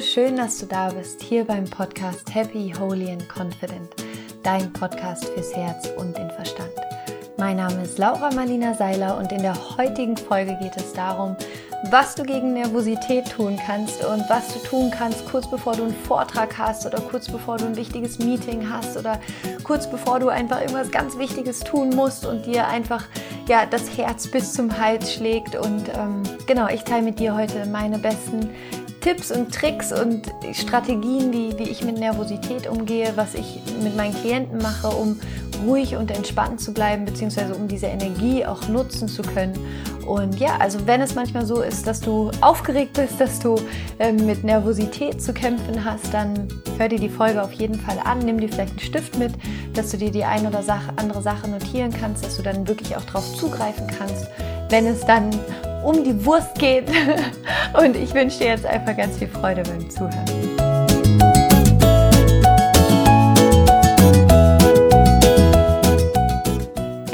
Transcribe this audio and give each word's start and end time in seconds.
Schön, 0.00 0.36
dass 0.36 0.58
du 0.58 0.66
da 0.66 0.90
bist, 0.90 1.22
hier 1.22 1.44
beim 1.44 1.64
Podcast 1.64 2.32
Happy, 2.32 2.72
Holy 2.78 3.10
and 3.10 3.28
Confident, 3.28 3.88
dein 4.44 4.72
Podcast 4.72 5.24
fürs 5.24 5.52
Herz 5.56 5.88
und 5.96 6.16
den 6.16 6.30
Verstand. 6.30 6.70
Mein 7.36 7.56
Name 7.56 7.82
ist 7.82 7.98
Laura 7.98 8.30
Marlina 8.32 8.74
Seiler 8.74 9.18
und 9.18 9.32
in 9.32 9.42
der 9.42 9.56
heutigen 9.76 10.16
Folge 10.16 10.56
geht 10.62 10.76
es 10.76 10.92
darum, 10.92 11.36
was 11.90 12.14
du 12.14 12.22
gegen 12.22 12.52
Nervosität 12.52 13.28
tun 13.28 13.58
kannst 13.66 14.04
und 14.04 14.22
was 14.28 14.52
du 14.54 14.60
tun 14.60 14.92
kannst, 14.96 15.26
kurz 15.26 15.50
bevor 15.50 15.74
du 15.74 15.82
einen 15.82 15.94
Vortrag 16.04 16.56
hast 16.56 16.86
oder 16.86 17.00
kurz 17.00 17.28
bevor 17.28 17.56
du 17.56 17.66
ein 17.66 17.76
wichtiges 17.76 18.20
Meeting 18.20 18.70
hast 18.70 18.96
oder 18.96 19.18
kurz 19.64 19.90
bevor 19.90 20.20
du 20.20 20.28
einfach 20.28 20.60
irgendwas 20.60 20.92
ganz 20.92 21.18
Wichtiges 21.18 21.60
tun 21.60 21.90
musst 21.90 22.24
und 22.24 22.46
dir 22.46 22.68
einfach 22.68 23.04
ja, 23.48 23.66
das 23.66 23.96
Herz 23.96 24.28
bis 24.28 24.52
zum 24.52 24.78
Hals 24.78 25.12
schlägt. 25.12 25.56
Und 25.56 25.88
ähm, 25.88 26.22
genau, 26.46 26.68
ich 26.68 26.84
teile 26.84 27.02
mit 27.02 27.18
dir 27.18 27.34
heute 27.34 27.66
meine 27.66 27.98
besten 27.98 28.50
Tipps 29.00 29.30
und 29.30 29.54
Tricks 29.54 29.92
und 29.92 30.22
Strategien, 30.52 31.32
wie, 31.32 31.56
wie 31.58 31.70
ich 31.70 31.84
mit 31.84 31.98
Nervosität 31.98 32.66
umgehe, 32.66 33.12
was 33.16 33.34
ich 33.34 33.60
mit 33.82 33.96
meinen 33.96 34.14
Klienten 34.14 34.58
mache, 34.58 34.88
um 34.88 35.18
ruhig 35.66 35.96
und 35.96 36.10
entspannt 36.10 36.60
zu 36.60 36.72
bleiben, 36.72 37.04
beziehungsweise 37.04 37.54
um 37.54 37.68
diese 37.68 37.86
Energie 37.86 38.44
auch 38.44 38.68
nutzen 38.68 39.08
zu 39.08 39.22
können. 39.22 39.54
Und 40.06 40.40
ja, 40.40 40.56
also 40.58 40.86
wenn 40.86 41.02
es 41.02 41.14
manchmal 41.14 41.44
so 41.44 41.60
ist, 41.60 41.86
dass 41.86 42.00
du 42.00 42.30
aufgeregt 42.40 42.94
bist, 42.94 43.20
dass 43.20 43.40
du 43.40 43.56
äh, 43.98 44.10
mit 44.10 44.42
Nervosität 44.42 45.20
zu 45.20 45.34
kämpfen 45.34 45.84
hast, 45.84 46.14
dann 46.14 46.48
hör 46.78 46.88
dir 46.88 46.98
die 46.98 47.10
Folge 47.10 47.42
auf 47.42 47.52
jeden 47.52 47.74
Fall 47.74 47.98
an, 48.02 48.20
nimm 48.20 48.40
dir 48.40 48.48
vielleicht 48.48 48.70
einen 48.70 48.80
Stift 48.80 49.18
mit, 49.18 49.32
dass 49.74 49.90
du 49.90 49.98
dir 49.98 50.10
die 50.10 50.24
eine 50.24 50.48
oder 50.48 50.62
andere 50.96 51.22
Sache 51.22 51.48
notieren 51.48 51.92
kannst, 51.92 52.24
dass 52.24 52.36
du 52.36 52.42
dann 52.42 52.66
wirklich 52.66 52.96
auch 52.96 53.04
darauf 53.04 53.36
zugreifen 53.36 53.86
kannst, 53.98 54.26
wenn 54.70 54.86
es 54.86 55.04
dann 55.04 55.30
um 55.82 56.04
die 56.04 56.24
Wurst 56.24 56.54
geht. 56.58 56.88
Und 57.72 57.96
ich 57.96 58.14
wünsche 58.14 58.38
dir 58.38 58.48
jetzt 58.48 58.66
einfach 58.66 58.96
ganz 58.96 59.18
viel 59.18 59.28
Freude 59.28 59.62
beim 59.62 59.88
Zuhören. 59.90 60.67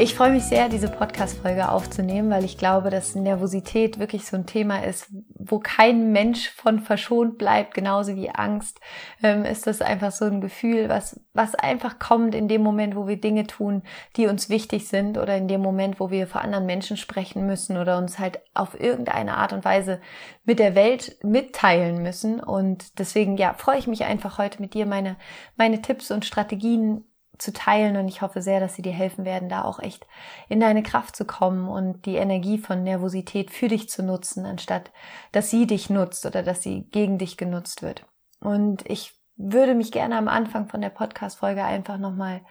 Ich 0.04 0.14
freue 0.14 0.32
mich 0.32 0.44
sehr, 0.44 0.68
diese 0.68 0.90
Podcast-Folge 0.90 1.70
aufzunehmen, 1.70 2.28
weil 2.28 2.44
ich 2.44 2.58
glaube, 2.58 2.90
dass 2.90 3.14
Nervosität 3.14 3.98
wirklich 3.98 4.26
so 4.26 4.36
ein 4.36 4.44
Thema 4.44 4.84
ist, 4.84 5.06
wo 5.34 5.60
kein 5.60 6.12
Mensch 6.12 6.50
von 6.50 6.80
verschont 6.80 7.38
bleibt, 7.38 7.72
genauso 7.72 8.14
wie 8.14 8.28
Angst. 8.28 8.80
Ähm, 9.22 9.46
ist 9.46 9.66
das 9.66 9.80
einfach 9.80 10.12
so 10.12 10.26
ein 10.26 10.42
Gefühl, 10.42 10.90
was, 10.90 11.18
was 11.32 11.54
einfach 11.54 11.98
kommt 11.98 12.34
in 12.34 12.48
dem 12.48 12.60
Moment, 12.60 12.96
wo 12.96 13.08
wir 13.08 13.18
Dinge 13.18 13.46
tun, 13.46 13.82
die 14.16 14.26
uns 14.26 14.50
wichtig 14.50 14.88
sind 14.88 15.16
oder 15.16 15.38
in 15.38 15.48
dem 15.48 15.62
Moment, 15.62 15.98
wo 15.98 16.10
wir 16.10 16.26
vor 16.26 16.42
anderen 16.42 16.66
Menschen 16.66 16.98
sprechen 16.98 17.46
müssen 17.46 17.78
oder 17.78 17.96
uns 17.96 18.18
halt 18.18 18.40
auf 18.52 18.78
irgendeine 18.78 19.38
Art 19.38 19.54
und 19.54 19.64
Weise 19.64 20.02
mit 20.44 20.58
der 20.58 20.74
Welt 20.74 21.16
mitteilen 21.22 22.02
müssen. 22.02 22.40
Und 22.40 22.98
deswegen, 22.98 23.38
ja, 23.38 23.54
freue 23.54 23.78
ich 23.78 23.86
mich 23.86 24.04
einfach 24.04 24.36
heute 24.36 24.60
mit 24.60 24.74
dir 24.74 24.84
meine, 24.84 25.16
meine 25.56 25.80
Tipps 25.80 26.10
und 26.10 26.26
Strategien 26.26 27.04
zu 27.38 27.52
teilen 27.52 27.96
und 27.96 28.08
ich 28.08 28.22
hoffe 28.22 28.42
sehr, 28.42 28.60
dass 28.60 28.74
sie 28.74 28.82
dir 28.82 28.92
helfen 28.92 29.24
werden, 29.24 29.48
da 29.48 29.64
auch 29.64 29.78
echt 29.80 30.06
in 30.48 30.60
deine 30.60 30.82
Kraft 30.82 31.16
zu 31.16 31.24
kommen 31.24 31.68
und 31.68 32.06
die 32.06 32.16
Energie 32.16 32.58
von 32.58 32.82
Nervosität 32.82 33.50
für 33.50 33.68
dich 33.68 33.88
zu 33.88 34.02
nutzen, 34.02 34.46
anstatt 34.46 34.92
dass 35.32 35.50
sie 35.50 35.66
dich 35.66 35.90
nutzt 35.90 36.26
oder 36.26 36.42
dass 36.42 36.62
sie 36.62 36.88
gegen 36.90 37.18
dich 37.18 37.36
genutzt 37.36 37.82
wird. 37.82 38.06
Und 38.40 38.88
ich 38.88 39.14
würde 39.36 39.74
mich 39.74 39.90
gerne 39.90 40.16
am 40.16 40.28
Anfang 40.28 40.68
von 40.68 40.80
der 40.80 40.90
Podcast-Folge 40.90 41.64
einfach 41.64 41.98
nochmal 41.98 42.42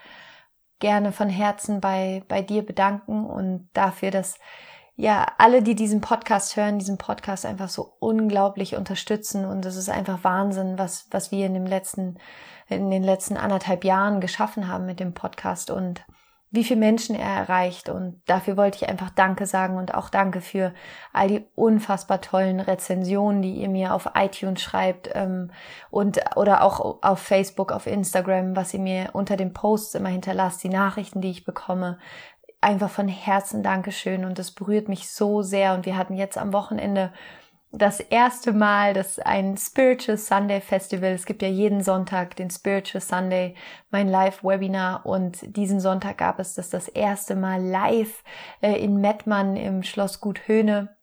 gerne 0.80 1.14
von 1.14 1.30
Herzen 1.30 1.80
bei, 1.80 2.24
bei 2.28 2.42
dir 2.42 2.66
bedanken 2.66 3.26
und 3.26 3.70
dafür, 3.74 4.12
dass 4.12 4.38
ja, 4.96 5.26
alle, 5.40 5.64
die 5.64 5.76
diesen 5.76 6.02
Podcast 6.02 6.56
hören, 6.56 6.78
diesen 6.78 6.98
Podcast 6.98 7.46
einfach 7.46 7.70
so 7.70 7.96
unglaublich 8.00 8.76
unterstützen 8.76 9.46
und 9.46 9.66
es 9.66 9.76
ist 9.76 9.90
einfach 9.90 10.24
Wahnsinn, 10.24 10.78
was, 10.78 11.08
was 11.10 11.32
wir 11.32 11.48
in 11.48 11.56
dem 11.56 11.66
letzten 11.66 12.18
in 12.76 12.92
den 12.92 13.04
letzten 13.04 13.38
anderthalb 13.38 13.84
Jahren 13.84 14.22
geschaffen 14.22 14.68
haben 14.68 14.86
mit 14.86 15.00
dem 15.00 15.14
Podcast 15.14 15.72
und 15.72 16.04
wie 16.54 16.64
viele 16.64 16.80
Menschen 16.80 17.16
er 17.16 17.36
erreicht. 17.36 17.90
Und 17.90 18.22
dafür 18.28 18.58
wollte 18.58 18.78
ich 18.78 18.88
einfach 18.88 19.10
Danke 19.10 19.48
sagen 19.48 19.76
und 19.76 19.96
auch 19.96 20.10
Danke 20.10 20.40
für 20.40 20.72
all 21.12 21.28
die 21.28 21.46
unfassbar 21.56 22.22
tollen 22.22 22.60
Rezensionen, 22.60 23.42
die 23.42 23.56
ihr 23.56 23.70
mir 23.70 23.94
auf 23.96 24.12
iTunes 24.14 24.62
schreibt 24.62 25.10
ähm, 25.14 25.50
und 25.90 26.20
oder 26.36 26.62
auch 26.62 27.02
auf 27.02 27.20
Facebook, 27.20 27.72
auf 27.72 27.88
Instagram, 27.88 28.56
was 28.56 28.72
ihr 28.72 28.80
mir 28.80 29.10
unter 29.14 29.36
den 29.36 29.52
Posts 29.52 29.96
immer 29.96 30.10
hinterlasst, 30.10 30.64
die 30.64 30.70
Nachrichten, 30.70 31.22
die 31.22 31.32
ich 31.32 31.44
bekomme. 31.44 31.98
Einfach 32.62 32.92
von 32.92 33.08
Herzen 33.08 33.64
Dankeschön 33.64 34.24
und 34.24 34.38
das 34.38 34.52
berührt 34.52 34.90
mich 34.90 35.10
so 35.10 35.42
sehr. 35.42 35.74
Und 35.74 35.88
wir 35.88 35.98
hatten 35.98 36.14
jetzt 36.14 36.38
am 36.38 36.54
Wochenende 36.54 37.12
das 37.76 38.00
erste 38.00 38.54
Mal, 38.54 38.94
dass 38.94 39.18
ein 39.18 39.58
Spiritual 39.58 40.18
Sunday 40.18 40.62
Festival, 40.62 41.10
es 41.10 41.26
gibt 41.26 41.42
ja 41.42 41.48
jeden 41.48 41.82
Sonntag 41.82 42.36
den 42.36 42.52
Spiritual 42.52 43.02
Sunday, 43.02 43.56
mein 43.90 44.08
Live-Webinar 44.08 45.08
und 45.08 45.40
diesen 45.58 45.80
Sonntag 45.80 46.20
gab 46.20 46.40
es 46.40 46.54
das 46.54 46.70
das 46.70 46.88
erste 46.88 47.36
Mal 47.36 47.64
live 47.64 48.24
äh, 48.62 48.80
in 48.80 49.02
Mettmann 49.02 49.58
im 49.58 49.82
Schloss 49.82 50.22
Gut 50.22 50.48
Höhne 50.48 50.96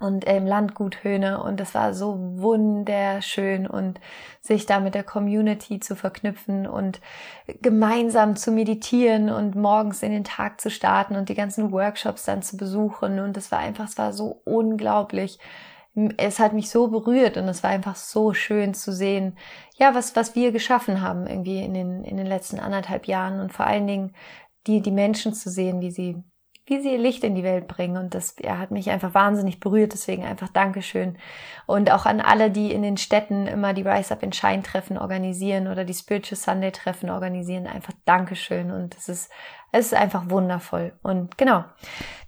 und 0.00 0.26
äh, 0.26 0.38
im 0.38 0.46
Landgut 0.46 1.04
Höhne 1.04 1.42
und 1.42 1.60
das 1.60 1.74
war 1.74 1.92
so 1.92 2.16
wunderschön 2.18 3.66
und 3.66 4.00
sich 4.40 4.64
da 4.64 4.80
mit 4.80 4.94
der 4.94 5.04
Community 5.04 5.80
zu 5.80 5.96
verknüpfen 5.96 6.66
und 6.66 6.98
gemeinsam 7.60 8.36
zu 8.36 8.52
meditieren 8.52 9.28
und 9.28 9.54
morgens 9.54 10.02
in 10.02 10.12
den 10.12 10.24
Tag 10.24 10.62
zu 10.62 10.70
starten 10.70 11.14
und 11.14 11.28
die 11.28 11.34
ganzen 11.34 11.72
Workshops 11.72 12.24
dann 12.24 12.40
zu 12.40 12.56
besuchen. 12.56 13.20
Und 13.20 13.36
das 13.36 13.52
war 13.52 13.58
einfach, 13.58 13.84
es 13.84 13.98
war 13.98 14.14
so 14.14 14.40
unglaublich 14.44 15.38
es 16.18 16.38
hat 16.38 16.52
mich 16.52 16.70
so 16.70 16.88
berührt 16.88 17.36
und 17.38 17.48
es 17.48 17.62
war 17.62 17.70
einfach 17.70 17.96
so 17.96 18.34
schön 18.34 18.74
zu 18.74 18.92
sehen, 18.92 19.36
ja, 19.78 19.94
was, 19.94 20.14
was 20.14 20.34
wir 20.34 20.52
geschaffen 20.52 21.00
haben 21.00 21.26
irgendwie 21.26 21.62
in 21.64 21.74
den, 21.74 22.04
in 22.04 22.16
den 22.18 22.26
letzten 22.26 22.60
anderthalb 22.60 23.06
Jahren 23.06 23.40
und 23.40 23.52
vor 23.52 23.66
allen 23.66 23.86
Dingen 23.86 24.14
die, 24.66 24.82
die 24.82 24.90
Menschen 24.90 25.32
zu 25.32 25.48
sehen, 25.50 25.80
wie 25.80 25.90
sie, 25.90 26.22
wie 26.66 26.80
sie 26.80 26.92
ihr 26.92 26.98
Licht 26.98 27.22
in 27.22 27.36
die 27.36 27.44
Welt 27.44 27.68
bringen. 27.68 27.96
Und 27.96 28.14
das 28.14 28.34
ja, 28.42 28.58
hat 28.58 28.72
mich 28.72 28.90
einfach 28.90 29.14
wahnsinnig 29.14 29.60
berührt. 29.60 29.92
Deswegen 29.92 30.24
einfach 30.24 30.48
Dankeschön. 30.48 31.16
Und 31.66 31.92
auch 31.92 32.06
an 32.06 32.20
alle, 32.20 32.50
die 32.50 32.72
in 32.72 32.82
den 32.82 32.96
Städten 32.96 33.46
immer 33.46 33.72
die 33.72 33.82
Rise 33.82 34.12
Up 34.12 34.22
in 34.24 34.32
Shine 34.32 34.62
Treffen 34.62 34.98
organisieren 34.98 35.68
oder 35.68 35.84
die 35.84 35.94
Spiritual 35.94 36.36
Sunday 36.36 36.72
Treffen 36.72 37.08
organisieren. 37.08 37.68
Einfach 37.68 37.92
Dankeschön. 38.04 38.72
Und 38.72 38.96
es 38.96 39.08
ist, 39.08 39.30
es 39.70 39.86
ist 39.86 39.94
einfach 39.94 40.28
wundervoll. 40.28 40.92
Und 41.02 41.38
genau. 41.38 41.64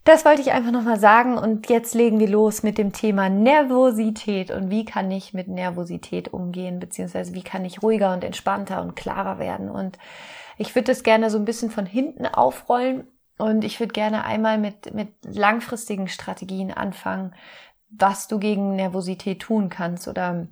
Das 0.04 0.25
wollte 0.25 0.41
ich 0.41 0.53
einfach 0.53 0.70
nochmal 0.70 0.99
sagen 0.99 1.37
und 1.37 1.69
jetzt 1.69 1.94
legen 1.94 2.19
wir 2.19 2.28
los 2.28 2.62
mit 2.62 2.78
dem 2.78 2.94
Thema 2.94 3.28
Nervosität 3.28 4.50
und 4.50 4.70
wie 4.70 4.87
kann 4.87 5.10
ich 5.10 5.34
mit 5.34 5.49
Nervosität 5.49 6.32
umgehen, 6.32 6.81
beziehungsweise 6.81 7.34
wie 7.34 7.43
kann 7.43 7.66
ich 7.66 7.82
ruhiger 7.82 8.15
und 8.15 8.25
entspannter 8.25 8.81
und 8.81 8.97
klarer 8.97 9.38
werden. 9.38 9.69
Und 9.69 9.99
ich 10.56 10.75
würde 10.75 10.87
das 10.87 11.03
gerne 11.03 11.28
so 11.28 11.37
ein 11.37 11.44
bisschen 11.44 11.70
von 11.70 11.84
hinten 11.84 12.25
aufrollen 12.25 13.06
und 13.38 13.65
ich 13.65 13.81
würde 13.81 13.93
gerne 13.93 14.25
einmal 14.25 14.59
mit, 14.59 14.93
mit 14.93 15.09
langfristigen 15.22 16.09
Strategien 16.09 16.72
anfangen, 16.72 17.34
was 17.91 18.28
du 18.28 18.38
gegen 18.38 18.76
Nervosität 18.76 19.41
tun 19.41 19.69
kannst 19.69 20.09
oder 20.09 20.49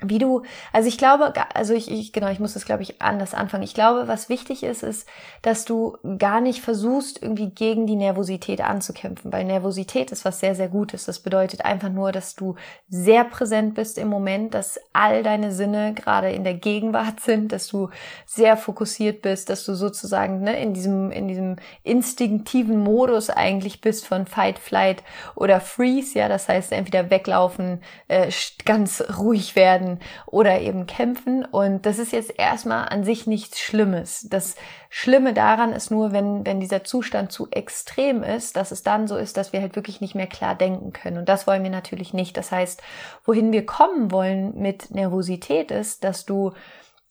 wie 0.00 0.18
du, 0.18 0.42
also 0.72 0.88
ich 0.88 0.96
glaube, 0.96 1.32
also 1.54 1.74
ich, 1.74 1.90
ich 1.90 2.12
genau, 2.12 2.28
ich 2.28 2.38
muss 2.38 2.54
das 2.54 2.64
glaube 2.64 2.82
ich 2.82 3.02
anders 3.02 3.34
anfangen. 3.34 3.64
Ich 3.64 3.74
glaube, 3.74 4.06
was 4.06 4.28
wichtig 4.28 4.62
ist, 4.62 4.84
ist, 4.84 5.08
dass 5.42 5.64
du 5.64 5.96
gar 6.18 6.40
nicht 6.40 6.60
versuchst, 6.62 7.20
irgendwie 7.20 7.50
gegen 7.50 7.86
die 7.88 7.96
Nervosität 7.96 8.60
anzukämpfen, 8.60 9.32
weil 9.32 9.44
Nervosität 9.44 10.12
ist 10.12 10.24
was 10.24 10.38
sehr, 10.38 10.54
sehr 10.54 10.68
Gutes. 10.68 11.06
Das 11.06 11.18
bedeutet 11.18 11.64
einfach 11.64 11.88
nur, 11.88 12.12
dass 12.12 12.36
du 12.36 12.54
sehr 12.88 13.24
präsent 13.24 13.74
bist 13.74 13.98
im 13.98 14.08
Moment, 14.08 14.54
dass 14.54 14.78
all 14.92 15.24
deine 15.24 15.50
Sinne 15.50 15.94
gerade 15.94 16.30
in 16.30 16.44
der 16.44 16.54
Gegenwart 16.54 17.18
sind, 17.20 17.50
dass 17.50 17.66
du 17.66 17.88
sehr 18.24 18.56
fokussiert 18.56 19.22
bist, 19.22 19.50
dass 19.50 19.64
du 19.64 19.74
sozusagen 19.74 20.42
ne, 20.42 20.62
in 20.62 20.74
diesem, 20.74 21.10
in 21.10 21.26
diesem 21.26 21.56
instinktiven 21.82 22.78
Modus 22.78 23.30
eigentlich 23.30 23.80
bist 23.80 24.06
von 24.06 24.26
Fight, 24.26 24.60
Flight 24.60 25.02
oder 25.34 25.60
Freeze, 25.60 26.18
ja, 26.18 26.28
das 26.28 26.48
heißt 26.48 26.70
entweder 26.70 27.10
weglaufen, 27.10 27.80
äh, 28.06 28.30
ganz 28.64 29.02
ruhig 29.18 29.56
werden, 29.56 29.87
werden 29.88 30.00
oder 30.26 30.60
eben 30.60 30.86
kämpfen. 30.86 31.44
Und 31.44 31.86
das 31.86 31.98
ist 31.98 32.12
jetzt 32.12 32.38
erstmal 32.38 32.88
an 32.88 33.04
sich 33.04 33.26
nichts 33.26 33.60
Schlimmes. 33.60 34.26
Das 34.30 34.56
Schlimme 34.90 35.32
daran 35.32 35.72
ist 35.72 35.90
nur, 35.90 36.12
wenn, 36.12 36.46
wenn 36.46 36.60
dieser 36.60 36.84
Zustand 36.84 37.32
zu 37.32 37.48
extrem 37.50 38.22
ist, 38.22 38.56
dass 38.56 38.70
es 38.70 38.82
dann 38.82 39.08
so 39.08 39.16
ist, 39.16 39.36
dass 39.36 39.52
wir 39.52 39.60
halt 39.60 39.76
wirklich 39.76 40.00
nicht 40.00 40.14
mehr 40.14 40.26
klar 40.26 40.54
denken 40.54 40.92
können. 40.92 41.18
Und 41.18 41.28
das 41.28 41.46
wollen 41.46 41.62
wir 41.62 41.70
natürlich 41.70 42.12
nicht. 42.12 42.36
Das 42.36 42.52
heißt, 42.52 42.82
wohin 43.24 43.52
wir 43.52 43.66
kommen 43.66 44.10
wollen 44.10 44.58
mit 44.60 44.90
Nervosität 44.90 45.70
ist, 45.70 46.04
dass 46.04 46.24
du 46.24 46.52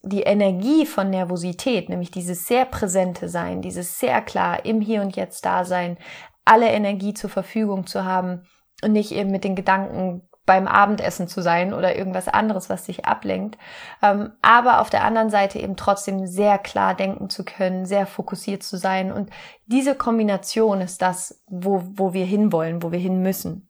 die 0.03 0.21
Energie 0.21 0.85
von 0.85 1.09
Nervosität, 1.09 1.89
nämlich 1.89 2.11
dieses 2.11 2.45
sehr 2.45 2.65
präsente 2.65 3.27
Sein, 3.27 3.61
dieses 3.61 3.99
sehr 3.99 4.21
klar 4.21 4.63
im 4.63 4.79
Hier 4.79 5.01
und 5.01 5.15
Jetzt 5.15 5.43
da 5.43 5.65
sein, 5.65 5.97
alle 6.45 6.69
Energie 6.69 7.13
zur 7.13 7.29
Verfügung 7.29 7.87
zu 7.87 8.05
haben 8.05 8.43
und 8.81 8.93
nicht 8.93 9.11
eben 9.11 9.31
mit 9.31 9.43
den 9.43 9.55
Gedanken 9.55 10.21
beim 10.47 10.67
Abendessen 10.67 11.27
zu 11.27 11.41
sein 11.41 11.73
oder 11.73 11.95
irgendwas 11.95 12.27
anderes, 12.27 12.69
was 12.69 12.85
dich 12.85 13.05
ablenkt. 13.05 13.59
Ähm, 14.01 14.31
aber 14.41 14.81
auf 14.81 14.89
der 14.89 15.03
anderen 15.03 15.29
Seite 15.29 15.59
eben 15.59 15.75
trotzdem 15.75 16.25
sehr 16.25 16.57
klar 16.57 16.95
denken 16.95 17.29
zu 17.29 17.43
können, 17.45 17.85
sehr 17.85 18.07
fokussiert 18.07 18.63
zu 18.63 18.77
sein. 18.77 19.11
Und 19.11 19.29
diese 19.67 19.93
Kombination 19.93 20.81
ist 20.81 21.01
das, 21.01 21.43
wo, 21.47 21.83
wo 21.93 22.13
wir 22.13 22.25
hinwollen, 22.25 22.81
wo 22.81 22.91
wir 22.91 22.99
hin 22.99 23.21
müssen. 23.21 23.66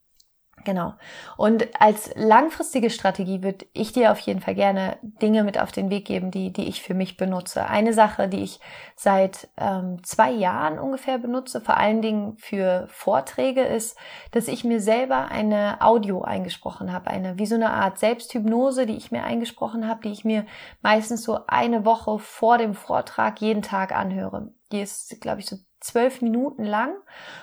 Genau. 0.64 0.96
Und 1.38 1.70
als 1.80 2.12
langfristige 2.16 2.90
Strategie 2.90 3.42
würde 3.42 3.66
ich 3.74 3.94
dir 3.94 4.12
auf 4.12 4.20
jeden 4.20 4.42
Fall 4.42 4.56
gerne 4.56 4.98
Dinge 5.02 5.44
mit 5.44 5.58
auf 5.60 5.72
den 5.72 5.90
Weg 5.90 6.06
geben, 6.06 6.30
die, 6.30 6.52
die 6.52 6.68
ich 6.68 6.82
für 6.82 6.94
mich 6.94 7.16
benutze. 7.16 7.68
Eine 7.68 7.94
Sache, 7.94 8.28
die 8.28 8.44
ich 8.44 8.60
seit 8.96 9.48
ähm, 9.56 10.04
zwei 10.04 10.32
Jahren 10.32 10.78
ungefähr 10.78 11.20
benutze, 11.20 11.62
vor 11.62 11.78
allen 11.78 12.02
Dingen 12.02 12.36
für 12.38 12.88
Vorträge, 12.90 13.62
ist, 13.62 13.98
dass 14.32 14.50
ich 14.50 14.64
mir 14.64 14.82
selber 14.82 15.30
eine 15.30 15.80
Audio 15.80 16.24
eingesprochen 16.24 16.92
habe, 16.92 17.12
eine 17.12 17.38
wie 17.40 17.46
so 17.46 17.56
eine 17.56 17.70
Art 17.70 17.98
Selbsthypnose, 18.00 18.86
die 18.86 18.98
ich 18.98 19.12
mir 19.12 19.24
eingesprochen 19.24 19.88
habe, 19.88 20.02
die 20.02 20.12
ich 20.12 20.26
mir 20.26 20.46
meistens 20.82 21.24
so 21.24 21.40
eine 21.48 21.86
Woche 21.86 22.20
vor 22.20 22.58
dem 22.58 22.74
Vortrag 22.74 23.40
jeden 23.40 23.62
Tag 23.62 23.96
anhöre. 23.96 24.52
Die 24.72 24.82
ist, 24.82 25.22
glaube 25.22 25.40
ich, 25.40 25.46
so 25.46 25.56
zwölf 25.80 26.22
Minuten 26.22 26.64
lang. 26.64 26.94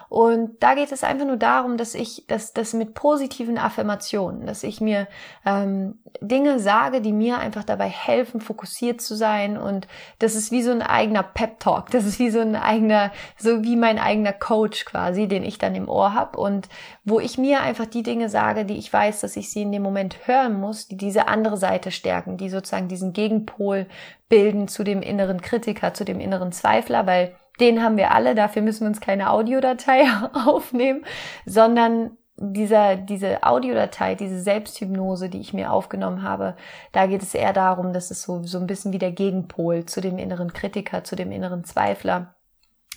Und 0.09 0.63
da 0.63 0.75
geht 0.75 0.93
es 0.93 1.03
einfach 1.03 1.27
nur 1.27 1.37
darum, 1.37 1.77
dass 1.77 1.95
ich 1.95 2.25
das, 2.29 2.53
das 2.53 2.73
mit 2.73 2.95
positiven 2.95 3.59
Affirmationen, 3.59 4.47
dass 4.47 4.63
ich 4.63 4.81
mir 4.81 5.09
ähm, 5.45 5.99
Dinge 6.21 6.61
sage, 6.61 7.01
die 7.01 7.13
mir 7.13 7.39
einfach 7.39 7.65
dabei 7.65 7.89
helfen, 7.89 8.41
fokussiert 8.41 9.01
zu 9.01 9.17
sein. 9.17 9.57
Und 9.57 9.89
das 10.21 10.37
ist 10.37 10.53
wie 10.53 10.63
so 10.63 10.71
ein 10.71 10.83
eigener 10.83 11.23
Pep-Talk. 11.23 11.91
Das 11.91 12.05
ist 12.05 12.19
wie 12.19 12.31
so 12.31 12.41
ein 12.41 12.55
eigener, 12.55 13.11
so 13.39 13.65
wie 13.65 13.77
mein 13.77 13.99
eigener 13.99 14.33
Coach 14.33 14.85
quasi, 14.85 15.27
den 15.27 15.43
ich 15.43 15.59
dann 15.59 15.75
im 15.75 15.89
Ohr 15.89 16.15
habe. 16.15 16.39
Und 16.39 16.69
wo 17.05 17.19
ich 17.19 17.39
mir 17.39 17.61
einfach 17.63 17.87
die 17.87 18.03
Dinge 18.05 18.29
sage, 18.29 18.65
die 18.65 18.79
ich 18.79 18.93
weiß, 18.93 19.21
dass 19.21 19.37
ich 19.37 19.51
sie 19.51 19.63
in 19.63 19.73
dem 19.73 19.83
Moment 19.83 20.27
hören 20.27 20.61
muss, 20.61 20.87
die 20.87 20.97
diese 20.97 21.29
andere 21.29 21.57
Seite 21.57 21.91
stärken, 21.91 22.37
die 22.37 22.51
sozusagen 22.51 22.89
diesen 22.89 23.13
Gegenpol 23.13 23.87
bilden 24.29 24.69
zu 24.69 24.85
dem 24.85 25.03
inneren 25.03 25.41
Kritiker, 25.41 25.95
zu 25.95 26.05
dem 26.05 26.21
inneren 26.21 26.53
Zweifler, 26.53 27.07
weil 27.07 27.35
den 27.61 27.83
haben 27.83 27.97
wir 27.97 28.13
alle, 28.13 28.35
dafür 28.35 28.63
müssen 28.63 28.81
wir 28.81 28.89
uns 28.89 29.01
keine 29.01 29.31
Audiodatei 29.31 30.05
aufnehmen, 30.33 31.05
sondern 31.47 32.17
dieser, 32.37 32.97
diese 32.97 33.45
Audiodatei, 33.45 34.17
diese 34.17 34.41
Selbsthypnose, 34.41 35.29
die 35.29 35.41
ich 35.41 35.53
mir 35.53 35.73
aufgenommen 35.73 36.23
habe, 36.23 36.57
da 36.93 37.07
geht 37.07 37.23
es 37.23 37.35
eher 37.35 37.53
darum, 37.53 37.93
dass 37.93 38.11
es 38.11 38.23
so, 38.23 38.43
so 38.43 38.59
ein 38.59 38.67
bisschen 38.67 38.93
wie 38.93 38.99
der 38.99 39.13
Gegenpol 39.13 39.85
zu 39.85 40.01
dem 40.01 40.19
inneren 40.19 40.53
Kritiker, 40.53 41.05
zu 41.05 41.15
dem 41.15 41.31
inneren 41.31 41.65
Zweifler. 41.65 42.35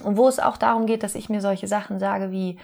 Und 0.03 0.17
wo 0.17 0.27
es 0.27 0.39
auch 0.39 0.57
darum 0.57 0.85
geht, 0.85 1.03
dass 1.03 1.15
ich 1.15 1.29
mir 1.29 1.41
solche 1.41 1.67
Sachen 1.67 1.99
sage 1.99 2.31
wie, 2.31 2.59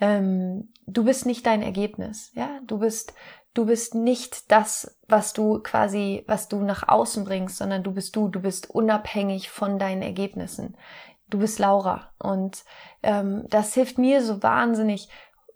ähm, 0.00 0.72
du 0.86 1.04
bist 1.04 1.26
nicht 1.26 1.46
dein 1.46 1.62
Ergebnis, 1.62 2.30
ja, 2.34 2.48
du 2.66 2.78
bist, 2.78 3.14
du 3.54 3.66
bist 3.66 3.94
nicht 3.94 4.50
das, 4.50 4.98
was 5.06 5.32
du 5.32 5.60
quasi, 5.60 6.24
was 6.26 6.48
du 6.48 6.60
nach 6.60 6.88
außen 6.88 7.24
bringst, 7.24 7.56
sondern 7.56 7.82
du 7.82 7.92
bist 7.92 8.16
du, 8.16 8.28
du 8.28 8.40
bist 8.40 8.70
unabhängig 8.70 9.50
von 9.50 9.78
deinen 9.78 10.02
Ergebnissen 10.02 10.76
du 11.30 11.38
bist 11.38 11.58
Laura. 11.58 12.10
Und 12.18 12.64
ähm, 13.02 13.44
das 13.48 13.74
hilft 13.74 13.98
mir 13.98 14.22
so 14.22 14.42
wahnsinnig, 14.42 15.08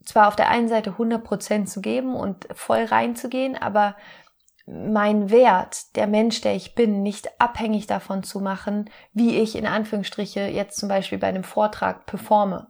zwar 0.04 0.28
auf 0.28 0.36
der 0.36 0.48
einen 0.48 0.68
Seite 0.68 0.90
100 0.90 1.22
Prozent 1.22 1.68
zu 1.68 1.80
geben 1.80 2.14
und 2.14 2.48
voll 2.54 2.84
reinzugehen, 2.84 3.56
aber 3.56 3.96
mein 4.66 5.30
Wert, 5.30 5.96
der 5.96 6.06
Mensch, 6.06 6.40
der 6.40 6.54
ich 6.54 6.74
bin, 6.74 7.02
nicht 7.02 7.40
abhängig 7.40 7.86
davon 7.86 8.22
zu 8.22 8.40
machen, 8.40 8.90
wie 9.12 9.36
ich 9.38 9.56
in 9.56 9.66
Anführungsstriche 9.66 10.40
jetzt 10.42 10.78
zum 10.78 10.88
Beispiel 10.88 11.18
bei 11.18 11.26
einem 11.26 11.44
Vortrag 11.44 12.06
performe. 12.06 12.68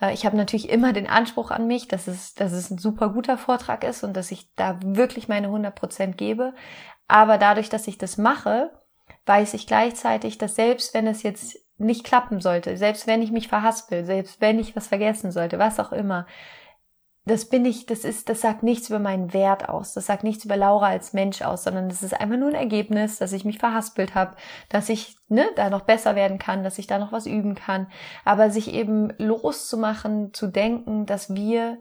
Äh, 0.00 0.14
ich 0.14 0.26
habe 0.26 0.36
natürlich 0.36 0.68
immer 0.68 0.92
den 0.92 1.06
Anspruch 1.06 1.50
an 1.50 1.66
mich, 1.66 1.86
dass 1.88 2.08
es, 2.08 2.34
dass 2.34 2.52
es 2.52 2.70
ein 2.70 2.78
super 2.78 3.10
guter 3.10 3.38
Vortrag 3.38 3.84
ist 3.84 4.02
und 4.02 4.16
dass 4.16 4.32
ich 4.32 4.52
da 4.54 4.78
wirklich 4.82 5.28
meine 5.28 5.46
100 5.46 5.74
Prozent 5.74 6.18
gebe. 6.18 6.54
Aber 7.06 7.38
dadurch, 7.38 7.68
dass 7.68 7.86
ich 7.86 7.98
das 7.98 8.18
mache, 8.18 8.70
weiß 9.26 9.54
ich 9.54 9.66
gleichzeitig, 9.66 10.38
dass 10.38 10.56
selbst 10.56 10.92
wenn 10.92 11.06
es 11.06 11.22
jetzt 11.22 11.56
nicht 11.78 12.04
klappen 12.04 12.40
sollte, 12.40 12.76
selbst 12.76 13.06
wenn 13.06 13.22
ich 13.22 13.30
mich 13.30 13.48
verhaspel, 13.48 14.04
selbst 14.04 14.40
wenn 14.40 14.58
ich 14.58 14.76
was 14.76 14.88
vergessen 14.88 15.30
sollte, 15.30 15.58
was 15.58 15.80
auch 15.80 15.92
immer, 15.92 16.26
das 17.28 17.44
bin 17.44 17.64
ich, 17.64 17.86
das 17.86 18.00
ist, 18.00 18.28
das 18.28 18.40
sagt 18.40 18.62
nichts 18.62 18.88
über 18.88 18.98
meinen 18.98 19.32
Wert 19.32 19.68
aus, 19.68 19.92
das 19.92 20.06
sagt 20.06 20.24
nichts 20.24 20.44
über 20.44 20.56
Laura 20.56 20.88
als 20.88 21.12
Mensch 21.12 21.42
aus, 21.42 21.62
sondern 21.62 21.88
das 21.88 22.02
ist 22.02 22.18
einfach 22.18 22.36
nur 22.38 22.48
ein 22.48 22.54
Ergebnis, 22.54 23.18
dass 23.18 23.32
ich 23.32 23.44
mich 23.44 23.58
verhaspelt 23.58 24.14
habe, 24.14 24.34
dass 24.68 24.88
ich 24.88 25.16
ne, 25.28 25.46
da 25.54 25.70
noch 25.70 25.82
besser 25.82 26.16
werden 26.16 26.38
kann, 26.38 26.64
dass 26.64 26.78
ich 26.78 26.86
da 26.86 26.98
noch 26.98 27.12
was 27.12 27.26
üben 27.26 27.54
kann, 27.54 27.88
aber 28.24 28.50
sich 28.50 28.72
eben 28.72 29.12
loszumachen, 29.18 30.32
zu 30.32 30.48
denken, 30.48 31.06
dass 31.06 31.34
wir 31.34 31.78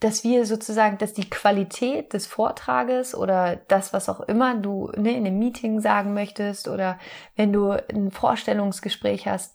dass 0.00 0.22
wir 0.22 0.46
sozusagen, 0.46 0.98
dass 0.98 1.12
die 1.12 1.28
Qualität 1.28 2.12
des 2.12 2.26
Vortrages 2.26 3.14
oder 3.14 3.56
das, 3.68 3.92
was 3.92 4.08
auch 4.08 4.20
immer 4.20 4.54
du 4.54 4.92
ne, 4.96 5.12
in 5.12 5.26
einem 5.26 5.38
Meeting 5.38 5.80
sagen 5.80 6.14
möchtest 6.14 6.68
oder 6.68 6.98
wenn 7.36 7.52
du 7.52 7.70
ein 7.70 8.10
Vorstellungsgespräch 8.12 9.26
hast, 9.26 9.54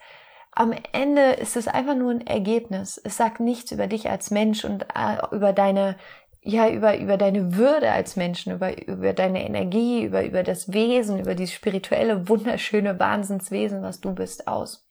am 0.51 0.73
Ende 0.91 1.31
ist 1.31 1.55
es 1.55 1.67
einfach 1.67 1.95
nur 1.95 2.11
ein 2.11 2.27
Ergebnis. 2.27 3.01
Es 3.03 3.17
sagt 3.17 3.39
nichts 3.39 3.71
über 3.71 3.87
dich 3.87 4.09
als 4.09 4.29
Mensch 4.31 4.65
und 4.65 4.83
äh, 4.83 5.17
über 5.31 5.51
deine, 5.51 5.95
ja, 6.41 6.69
über, 6.69 6.97
über 6.97 7.17
deine 7.17 7.55
Würde 7.55 7.91
als 7.91 8.15
Menschen, 8.17 8.53
über, 8.53 8.77
über 8.87 9.13
deine 9.13 9.45
Energie, 9.45 10.03
über, 10.03 10.23
über 10.23 10.43
das 10.43 10.71
Wesen, 10.71 11.19
über 11.19 11.33
dieses 11.33 11.55
spirituelle, 11.55 12.29
wunderschöne 12.29 12.99
Wahnsinnswesen, 12.99 13.81
was 13.81 13.99
du 13.99 14.13
bist, 14.13 14.47
aus. 14.47 14.85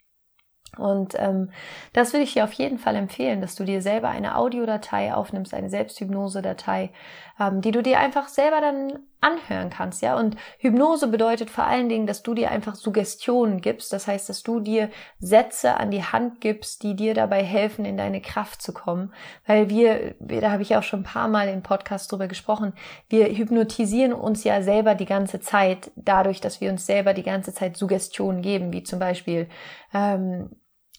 Und 0.79 1.15
ähm, 1.19 1.51
das 1.93 2.13
würde 2.13 2.25
ich 2.25 2.33
dir 2.33 2.45
auf 2.45 2.53
jeden 2.55 2.79
Fall 2.79 2.97
empfehlen, 2.97 3.43
dass 3.43 3.57
du 3.57 3.65
dir 3.65 3.83
selber 3.83 4.09
eine 4.09 4.37
Audiodatei 4.37 5.13
aufnimmst, 5.13 5.53
eine 5.53 5.69
Selbsthypnose-Datei, 5.69 6.91
ähm, 7.39 7.61
die 7.61 7.73
du 7.73 7.83
dir 7.83 7.99
einfach 7.99 8.29
selber 8.29 8.61
dann 8.63 9.01
anhören 9.21 9.71
kannst, 9.71 10.03
ja. 10.03 10.19
Und 10.19 10.37
Hypnose 10.59 11.07
bedeutet 11.07 11.49
vor 11.49 11.65
allen 11.65 11.89
Dingen, 11.89 12.07
dass 12.07 12.23
du 12.23 12.35
dir 12.35 12.51
einfach 12.51 12.75
Suggestionen 12.75 13.61
gibst. 13.61 13.93
Das 13.93 14.09
heißt, 14.09 14.29
dass 14.29 14.43
du 14.43 14.61
dir 14.61 14.91
Sätze 15.21 15.77
an 15.77 15.91
die 15.91 16.03
Hand 16.03 16.41
gibst, 16.41 16.83
die 16.83 16.97
dir 16.97 17.15
dabei 17.15 17.45
helfen, 17.45 17.85
in 17.85 17.97
deine 17.97 18.21
Kraft 18.21 18.63
zu 18.63 18.73
kommen. 18.73 19.13
Weil 19.47 19.69
wir, 19.69 20.15
da 20.19 20.51
habe 20.51 20.63
ich 20.63 20.75
auch 20.75 20.83
schon 20.83 21.01
ein 21.01 21.05
paar 21.05 21.29
Mal 21.29 21.49
im 21.49 21.63
Podcast 21.63 22.11
drüber 22.11 22.27
gesprochen, 22.29 22.73
wir 23.09 23.27
hypnotisieren 23.27 24.13
uns 24.13 24.43
ja 24.43 24.63
selber 24.63 24.95
die 24.95 25.07
ganze 25.07 25.39
Zeit 25.41 25.93
dadurch, 25.97 26.41
dass 26.41 26.61
wir 26.61 26.71
uns 26.71 26.87
selber 26.87 27.15
die 27.15 27.23
ganze 27.23 27.55
Zeit 27.55 27.77
Suggestionen 27.77 28.43
geben, 28.43 28.73
wie 28.73 28.83
zum 28.83 28.99
Beispiel 28.99 29.49
ähm, 29.95 30.51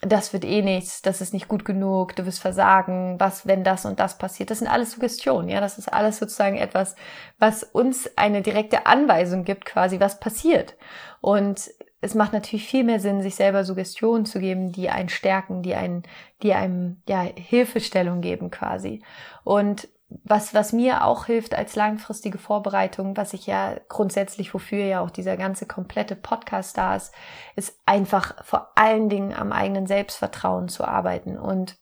das 0.06 0.34
wird 0.34 0.46
eh 0.46 0.62
nichts, 0.62 1.02
das 1.02 1.22
ist 1.22 1.34
nicht 1.34 1.48
gut 1.48 1.66
genug, 1.66 2.16
du 2.16 2.26
wirst 2.26 2.40
versagen, 2.40 3.20
was, 3.20 3.48
wenn 3.48 3.64
das 3.64 3.86
und 3.86 4.00
das 4.00 4.18
passiert. 4.18 4.52
Das 4.52 4.60
sind 4.60 4.68
alles 4.68 4.92
Suggestionen, 4.92 5.50
ja, 5.50 5.62
das 5.62 5.78
ist 5.78 5.92
alles 5.92 6.18
sozusagen 6.18 6.58
etwas, 6.58 6.96
was 7.40 7.64
uns 7.64 8.10
eine 8.18 8.42
direkte 8.42 8.86
Anweisung 8.86 9.44
gibt, 9.44 9.66
quasi, 9.66 10.00
was 10.00 10.20
passiert. 10.20 10.76
Und 11.22 11.70
es 12.02 12.16
macht 12.16 12.34
natürlich 12.34 12.68
viel 12.68 12.84
mehr 12.84 13.00
Sinn, 13.00 13.22
sich 13.22 13.36
selber 13.36 13.64
Suggestionen 13.64 14.26
zu 14.26 14.40
geben, 14.40 14.74
die 14.74 14.90
einen 14.90 15.10
stärken, 15.10 15.62
die 15.64 15.74
einen, 15.74 16.04
die 16.42 16.54
einem, 16.54 17.02
ja, 17.08 17.22
Hilfestellung 17.22 18.20
geben 18.20 18.52
quasi. 18.52 19.02
Und 19.46 19.88
was, 20.24 20.54
was 20.54 20.74
mir 20.74 21.06
auch 21.06 21.26
hilft 21.26 21.56
als 21.56 21.76
langfristige 21.76 22.38
Vorbereitung, 22.38 23.18
was 23.18 23.34
ich 23.34 23.48
ja 23.48 23.76
grundsätzlich, 23.90 24.54
wofür 24.54 24.84
ja 24.84 25.02
auch 25.02 25.10
dieser 25.10 25.38
ganze 25.38 25.66
komplette 25.66 26.16
Podcast 26.16 26.78
da 26.78 26.96
ist, 26.96 27.14
ist 27.56 27.80
einfach 27.86 28.44
vor 28.46 28.72
allen 28.76 29.10
Dingen 29.10 29.34
am 29.34 29.52
eigenen 29.52 29.88
Selbstvertrauen 29.88 30.70
zu 30.70 30.86
arbeiten. 30.86 31.38
Und 31.38 31.78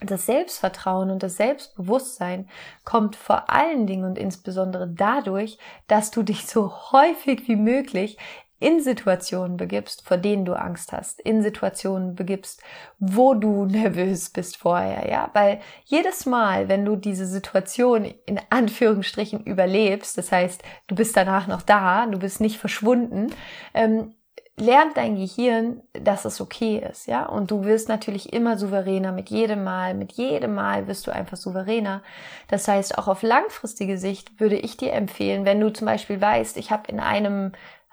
das 0.00 0.26
Selbstvertrauen 0.26 1.10
und 1.10 1.22
das 1.22 1.36
Selbstbewusstsein 1.36 2.48
kommt 2.84 3.16
vor 3.16 3.50
allen 3.50 3.86
Dingen 3.86 4.04
und 4.04 4.16
insbesondere 4.16 4.88
dadurch, 4.88 5.58
dass 5.86 6.10
du 6.10 6.22
dich 6.22 6.46
so 6.46 6.72
häufig 6.92 7.48
wie 7.48 7.56
möglich 7.56 8.18
in 8.60 8.80
Situationen 8.80 9.56
begibst, 9.56 10.06
vor 10.06 10.16
denen 10.16 10.44
du 10.44 10.54
Angst 10.54 10.92
hast, 10.92 11.20
in 11.20 11.42
Situationen 11.42 12.14
begibst, 12.14 12.62
wo 12.98 13.34
du 13.34 13.64
nervös 13.70 14.30
bist 14.30 14.56
vorher, 14.56 15.08
ja, 15.08 15.30
weil 15.32 15.60
jedes 15.84 16.26
Mal, 16.26 16.68
wenn 16.68 16.84
du 16.84 16.96
diese 16.96 17.26
Situation 17.26 18.12
in 18.26 18.40
Anführungsstrichen 18.50 19.44
überlebst, 19.44 20.18
das 20.18 20.32
heißt, 20.32 20.62
du 20.86 20.94
bist 20.94 21.16
danach 21.16 21.46
noch 21.46 21.62
da, 21.62 22.06
du 22.06 22.18
bist 22.18 22.40
nicht 22.40 22.58
verschwunden, 22.58 23.28
ähm, 23.74 24.14
lernt 24.60 24.96
dein 24.96 25.16
Gehirn, 25.16 25.82
dass 25.92 26.24
es 26.24 26.40
okay 26.40 26.84
ist, 26.90 27.06
ja, 27.06 27.26
und 27.26 27.50
du 27.50 27.64
wirst 27.64 27.88
natürlich 27.88 28.32
immer 28.32 28.58
souveräner 28.58 29.12
mit 29.12 29.30
jedem 29.30 29.64
Mal, 29.64 29.94
mit 29.94 30.12
jedem 30.12 30.54
Mal 30.54 30.86
wirst 30.88 31.06
du 31.06 31.12
einfach 31.12 31.36
souveräner. 31.36 32.02
Das 32.48 32.66
heißt, 32.66 32.98
auch 32.98 33.08
auf 33.08 33.22
langfristige 33.22 33.98
Sicht 33.98 34.40
würde 34.40 34.56
ich 34.56 34.76
dir 34.76 34.92
empfehlen, 34.92 35.44
wenn 35.44 35.60
du 35.60 35.72
zum 35.72 35.86
Beispiel 35.86 36.20
weißt, 36.20 36.56
ich 36.56 36.70
habe 36.70 36.90
in 36.90 37.00
einem 37.00 37.52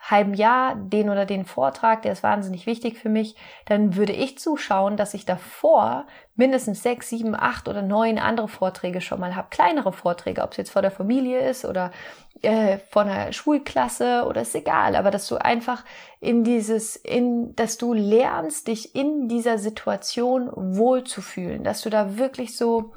halben 0.10 0.36
Jahr 0.36 0.76
den 0.76 1.10
oder 1.10 1.26
den 1.26 1.46
Vortrag, 1.46 2.04
der 2.04 2.12
ist 2.12 2.22
wahnsinnig 2.22 2.66
wichtig 2.66 2.98
für 3.00 3.10
mich, 3.10 3.36
dann 3.66 3.96
würde 3.96 4.14
ich 4.14 4.38
zuschauen, 4.38 4.98
dass 4.98 5.14
ich 5.16 5.26
davor 5.26 6.06
mindestens 6.36 6.84
sechs, 6.84 7.10
sieben, 7.10 7.36
acht 7.36 7.68
oder 7.68 7.82
neun 7.82 8.20
andere 8.20 8.48
Vorträge 8.48 9.02
schon 9.02 9.20
mal 9.20 9.36
habe. 9.36 9.48
Kleinere 9.50 9.94
Vorträge, 9.94 10.44
ob 10.44 10.52
es 10.52 10.58
jetzt 10.58 10.72
vor 10.72 10.84
der 10.84 10.92
Familie 10.92 11.40
ist 11.40 11.66
oder 11.66 11.92
äh, 12.42 12.78
vor 12.92 13.04
einer 13.04 13.34
Schulklasse 13.34 14.26
oder 14.28 14.42
ist 14.42 14.54
egal, 14.54 14.96
aber 14.96 15.10
dass 15.10 15.28
du 15.28 15.38
einfach 15.38 15.84
in 16.20 16.44
dieses, 16.44 16.96
in, 16.96 17.56
dass 17.56 17.78
du 17.78 17.94
lernst, 17.94 18.68
dich 18.68 18.94
in 18.94 19.28
dieser 19.28 19.58
Situation 19.58 20.52
wohlzufühlen, 20.56 21.64
dass 21.64 21.82
du 21.82 21.90
da 21.90 22.18
wirklich 22.18 22.56
so 22.56 22.94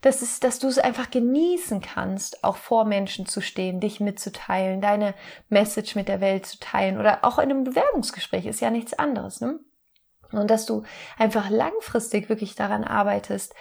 dass, 0.00 0.22
es, 0.22 0.40
dass 0.40 0.58
du 0.58 0.68
es 0.68 0.78
einfach 0.78 1.10
genießen 1.10 1.80
kannst, 1.80 2.44
auch 2.44 2.56
vor 2.56 2.84
Menschen 2.84 3.26
zu 3.26 3.40
stehen, 3.40 3.80
dich 3.80 4.00
mitzuteilen, 4.00 4.80
deine 4.80 5.14
Message 5.48 5.96
mit 5.96 6.08
der 6.08 6.20
Welt 6.20 6.46
zu 6.46 6.58
teilen 6.60 6.98
oder 6.98 7.24
auch 7.24 7.38
in 7.38 7.50
einem 7.50 7.64
Bewerbungsgespräch 7.64 8.46
ist 8.46 8.60
ja 8.60 8.70
nichts 8.70 8.94
anderes. 8.94 9.40
Ne? 9.40 9.58
Und 10.30 10.50
dass 10.50 10.66
du 10.66 10.84
einfach 11.16 11.50
langfristig 11.50 12.28
wirklich 12.28 12.54
daran 12.54 12.84
arbeitest, 12.84 13.54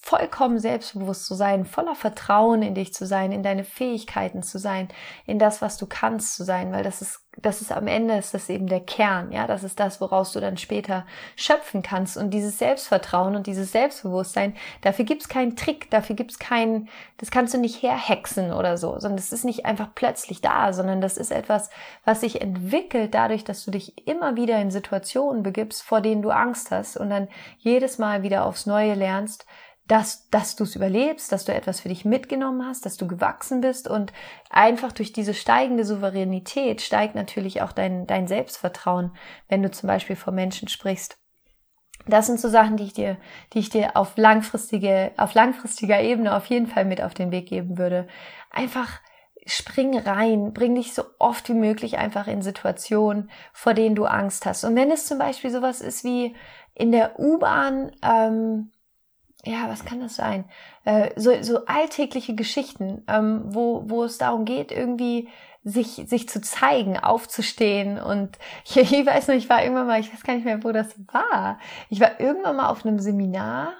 vollkommen 0.00 0.58
selbstbewusst 0.58 1.26
zu 1.26 1.34
sein, 1.34 1.64
voller 1.64 1.94
Vertrauen 1.94 2.62
in 2.62 2.74
dich 2.74 2.92
zu 2.92 3.06
sein, 3.06 3.32
in 3.32 3.42
deine 3.42 3.64
Fähigkeiten 3.64 4.42
zu 4.42 4.58
sein, 4.58 4.88
in 5.24 5.38
das, 5.38 5.62
was 5.62 5.76
du 5.76 5.86
kannst 5.86 6.34
zu 6.34 6.44
sein, 6.44 6.72
weil 6.72 6.82
das 6.82 7.00
ist, 7.00 7.20
das 7.42 7.60
ist 7.60 7.70
am 7.70 7.86
Ende 7.86 8.16
ist 8.16 8.34
das 8.34 8.48
eben 8.48 8.66
der 8.66 8.80
Kern, 8.80 9.30
ja, 9.30 9.46
das 9.46 9.62
ist 9.62 9.78
das, 9.78 10.00
woraus 10.00 10.32
du 10.32 10.40
dann 10.40 10.56
später 10.56 11.06
schöpfen 11.36 11.82
kannst. 11.82 12.16
Und 12.16 12.30
dieses 12.30 12.58
Selbstvertrauen 12.58 13.36
und 13.36 13.46
dieses 13.46 13.70
Selbstbewusstsein, 13.70 14.56
dafür 14.80 15.04
gibt's 15.04 15.28
keinen 15.28 15.54
Trick, 15.54 15.90
dafür 15.90 16.16
gibt's 16.16 16.38
keinen, 16.38 16.88
das 17.18 17.30
kannst 17.30 17.54
du 17.54 17.58
nicht 17.58 17.82
herhexen 17.82 18.52
oder 18.52 18.76
so, 18.76 18.98
sondern 18.98 19.16
das 19.16 19.32
ist 19.32 19.44
nicht 19.44 19.66
einfach 19.66 19.88
plötzlich 19.94 20.40
da, 20.40 20.72
sondern 20.72 21.00
das 21.00 21.16
ist 21.16 21.30
etwas, 21.30 21.70
was 22.04 22.22
sich 22.22 22.40
entwickelt 22.40 23.14
dadurch, 23.14 23.44
dass 23.44 23.64
du 23.64 23.70
dich 23.70 24.06
immer 24.08 24.36
wieder 24.36 24.60
in 24.60 24.70
Situationen 24.70 25.42
begibst, 25.42 25.82
vor 25.82 26.00
denen 26.00 26.22
du 26.22 26.30
Angst 26.30 26.70
hast 26.70 26.96
und 26.96 27.10
dann 27.10 27.28
jedes 27.58 27.98
Mal 27.98 28.22
wieder 28.22 28.44
aufs 28.44 28.66
Neue 28.66 28.94
lernst, 28.94 29.46
dass, 29.88 30.28
dass 30.28 30.54
du 30.54 30.64
es 30.64 30.76
überlebst, 30.76 31.32
dass 31.32 31.46
du 31.46 31.54
etwas 31.54 31.80
für 31.80 31.88
dich 31.88 32.04
mitgenommen 32.04 32.66
hast, 32.66 32.84
dass 32.86 32.98
du 32.98 33.08
gewachsen 33.08 33.62
bist 33.62 33.88
und 33.88 34.12
einfach 34.50 34.92
durch 34.92 35.12
diese 35.12 35.34
steigende 35.34 35.84
Souveränität 35.84 36.82
steigt 36.82 37.14
natürlich 37.14 37.62
auch 37.62 37.72
dein, 37.72 38.06
dein 38.06 38.28
Selbstvertrauen, 38.28 39.12
wenn 39.48 39.62
du 39.62 39.70
zum 39.70 39.86
Beispiel 39.86 40.16
vor 40.16 40.32
Menschen 40.32 40.68
sprichst. 40.68 41.18
Das 42.06 42.26
sind 42.26 42.38
so 42.38 42.48
Sachen, 42.48 42.76
die 42.76 42.84
ich 42.84 42.92
dir, 42.92 43.16
die 43.52 43.58
ich 43.58 43.70
dir 43.70 43.96
auf 43.96 44.16
langfristige, 44.16 45.12
auf 45.16 45.34
langfristiger 45.34 46.00
Ebene 46.00 46.36
auf 46.36 46.46
jeden 46.46 46.66
Fall 46.66 46.84
mit 46.84 47.02
auf 47.02 47.14
den 47.14 47.30
Weg 47.30 47.48
geben 47.48 47.78
würde. 47.78 48.06
Einfach 48.50 49.00
spring 49.46 49.98
rein, 49.98 50.52
bring 50.52 50.74
dich 50.74 50.92
so 50.92 51.04
oft 51.18 51.48
wie 51.48 51.54
möglich 51.54 51.96
einfach 51.96 52.26
in 52.26 52.42
Situationen, 52.42 53.30
vor 53.52 53.72
denen 53.72 53.94
du 53.94 54.04
Angst 54.04 54.44
hast. 54.44 54.64
Und 54.64 54.76
wenn 54.76 54.90
es 54.90 55.06
zum 55.06 55.18
Beispiel 55.18 55.50
sowas 55.50 55.80
ist 55.80 56.04
wie 56.04 56.36
in 56.74 56.92
der 56.92 57.18
U-Bahn, 57.18 57.92
ähm, 58.02 58.70
ja, 59.44 59.68
was 59.68 59.84
kann 59.84 60.00
das 60.00 60.16
sein? 60.16 60.44
Äh, 60.84 61.10
so, 61.16 61.30
so 61.42 61.64
alltägliche 61.66 62.34
Geschichten, 62.34 63.04
ähm, 63.08 63.42
wo, 63.44 63.84
wo 63.86 64.04
es 64.04 64.18
darum 64.18 64.44
geht, 64.44 64.72
irgendwie 64.72 65.28
sich, 65.64 66.02
sich 66.06 66.28
zu 66.28 66.40
zeigen, 66.40 66.98
aufzustehen. 66.98 68.00
Und 68.00 68.38
ich, 68.64 68.76
ich 68.76 69.06
weiß 69.06 69.28
noch, 69.28 69.34
ich 69.34 69.48
war 69.48 69.62
irgendwann 69.62 69.86
mal, 69.86 70.00
ich 70.00 70.12
weiß 70.12 70.22
gar 70.22 70.34
nicht 70.34 70.44
mehr, 70.44 70.64
wo 70.64 70.72
das 70.72 70.94
war. 71.12 71.58
Ich 71.88 72.00
war 72.00 72.20
irgendwann 72.20 72.56
mal 72.56 72.68
auf 72.68 72.84
einem 72.84 72.98
Seminar. 72.98 73.74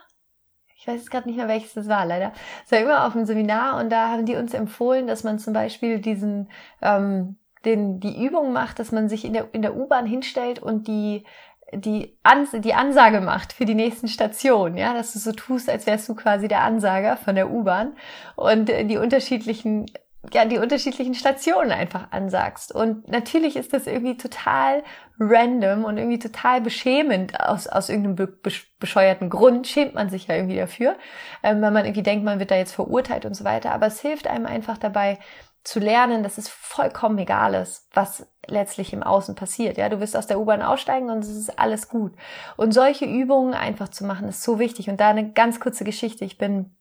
Ich 0.77 0.87
weiß 0.87 1.01
jetzt 1.01 1.11
gerade 1.11 1.29
nicht 1.29 1.37
mehr, 1.37 1.49
welches 1.49 1.75
das 1.75 1.89
war, 1.89 2.07
leider. 2.07 2.33
Es 2.65 2.71
war 2.71 2.79
irgendwann 2.79 3.03
auf 3.03 3.17
einem 3.17 3.27
Seminar 3.27 3.81
und 3.81 3.91
da 3.91 4.11
haben 4.11 4.27
die 4.27 4.37
uns 4.37 4.55
empfohlen, 4.55 5.09
dass 5.09 5.25
man 5.25 5.41
zum 5.41 5.53
Beispiel 5.53 5.99
diesen, 5.99 6.49
ähm, 6.83 7.37
den, 7.65 7.99
die 7.99 8.25
Übung 8.25 8.53
macht, 8.53 8.79
dass 8.79 8.93
man 8.93 9.09
sich 9.09 9.25
in 9.25 9.33
der, 9.33 9.49
in 9.53 9.63
der 9.63 9.77
U-Bahn 9.77 10.07
hinstellt 10.07 10.61
und 10.61 10.87
die 10.87 11.25
die, 11.73 12.19
Ans 12.23 12.51
die 12.53 12.75
Ansage 12.75 13.21
macht 13.21 13.53
für 13.53 13.65
die 13.65 13.75
nächsten 13.75 14.09
Stationen, 14.09 14.77
ja, 14.77 14.95
dass 14.95 15.13
du 15.13 15.19
so 15.19 15.33
tust, 15.33 15.69
als 15.69 15.87
wärst 15.87 16.09
du 16.09 16.15
quasi 16.15 16.49
der 16.49 16.63
Ansager 16.63 17.17
von 17.17 17.35
der 17.35 17.51
U-Bahn 17.51 17.97
und 18.37 18.69
die 18.69 18.97
unterschiedlichen 18.97 19.87
ja, 20.33 20.45
die 20.45 20.59
unterschiedlichen 20.59 21.15
Stationen 21.15 21.71
einfach 21.71 22.11
ansagst. 22.11 22.75
Und 22.75 23.09
natürlich 23.09 23.57
ist 23.57 23.73
das 23.73 23.87
irgendwie 23.87 24.17
total 24.17 24.83
random 25.19 25.85
und 25.85 25.97
irgendwie 25.97 26.19
total 26.19 26.61
beschämend 26.61 27.41
aus, 27.41 27.67
aus 27.67 27.89
irgendeinem 27.89 28.37
bescheuerten 28.79 29.31
Grund, 29.31 29.67
schämt 29.67 29.95
man 29.95 30.11
sich 30.11 30.27
ja 30.27 30.35
irgendwie 30.35 30.57
dafür, 30.57 30.97
ähm, 31.43 31.63
weil 31.63 31.71
man 31.71 31.85
irgendwie 31.85 32.03
denkt, 32.03 32.25
man 32.25 32.41
wird 32.41 32.51
da 32.51 32.57
jetzt 32.57 32.75
verurteilt 32.75 33.27
und 33.27 33.35
so 33.35 33.45
weiter. 33.45 33.73
Aber 33.73 33.87
es 33.87 34.01
hilft 34.01 34.27
einem 34.27 34.47
einfach 34.47 34.77
dabei, 34.77 35.19
zu 35.65 35.81
lernen, 35.81 36.23
dass 36.23 36.39
es 36.39 36.49
vollkommen 36.49 37.19
egal 37.19 37.55
ist, 37.55 37.89
was 37.93 38.27
letztlich 38.51 38.93
im 38.93 39.03
Außen 39.03 39.35
passiert. 39.35 39.79
Ja, 39.79 39.89
du 39.89 40.01
wirst 40.01 40.17
aus 40.17 40.27
der 40.27 40.41
U-Bahn 40.41 40.63
aussteigen 40.63 41.11
und 41.11 41.21
es 41.21 41.29
ist 41.29 41.59
alles 41.59 41.89
gut. 41.89 42.13
Und 42.57 42.73
solche 42.73 43.05
Übungen 43.05 43.55
einfach 43.55 43.89
zu 43.89 44.05
machen, 44.05 44.29
ist 44.29 44.43
so 44.43 44.59
wichtig. 44.59 44.89
Und 44.89 45.01
da 45.01 45.09
eine 45.09 45.33
ganz 45.33 45.61
kurze 45.61 45.85
Geschichte. 45.85 46.25
Ich 46.25 46.39
bin 46.39 46.77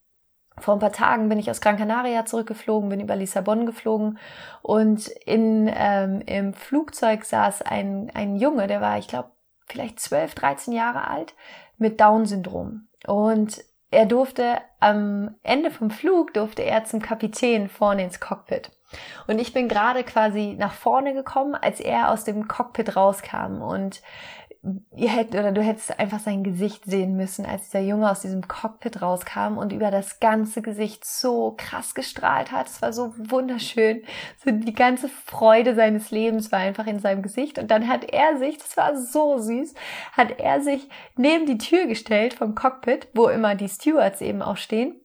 vor 0.60 0.74
ein 0.74 0.80
paar 0.80 0.92
Tagen 0.92 1.28
bin 1.28 1.38
ich 1.38 1.50
aus 1.50 1.60
Gran 1.60 1.76
Canaria 1.76 2.24
zurückgeflogen, 2.24 2.88
bin 2.88 3.00
über 3.00 3.16
Lissabon 3.16 3.66
geflogen 3.66 4.18
und 4.62 5.06
in, 5.08 5.70
ähm, 5.72 6.20
im 6.26 6.54
Flugzeug 6.54 7.24
saß 7.24 7.62
ein, 7.62 8.10
ein 8.14 8.36
Junge, 8.36 8.66
der 8.66 8.80
war, 8.80 8.98
ich 8.98 9.08
glaube, 9.08 9.30
vielleicht 9.66 10.00
12, 10.00 10.34
13 10.34 10.74
Jahre 10.74 11.08
alt, 11.08 11.34
mit 11.76 12.00
Down-Syndrom. 12.00 12.88
Und 13.06 13.62
er 13.90 14.06
durfte 14.06 14.58
am 14.80 15.36
Ende 15.42 15.70
vom 15.70 15.90
Flug 15.90 16.34
durfte 16.34 16.62
er 16.62 16.84
zum 16.84 17.00
Kapitän 17.00 17.68
vorne 17.68 18.04
ins 18.04 18.20
Cockpit. 18.20 18.70
Und 19.26 19.38
ich 19.38 19.52
bin 19.52 19.68
gerade 19.68 20.04
quasi 20.04 20.56
nach 20.58 20.72
vorne 20.72 21.14
gekommen, 21.14 21.54
als 21.54 21.80
er 21.80 22.10
aus 22.10 22.24
dem 22.24 22.48
Cockpit 22.48 22.96
rauskam. 22.96 23.62
Und 23.62 24.02
ihr 24.96 25.10
hättet 25.10 25.34
oder 25.34 25.52
du 25.52 25.62
hättest 25.62 25.98
einfach 26.00 26.18
sein 26.18 26.42
Gesicht 26.42 26.84
sehen 26.84 27.16
müssen, 27.16 27.46
als 27.46 27.66
dieser 27.66 27.80
Junge 27.80 28.10
aus 28.10 28.20
diesem 28.20 28.46
Cockpit 28.48 29.00
rauskam 29.00 29.56
und 29.56 29.72
über 29.72 29.90
das 29.90 30.18
ganze 30.18 30.62
Gesicht 30.62 31.04
so 31.04 31.54
krass 31.56 31.94
gestrahlt 31.94 32.50
hat. 32.50 32.66
Es 32.66 32.82
war 32.82 32.92
so 32.92 33.14
wunderschön. 33.16 34.02
So 34.44 34.50
die 34.50 34.74
ganze 34.74 35.08
Freude 35.08 35.74
seines 35.74 36.10
Lebens 36.10 36.50
war 36.50 36.58
einfach 36.58 36.86
in 36.86 36.98
seinem 36.98 37.22
Gesicht. 37.22 37.58
Und 37.58 37.70
dann 37.70 37.88
hat 37.88 38.04
er 38.04 38.38
sich, 38.38 38.58
das 38.58 38.76
war 38.76 38.96
so 38.96 39.38
süß, 39.38 39.74
hat 40.12 40.38
er 40.38 40.60
sich 40.60 40.88
neben 41.16 41.46
die 41.46 41.58
Tür 41.58 41.86
gestellt 41.86 42.34
vom 42.34 42.54
Cockpit, 42.54 43.08
wo 43.14 43.28
immer 43.28 43.54
die 43.54 43.68
Stewards 43.68 44.20
eben 44.20 44.42
auch 44.42 44.56
stehen 44.56 44.97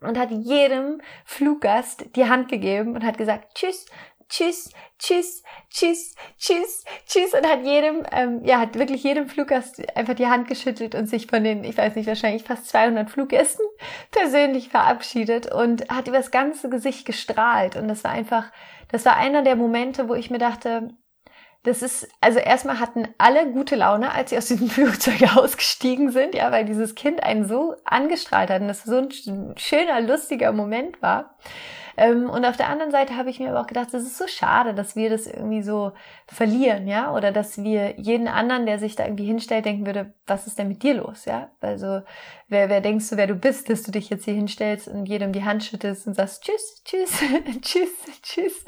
und 0.00 0.18
hat 0.18 0.30
jedem 0.30 1.00
Fluggast 1.24 2.16
die 2.16 2.28
Hand 2.28 2.48
gegeben 2.48 2.94
und 2.94 3.04
hat 3.04 3.18
gesagt, 3.18 3.54
tschüss, 3.54 3.86
tschüss, 4.28 4.70
tschüss, 4.98 5.42
tschüss, 5.68 6.14
tschüss, 6.38 6.84
tschüss 7.06 7.34
und 7.34 7.46
hat 7.46 7.64
jedem, 7.64 8.04
ähm, 8.12 8.44
ja, 8.44 8.60
hat 8.60 8.78
wirklich 8.78 9.02
jedem 9.02 9.28
Fluggast 9.28 9.82
einfach 9.96 10.14
die 10.14 10.28
Hand 10.28 10.48
geschüttelt 10.48 10.94
und 10.94 11.06
sich 11.06 11.26
von 11.26 11.44
den, 11.44 11.64
ich 11.64 11.76
weiß 11.76 11.96
nicht, 11.96 12.06
wahrscheinlich 12.06 12.44
fast 12.44 12.68
200 12.68 13.10
Fluggästen 13.10 13.66
persönlich 14.10 14.68
verabschiedet 14.68 15.52
und 15.52 15.88
hat 15.90 16.08
über 16.08 16.18
das 16.18 16.30
ganze 16.30 16.70
Gesicht 16.70 17.04
gestrahlt 17.04 17.76
und 17.76 17.88
das 17.88 18.04
war 18.04 18.12
einfach, 18.12 18.50
das 18.90 19.04
war 19.04 19.16
einer 19.16 19.42
der 19.42 19.56
Momente, 19.56 20.08
wo 20.08 20.14
ich 20.14 20.30
mir 20.30 20.38
dachte, 20.38 20.90
das 21.62 21.82
ist, 21.82 22.08
also 22.20 22.38
erstmal 22.38 22.80
hatten 22.80 23.08
alle 23.18 23.52
gute 23.52 23.76
Laune, 23.76 24.12
als 24.12 24.30
sie 24.30 24.38
aus 24.38 24.46
diesem 24.46 24.68
Flugzeug 24.70 25.36
ausgestiegen 25.36 26.10
sind, 26.10 26.34
ja, 26.34 26.50
weil 26.52 26.64
dieses 26.64 26.94
Kind 26.94 27.22
einen 27.22 27.46
so 27.46 27.74
angestrahlt 27.84 28.50
hat 28.50 28.62
und 28.62 28.68
das 28.68 28.84
so 28.84 28.98
ein 28.98 29.54
schöner, 29.56 30.00
lustiger 30.00 30.52
Moment 30.52 31.02
war. 31.02 31.36
Ähm, 31.96 32.30
und 32.30 32.46
auf 32.46 32.56
der 32.56 32.68
anderen 32.68 32.92
Seite 32.92 33.16
habe 33.16 33.28
ich 33.28 33.40
mir 33.40 33.50
aber 33.50 33.60
auch 33.60 33.66
gedacht, 33.66 33.88
es 33.92 34.04
ist 34.04 34.16
so 34.16 34.26
schade, 34.26 34.72
dass 34.72 34.96
wir 34.96 35.10
das 35.10 35.26
irgendwie 35.26 35.62
so 35.62 35.92
verlieren, 36.28 36.86
ja, 36.86 37.12
oder 37.14 37.30
dass 37.30 37.62
wir 37.62 38.00
jeden 38.00 38.28
anderen, 38.28 38.64
der 38.64 38.78
sich 38.78 38.96
da 38.96 39.04
irgendwie 39.04 39.26
hinstellt, 39.26 39.66
denken 39.66 39.84
würde, 39.84 40.14
was 40.26 40.46
ist 40.46 40.58
denn 40.58 40.68
mit 40.68 40.82
dir 40.82 40.94
los, 40.94 41.26
ja? 41.26 41.50
Also, 41.60 42.00
wer, 42.48 42.70
wer 42.70 42.80
denkst 42.80 43.10
du, 43.10 43.16
wer 43.18 43.26
du 43.26 43.34
bist, 43.34 43.68
dass 43.68 43.82
du 43.82 43.90
dich 43.90 44.08
jetzt 44.08 44.24
hier 44.24 44.34
hinstellst 44.34 44.88
und 44.88 45.06
jedem 45.06 45.32
die 45.32 45.44
Hand 45.44 45.64
schüttest 45.64 46.06
und 46.06 46.14
sagst, 46.14 46.42
tschüss, 46.42 46.82
tschüss, 46.84 47.20
tschüss, 47.60 47.90
tschüss. 48.22 48.64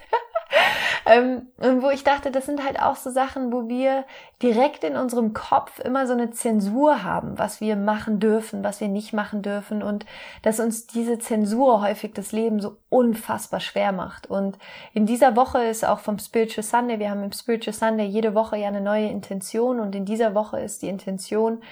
Ähm, 1.06 1.48
und 1.58 1.82
wo 1.82 1.90
ich 1.90 2.04
dachte, 2.04 2.30
das 2.30 2.46
sind 2.46 2.64
halt 2.64 2.80
auch 2.80 2.96
so 2.96 3.10
Sachen, 3.10 3.52
wo 3.52 3.68
wir 3.68 4.04
direkt 4.42 4.84
in 4.84 4.96
unserem 4.96 5.32
Kopf 5.32 5.78
immer 5.80 6.06
so 6.06 6.12
eine 6.12 6.30
Zensur 6.30 7.04
haben, 7.04 7.38
was 7.38 7.60
wir 7.60 7.76
machen 7.76 8.20
dürfen, 8.20 8.64
was 8.64 8.80
wir 8.80 8.88
nicht 8.88 9.12
machen 9.12 9.42
dürfen 9.42 9.82
und 9.82 10.06
dass 10.42 10.60
uns 10.60 10.86
diese 10.86 11.18
Zensur 11.18 11.80
häufig 11.82 12.12
das 12.14 12.32
Leben 12.32 12.60
so 12.60 12.76
unfassbar 12.88 13.60
schwer 13.60 13.92
macht. 13.92 14.28
Und 14.28 14.58
in 14.92 15.06
dieser 15.06 15.36
Woche 15.36 15.62
ist 15.64 15.84
auch 15.84 16.00
vom 16.00 16.18
Spiritual 16.18 16.64
Sunday, 16.64 16.98
wir 16.98 17.10
haben 17.10 17.22
im 17.22 17.32
Spiritual 17.32 17.74
Sunday 17.74 18.06
jede 18.06 18.34
Woche 18.34 18.56
ja 18.56 18.68
eine 18.68 18.80
neue 18.80 19.08
Intention 19.08 19.80
und 19.80 19.94
in 19.94 20.04
dieser 20.04 20.34
Woche 20.34 20.60
ist 20.60 20.82
die 20.82 20.88
Intention, 20.88 21.62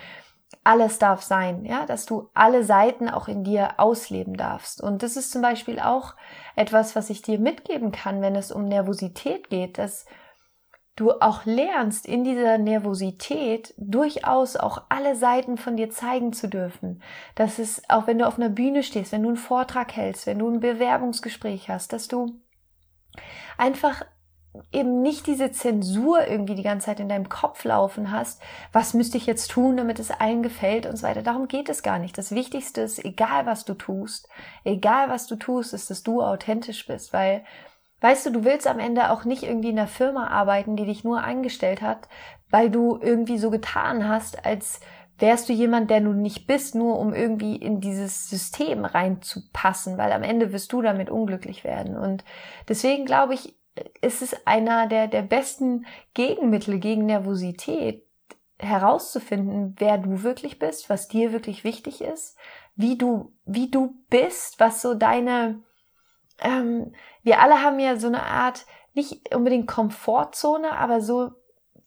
alles 0.64 0.98
darf 0.98 1.22
sein, 1.22 1.64
ja, 1.64 1.86
dass 1.86 2.06
du 2.06 2.28
alle 2.34 2.64
Seiten 2.64 3.08
auch 3.08 3.28
in 3.28 3.44
dir 3.44 3.78
ausleben 3.78 4.34
darfst. 4.36 4.82
Und 4.82 5.02
das 5.02 5.16
ist 5.16 5.32
zum 5.32 5.42
Beispiel 5.42 5.80
auch 5.80 6.14
etwas, 6.56 6.94
was 6.96 7.08
ich 7.10 7.22
dir 7.22 7.38
mitgeben 7.38 7.92
kann, 7.92 8.20
wenn 8.20 8.36
es 8.36 8.52
um 8.52 8.66
Nervosität 8.66 9.48
geht, 9.48 9.78
dass 9.78 10.06
du 10.96 11.12
auch 11.12 11.46
lernst, 11.46 12.06
in 12.06 12.24
dieser 12.24 12.58
Nervosität 12.58 13.72
durchaus 13.78 14.56
auch 14.56 14.82
alle 14.90 15.16
Seiten 15.16 15.56
von 15.56 15.76
dir 15.76 15.90
zeigen 15.90 16.32
zu 16.32 16.48
dürfen. 16.48 17.02
Dass 17.36 17.58
es, 17.58 17.82
auch 17.88 18.06
wenn 18.06 18.18
du 18.18 18.26
auf 18.26 18.36
einer 18.36 18.50
Bühne 18.50 18.82
stehst, 18.82 19.12
wenn 19.12 19.22
du 19.22 19.28
einen 19.28 19.38
Vortrag 19.38 19.96
hältst, 19.96 20.26
wenn 20.26 20.38
du 20.38 20.48
ein 20.50 20.60
Bewerbungsgespräch 20.60 21.70
hast, 21.70 21.94
dass 21.94 22.06
du 22.06 22.40
einfach 23.56 24.04
eben 24.72 25.02
nicht 25.02 25.26
diese 25.26 25.52
Zensur 25.52 26.26
irgendwie 26.26 26.54
die 26.54 26.62
ganze 26.62 26.86
Zeit 26.86 27.00
in 27.00 27.08
deinem 27.08 27.28
Kopf 27.28 27.64
laufen 27.64 28.10
hast, 28.10 28.42
was 28.72 28.94
müsste 28.94 29.16
ich 29.16 29.26
jetzt 29.26 29.50
tun, 29.50 29.76
damit 29.76 29.98
es 29.98 30.10
allen 30.10 30.42
gefällt 30.42 30.86
und 30.86 30.96
so 30.96 31.06
weiter. 31.06 31.22
Darum 31.22 31.46
geht 31.46 31.68
es 31.68 31.82
gar 31.82 31.98
nicht. 31.98 32.18
Das 32.18 32.32
Wichtigste 32.32 32.80
ist, 32.80 33.04
egal 33.04 33.46
was 33.46 33.64
du 33.64 33.74
tust, 33.74 34.28
egal 34.64 35.08
was 35.08 35.26
du 35.26 35.36
tust, 35.36 35.72
ist, 35.72 35.90
dass 35.90 36.02
du 36.02 36.22
authentisch 36.22 36.86
bist, 36.86 37.12
weil 37.12 37.44
Weißt 38.02 38.24
du, 38.24 38.30
du 38.30 38.44
willst 38.44 38.66
am 38.66 38.78
Ende 38.78 39.10
auch 39.10 39.24
nicht 39.26 39.42
irgendwie 39.42 39.68
in 39.68 39.78
einer 39.78 39.86
Firma 39.86 40.28
arbeiten, 40.28 40.74
die 40.74 40.86
dich 40.86 41.04
nur 41.04 41.22
eingestellt 41.22 41.82
hat, 41.82 42.08
weil 42.48 42.70
du 42.70 42.98
irgendwie 43.00 43.36
so 43.36 43.50
getan 43.50 44.08
hast, 44.08 44.46
als 44.46 44.80
wärst 45.18 45.50
du 45.50 45.52
jemand, 45.52 45.90
der 45.90 46.00
du 46.00 46.12
nicht 46.14 46.46
bist, 46.46 46.74
nur 46.74 46.98
um 46.98 47.12
irgendwie 47.12 47.56
in 47.56 47.80
dieses 47.80 48.30
System 48.30 48.86
reinzupassen, 48.86 49.98
weil 49.98 50.12
am 50.12 50.22
Ende 50.22 50.52
wirst 50.52 50.72
du 50.72 50.80
damit 50.80 51.10
unglücklich 51.10 51.62
werden. 51.62 51.98
Und 51.98 52.24
deswegen 52.68 53.04
glaube 53.04 53.34
ich, 53.34 53.59
ist 54.00 54.22
es 54.22 54.46
einer 54.46 54.86
der, 54.86 55.08
der 55.08 55.22
besten 55.22 55.86
Gegenmittel 56.14 56.78
gegen 56.78 57.06
Nervosität, 57.06 58.04
herauszufinden, 58.62 59.74
wer 59.78 59.98
du 59.98 60.22
wirklich 60.22 60.58
bist, 60.58 60.90
was 60.90 61.08
dir 61.08 61.32
wirklich 61.32 61.64
wichtig 61.64 62.02
ist, 62.02 62.36
wie 62.76 62.96
du, 62.96 63.32
wie 63.44 63.70
du 63.70 63.94
bist, 64.08 64.60
was 64.60 64.82
so 64.82 64.94
deine, 64.94 65.62
ähm, 66.40 66.92
wir 67.22 67.40
alle 67.40 67.62
haben 67.62 67.78
ja 67.78 67.96
so 67.96 68.08
eine 68.08 68.22
Art, 68.22 68.66
nicht 68.94 69.34
unbedingt 69.34 69.66
Komfortzone, 69.66 70.72
aber 70.72 71.00
so, 71.00 71.30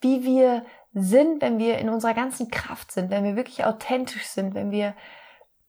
wie 0.01 0.23
wir 0.23 0.65
sind, 0.93 1.41
wenn 1.41 1.57
wir 1.59 1.77
in 1.77 1.89
unserer 1.89 2.13
ganzen 2.13 2.49
Kraft 2.49 2.91
sind, 2.91 3.09
wenn 3.09 3.23
wir 3.23 3.35
wirklich 3.35 3.65
authentisch 3.65 4.25
sind, 4.25 4.53
wenn 4.53 4.71
wir 4.71 4.95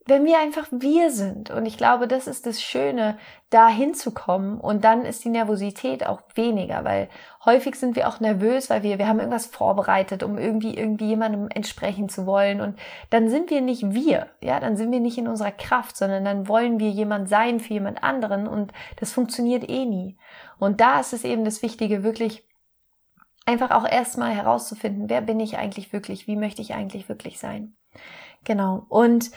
wenn 0.07 0.27
wir 0.27 0.39
einfach 0.39 0.67
wir 0.71 1.11
sind. 1.11 1.51
Und 1.51 1.65
ich 1.65 1.79
glaube, 1.79 2.07
das 2.07 2.27
ist 2.27 2.45
das 2.45 2.63
Schöne, 2.63 3.17
da 3.49 3.69
hinzukommen. 3.69 4.61
Und 4.61 4.85
dann 4.85 5.07
ist 5.07 5.25
die 5.25 5.31
Nervosität 5.31 6.05
auch 6.07 6.21
weniger, 6.35 6.85
weil 6.85 7.09
häufig 7.45 7.77
sind 7.77 7.97
wir 7.97 8.09
auch 8.09 8.21
nervös, 8.21 8.69
weil 8.69 8.83
wir, 8.83 8.99
wir 8.99 9.09
haben 9.09 9.19
irgendwas 9.19 9.47
vorbereitet, 9.47 10.23
um 10.23 10.37
irgendwie, 10.37 10.77
irgendwie 10.77 11.07
jemandem 11.07 11.49
entsprechen 11.49 12.11
zu 12.11 12.27
wollen. 12.27 12.61
Und 12.61 12.79
dann 13.11 13.31
sind 13.31 13.49
wir 13.49 13.63
nicht 13.63 13.95
wir. 13.95 14.27
Ja, 14.43 14.61
dann 14.61 14.77
sind 14.77 14.93
wir 14.93 15.01
nicht 15.01 15.17
in 15.17 15.29
unserer 15.29 15.53
Kraft, 15.53 15.97
sondern 15.97 16.25
dann 16.25 16.49
wollen 16.49 16.79
wir 16.79 16.91
jemand 16.91 17.31
sein 17.31 17.59
für 17.59 17.73
jemand 17.73 18.03
anderen. 18.03 18.47
Und 18.47 18.73
das 19.01 19.13
funktioniert 19.13 19.69
eh 19.71 19.87
nie. 19.87 20.19
Und 20.59 20.83
da 20.83 21.01
ist 21.01 21.15
es 21.15 21.25
eben 21.25 21.47
das 21.47 21.63
Wichtige, 21.63 22.03
wirklich 22.03 22.47
einfach 23.47 23.71
auch 23.71 23.89
erstmal 23.89 24.33
herauszufinden, 24.33 25.09
wer 25.09 25.23
bin 25.23 25.41
ich 25.41 25.57
eigentlich 25.57 25.93
wirklich? 25.93 26.27
Wie 26.27 26.37
möchte 26.37 26.63
ich 26.63 26.75
eigentlich 26.75 27.09
wirklich 27.09 27.39
sein? 27.39 27.75
Genau. 28.45 28.85
Und 28.89 29.31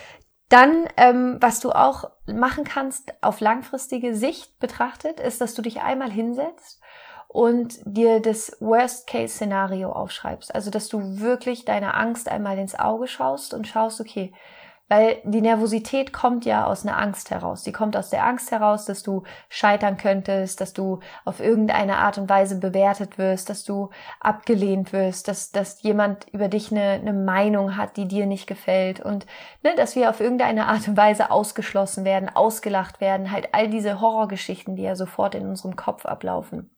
dann, 0.50 0.88
ähm, 0.96 1.38
was 1.42 1.60
du 1.60 1.72
auch 1.72 2.10
machen 2.26 2.64
kannst 2.64 3.14
auf 3.22 3.40
langfristige 3.42 4.16
Sicht 4.16 4.60
betrachtet, 4.60 5.20
ist, 5.20 5.42
dass 5.42 5.54
du 5.56 5.62
dich 5.62 5.82
einmal 5.82 6.12
hinsetzt 6.12 6.82
und 7.28 7.80
dir 7.84 8.22
das 8.22 8.56
Worst-Case-Szenario 8.62 9.92
aufschreibst. 9.92 10.56
Also, 10.56 10.72
dass 10.72 10.88
du 10.88 11.20
wirklich 11.20 11.66
deiner 11.66 11.98
Angst 11.98 12.30
einmal 12.30 12.58
ins 12.58 12.80
Auge 12.80 13.08
schaust 13.08 13.54
und 13.54 13.68
schaust, 13.68 14.00
okay, 14.00 14.34
weil 14.90 15.18
die 15.24 15.42
Nervosität 15.42 16.14
kommt 16.14 16.46
ja 16.46 16.66
aus 16.66 16.86
einer 16.86 16.98
Angst 16.98 17.30
heraus. 17.32 17.64
Die 17.64 17.72
kommt 17.72 17.98
aus 17.98 18.10
der 18.10 18.26
Angst 18.26 18.52
heraus, 18.52 18.86
dass 18.86 19.04
du 19.04 19.24
scheitern 19.50 19.98
könntest, 19.98 20.62
dass 20.62 20.74
du 20.74 21.00
auf 21.26 21.40
irgendeine 21.40 21.98
Art 21.98 22.18
und 22.18 22.30
Weise 22.30 22.60
bewertet 22.60 23.18
wirst, 23.18 23.50
dass 23.50 23.64
du 23.64 23.90
abgelehnt 24.20 24.94
wirst, 24.94 25.28
dass, 25.28 25.52
dass 25.52 25.82
jemand 25.82 26.28
über 26.32 26.48
dich 26.48 26.72
eine, 26.72 26.92
eine 26.92 27.14
Meinung 27.14 27.76
hat, 27.76 27.98
die 27.98 28.08
dir 28.08 28.26
nicht 28.26 28.48
gefällt 28.48 29.00
und 29.00 29.26
ne, 29.64 29.76
dass 29.76 29.96
wir 29.96 30.10
auf 30.10 30.22
irgendeine 30.22 30.68
Art 30.68 30.88
und 30.88 30.96
Weise 30.96 31.32
ausgeschlossen 31.32 32.06
werden, 32.06 32.30
ausgelacht 32.34 33.02
werden. 33.02 33.32
Halt 33.32 33.50
all 33.54 33.70
diese 33.70 34.00
Horrorgeschichten, 34.00 34.76
die 34.76 34.84
ja 34.84 34.96
sofort 34.96 35.36
in 35.36 35.48
unserem 35.48 35.76
Kopf 35.76 36.06
ablaufen. 36.06 36.72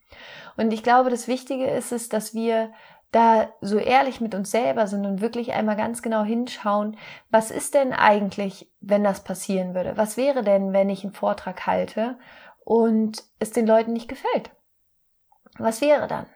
Und 0.58 0.74
ich 0.74 0.84
glaube, 0.84 1.10
das 1.10 1.28
Wichtige 1.28 1.68
ist 1.68 1.92
es, 1.92 2.10
dass 2.10 2.34
wir 2.34 2.72
da 3.12 3.50
so 3.62 3.78
ehrlich 3.78 4.22
mit 4.22 4.36
uns 4.36 4.52
selber 4.52 4.88
sind 4.88 5.06
und 5.06 5.22
wirklich 5.22 5.54
einmal 5.54 5.76
ganz 5.76 6.02
genau 6.02 6.24
hinschauen, 6.24 6.98
was 7.32 7.50
ist 7.50 7.74
denn 7.74 7.94
eigentlich, 7.94 8.72
wenn 8.82 9.04
das 9.04 9.24
passieren 9.24 9.74
würde? 9.74 9.98
Was 9.98 10.16
wäre 10.16 10.44
denn, 10.44 10.74
wenn 10.74 10.90
ich 10.90 11.04
einen 11.04 11.14
Vortrag 11.14 11.66
halte 11.66 12.18
und 12.64 13.24
es 13.40 13.52
den 13.52 13.66
Leuten 13.66 13.94
nicht 13.94 14.08
gefällt? 14.08 14.52
Was 15.58 15.82
wäre 15.82 16.08
dann? 16.08 16.28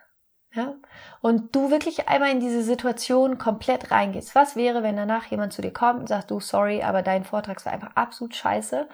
Ja? 0.55 0.75
Und 1.21 1.55
du 1.55 1.71
wirklich 1.71 2.07
einmal 2.09 2.31
in 2.31 2.39
diese 2.39 2.63
Situation 2.63 3.37
komplett 3.37 3.91
reingehst. 3.91 4.35
Was 4.35 4.55
wäre, 4.55 4.83
wenn 4.83 4.95
danach 4.95 5.25
jemand 5.25 5.53
zu 5.53 5.61
dir 5.61 5.73
kommt 5.73 6.01
und 6.01 6.07
sagt, 6.07 6.31
du, 6.31 6.39
sorry, 6.39 6.83
aber 6.83 7.01
dein 7.01 7.23
Vortrag 7.23 7.63
war 7.65 7.73
einfach 7.73 7.95
absolut 7.95 8.35
scheiße. 8.35 8.87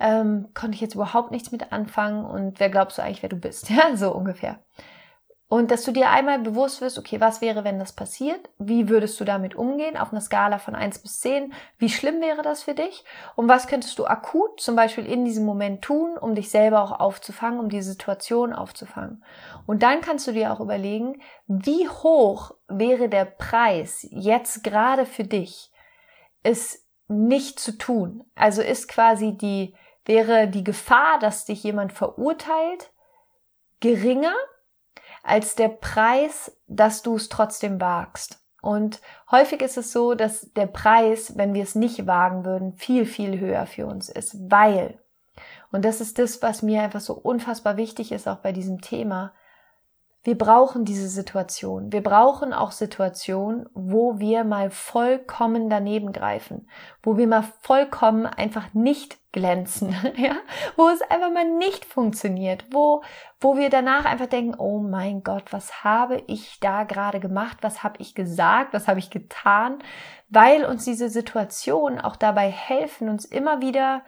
Ähm, 0.00 0.48
konnte 0.54 0.74
ich 0.74 0.80
jetzt 0.80 0.94
überhaupt 0.94 1.30
nichts 1.30 1.52
mit 1.52 1.72
anfangen 1.72 2.24
und 2.24 2.60
wer 2.60 2.70
glaubst 2.70 2.98
du 2.98 3.02
eigentlich, 3.02 3.22
wer 3.22 3.30
du 3.30 3.36
bist? 3.36 3.70
Ja, 3.70 3.96
so 3.96 4.12
ungefähr. 4.12 4.58
Und 5.52 5.70
dass 5.70 5.82
du 5.82 5.92
dir 5.92 6.08
einmal 6.08 6.38
bewusst 6.38 6.80
wirst, 6.80 6.98
okay, 6.98 7.20
was 7.20 7.42
wäre, 7.42 7.62
wenn 7.62 7.78
das 7.78 7.92
passiert? 7.92 8.48
Wie 8.56 8.88
würdest 8.88 9.20
du 9.20 9.24
damit 9.26 9.54
umgehen? 9.54 9.98
Auf 9.98 10.10
einer 10.10 10.22
Skala 10.22 10.58
von 10.58 10.74
eins 10.74 10.98
bis 10.98 11.20
zehn? 11.20 11.52
Wie 11.76 11.90
schlimm 11.90 12.22
wäre 12.22 12.40
das 12.40 12.62
für 12.62 12.72
dich? 12.72 13.04
Und 13.36 13.48
was 13.48 13.66
könntest 13.66 13.98
du 13.98 14.06
akut 14.06 14.62
zum 14.62 14.76
Beispiel 14.76 15.04
in 15.04 15.26
diesem 15.26 15.44
Moment 15.44 15.82
tun, 15.82 16.16
um 16.16 16.34
dich 16.34 16.48
selber 16.48 16.82
auch 16.82 16.98
aufzufangen, 16.98 17.60
um 17.60 17.68
die 17.68 17.82
Situation 17.82 18.54
aufzufangen? 18.54 19.22
Und 19.66 19.82
dann 19.82 20.00
kannst 20.00 20.26
du 20.26 20.32
dir 20.32 20.54
auch 20.54 20.60
überlegen, 20.60 21.20
wie 21.46 21.86
hoch 21.86 22.52
wäre 22.68 23.10
der 23.10 23.26
Preis 23.26 24.06
jetzt 24.08 24.64
gerade 24.64 25.04
für 25.04 25.24
dich, 25.24 25.70
es 26.42 26.88
nicht 27.08 27.60
zu 27.60 27.76
tun? 27.76 28.24
Also 28.34 28.62
ist 28.62 28.88
quasi 28.88 29.36
die, 29.36 29.74
wäre 30.06 30.48
die 30.48 30.64
Gefahr, 30.64 31.18
dass 31.18 31.44
dich 31.44 31.62
jemand 31.62 31.92
verurteilt, 31.92 32.90
geringer 33.80 34.32
als 35.22 35.54
der 35.54 35.68
Preis, 35.68 36.56
dass 36.66 37.02
du 37.02 37.16
es 37.16 37.28
trotzdem 37.28 37.80
wagst. 37.80 38.40
Und 38.60 39.00
häufig 39.30 39.60
ist 39.60 39.76
es 39.76 39.92
so, 39.92 40.14
dass 40.14 40.52
der 40.52 40.66
Preis, 40.66 41.36
wenn 41.36 41.52
wir 41.52 41.64
es 41.64 41.74
nicht 41.74 42.06
wagen 42.06 42.44
würden, 42.44 42.74
viel, 42.74 43.06
viel 43.06 43.40
höher 43.40 43.66
für 43.66 43.86
uns 43.86 44.08
ist, 44.08 44.36
weil, 44.50 45.00
und 45.72 45.84
das 45.84 46.00
ist 46.00 46.18
das, 46.18 46.42
was 46.42 46.62
mir 46.62 46.82
einfach 46.82 47.00
so 47.00 47.14
unfassbar 47.14 47.76
wichtig 47.76 48.12
ist, 48.12 48.28
auch 48.28 48.38
bei 48.38 48.52
diesem 48.52 48.80
Thema, 48.80 49.32
wir 50.24 50.38
brauchen 50.38 50.84
diese 50.84 51.08
Situation. 51.08 51.92
Wir 51.92 52.02
brauchen 52.02 52.52
auch 52.52 52.70
Situationen, 52.70 53.68
wo 53.74 54.20
wir 54.20 54.44
mal 54.44 54.70
vollkommen 54.70 55.68
daneben 55.68 56.12
greifen, 56.12 56.68
wo 57.02 57.16
wir 57.16 57.26
mal 57.26 57.44
vollkommen 57.62 58.26
einfach 58.26 58.72
nicht 58.72 59.18
glänzen, 59.32 59.96
ja, 60.16 60.36
wo 60.76 60.88
es 60.88 61.02
einfach 61.02 61.32
mal 61.32 61.50
nicht 61.56 61.84
funktioniert, 61.84 62.66
wo, 62.70 63.02
wo 63.40 63.56
wir 63.56 63.68
danach 63.68 64.04
einfach 64.04 64.26
denken, 64.26 64.54
oh 64.56 64.78
mein 64.78 65.24
Gott, 65.24 65.52
was 65.52 65.82
habe 65.82 66.22
ich 66.28 66.60
da 66.60 66.84
gerade 66.84 67.18
gemacht? 67.18 67.58
Was 67.62 67.82
habe 67.82 67.96
ich 67.98 68.14
gesagt? 68.14 68.74
Was 68.74 68.86
habe 68.86 69.00
ich 69.00 69.10
getan? 69.10 69.82
Weil 70.28 70.64
uns 70.64 70.84
diese 70.84 71.08
Situationen 71.08 72.00
auch 72.00 72.16
dabei 72.16 72.48
helfen, 72.48 73.08
uns 73.08 73.24
immer 73.24 73.60
wieder 73.60 74.02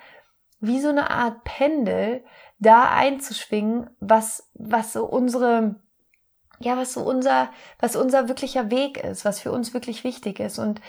wie 0.60 0.80
so 0.80 0.88
eine 0.90 1.10
Art 1.10 1.44
Pendel 1.44 2.24
da 2.58 2.90
einzuschwingen, 2.90 3.90
was, 4.00 4.50
was 4.54 4.92
so 4.92 5.04
unsere, 5.04 5.76
ja, 6.60 6.76
was 6.76 6.92
so 6.94 7.02
unser, 7.02 7.50
was 7.78 7.96
unser 7.96 8.28
wirklicher 8.28 8.70
Weg 8.70 9.02
ist, 9.02 9.24
was 9.24 9.40
für 9.40 9.52
uns 9.52 9.74
wirklich 9.74 10.04
wichtig 10.04 10.40
ist. 10.40 10.58
Und 10.58 10.80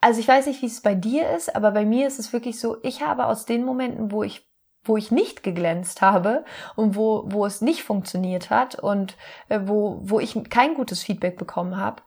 also 0.00 0.20
ich 0.20 0.28
weiß 0.28 0.46
nicht, 0.46 0.62
wie 0.62 0.66
es 0.66 0.80
bei 0.80 0.94
dir 0.94 1.30
ist, 1.30 1.54
aber 1.54 1.72
bei 1.72 1.84
mir 1.84 2.06
ist 2.06 2.18
es 2.18 2.32
wirklich 2.32 2.58
so, 2.58 2.78
ich 2.82 3.02
habe 3.02 3.26
aus 3.26 3.44
den 3.44 3.64
Momenten, 3.64 4.12
wo 4.12 4.22
ich 4.22 4.48
wo 4.82 4.96
ich 4.96 5.10
nicht 5.10 5.42
geglänzt 5.42 6.00
habe 6.00 6.42
und 6.74 6.96
wo, 6.96 7.24
wo 7.26 7.44
es 7.44 7.60
nicht 7.60 7.82
funktioniert 7.82 8.48
hat 8.48 8.76
und 8.76 9.14
äh, 9.50 9.60
wo, 9.64 10.00
wo 10.02 10.20
ich 10.20 10.38
kein 10.48 10.74
gutes 10.74 11.02
Feedback 11.02 11.36
bekommen 11.36 11.76
habe, 11.76 12.02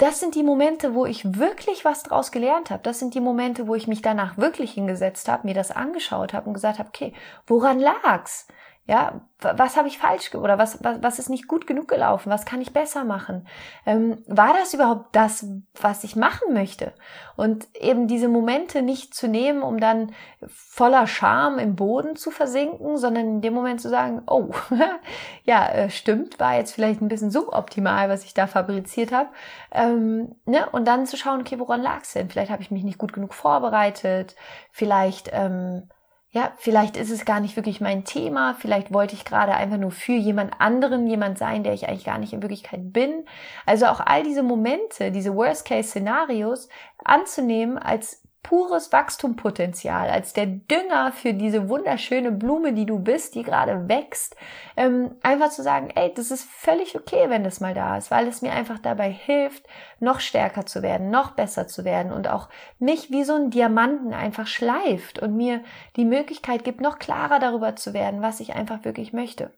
das 0.00 0.18
sind 0.18 0.34
die 0.34 0.42
Momente, 0.42 0.94
wo 0.94 1.04
ich 1.04 1.38
wirklich 1.38 1.84
was 1.84 2.02
draus 2.02 2.32
gelernt 2.32 2.70
habe. 2.70 2.82
Das 2.82 2.98
sind 2.98 3.14
die 3.14 3.20
Momente, 3.20 3.68
wo 3.68 3.74
ich 3.74 3.86
mich 3.86 4.00
danach 4.00 4.38
wirklich 4.38 4.72
hingesetzt 4.72 5.28
habe, 5.28 5.46
mir 5.46 5.52
das 5.52 5.70
angeschaut 5.70 6.32
habe 6.32 6.46
und 6.46 6.54
gesagt 6.54 6.78
habe, 6.78 6.88
okay, 6.88 7.12
woran 7.46 7.78
lag's? 7.78 8.48
Ja, 8.90 9.20
was 9.38 9.76
habe 9.76 9.86
ich 9.86 9.98
falsch 9.98 10.34
oder 10.34 10.58
was, 10.58 10.82
was, 10.82 11.00
was 11.00 11.20
ist 11.20 11.30
nicht 11.30 11.46
gut 11.46 11.68
genug 11.68 11.86
gelaufen? 11.86 12.28
Was 12.28 12.44
kann 12.44 12.60
ich 12.60 12.72
besser 12.72 13.04
machen? 13.04 13.46
Ähm, 13.86 14.18
war 14.26 14.52
das 14.52 14.74
überhaupt 14.74 15.14
das, 15.14 15.46
was 15.80 16.02
ich 16.02 16.16
machen 16.16 16.52
möchte? 16.54 16.92
Und 17.36 17.68
eben 17.80 18.08
diese 18.08 18.26
Momente 18.26 18.82
nicht 18.82 19.14
zu 19.14 19.28
nehmen, 19.28 19.62
um 19.62 19.78
dann 19.78 20.10
voller 20.48 21.06
Scham 21.06 21.60
im 21.60 21.76
Boden 21.76 22.16
zu 22.16 22.32
versinken, 22.32 22.96
sondern 22.96 23.26
in 23.26 23.40
dem 23.42 23.54
Moment 23.54 23.80
zu 23.80 23.88
sagen, 23.88 24.22
oh, 24.26 24.50
ja, 25.44 25.68
äh, 25.68 25.88
stimmt, 25.88 26.40
war 26.40 26.56
jetzt 26.56 26.74
vielleicht 26.74 27.00
ein 27.00 27.06
bisschen 27.06 27.30
suboptimal, 27.30 28.08
was 28.08 28.24
ich 28.24 28.34
da 28.34 28.48
fabriziert 28.48 29.12
habe. 29.12 29.28
Ähm, 29.70 30.34
ne? 30.46 30.68
Und 30.68 30.88
dann 30.88 31.06
zu 31.06 31.16
schauen, 31.16 31.42
okay, 31.42 31.60
woran 31.60 31.80
lag 31.80 32.02
es 32.02 32.14
denn? 32.14 32.28
Vielleicht 32.28 32.50
habe 32.50 32.62
ich 32.62 32.72
mich 32.72 32.82
nicht 32.82 32.98
gut 32.98 33.12
genug 33.12 33.34
vorbereitet, 33.34 34.34
vielleicht 34.72 35.30
ähm, 35.32 35.88
ja, 36.32 36.52
vielleicht 36.58 36.96
ist 36.96 37.10
es 37.10 37.24
gar 37.24 37.40
nicht 37.40 37.56
wirklich 37.56 37.80
mein 37.80 38.04
Thema, 38.04 38.54
vielleicht 38.54 38.92
wollte 38.92 39.14
ich 39.14 39.24
gerade 39.24 39.52
einfach 39.54 39.78
nur 39.78 39.90
für 39.90 40.12
jemand 40.12 40.54
anderen 40.60 41.08
jemand 41.08 41.38
sein, 41.38 41.64
der 41.64 41.72
ich 41.72 41.88
eigentlich 41.88 42.04
gar 42.04 42.18
nicht 42.18 42.32
in 42.32 42.42
Wirklichkeit 42.42 42.92
bin. 42.92 43.24
Also 43.66 43.86
auch 43.86 43.98
all 43.98 44.22
diese 44.22 44.44
Momente, 44.44 45.10
diese 45.10 45.34
Worst-Case-Szenarios 45.34 46.68
anzunehmen 47.04 47.78
als 47.78 48.22
pures 48.42 48.92
Wachstumpotenzial, 48.92 50.08
als 50.08 50.32
der 50.32 50.46
Dünger 50.46 51.12
für 51.12 51.34
diese 51.34 51.68
wunderschöne 51.68 52.32
Blume, 52.32 52.72
die 52.72 52.86
du 52.86 52.98
bist, 52.98 53.34
die 53.34 53.42
gerade 53.42 53.88
wächst, 53.88 54.34
ähm, 54.76 55.16
einfach 55.22 55.50
zu 55.50 55.62
sagen, 55.62 55.90
ey, 55.94 56.12
das 56.14 56.30
ist 56.30 56.48
völlig 56.48 56.96
okay, 56.96 57.28
wenn 57.28 57.44
das 57.44 57.60
mal 57.60 57.74
da 57.74 57.96
ist, 57.96 58.10
weil 58.10 58.26
es 58.26 58.42
mir 58.42 58.52
einfach 58.52 58.78
dabei 58.78 59.10
hilft, 59.10 59.66
noch 59.98 60.20
stärker 60.20 60.66
zu 60.66 60.82
werden, 60.82 61.10
noch 61.10 61.32
besser 61.32 61.66
zu 61.66 61.84
werden 61.84 62.12
und 62.12 62.28
auch 62.28 62.48
mich 62.78 63.10
wie 63.10 63.24
so 63.24 63.34
ein 63.34 63.50
Diamanten 63.50 64.14
einfach 64.14 64.46
schleift 64.46 65.18
und 65.18 65.36
mir 65.36 65.62
die 65.96 66.04
Möglichkeit 66.04 66.64
gibt, 66.64 66.80
noch 66.80 66.98
klarer 66.98 67.38
darüber 67.38 67.76
zu 67.76 67.92
werden, 67.92 68.22
was 68.22 68.40
ich 68.40 68.54
einfach 68.54 68.84
wirklich 68.84 69.12
möchte. 69.12 69.52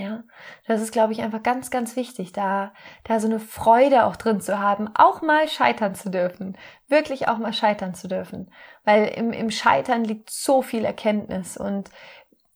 Ja, 0.00 0.24
das 0.66 0.80
ist, 0.80 0.92
glaube 0.92 1.12
ich, 1.12 1.20
einfach 1.20 1.42
ganz, 1.42 1.70
ganz 1.70 1.94
wichtig, 1.94 2.32
da, 2.32 2.72
da 3.04 3.20
so 3.20 3.26
eine 3.26 3.38
Freude 3.38 4.06
auch 4.06 4.16
drin 4.16 4.40
zu 4.40 4.58
haben, 4.58 4.88
auch 4.94 5.20
mal 5.20 5.46
scheitern 5.46 5.94
zu 5.94 6.10
dürfen, 6.10 6.56
wirklich 6.88 7.28
auch 7.28 7.36
mal 7.36 7.52
scheitern 7.52 7.92
zu 7.94 8.08
dürfen, 8.08 8.50
weil 8.84 9.08
im, 9.08 9.34
im 9.34 9.50
Scheitern 9.50 10.02
liegt 10.02 10.30
so 10.30 10.62
viel 10.62 10.86
Erkenntnis 10.86 11.58
und 11.58 11.90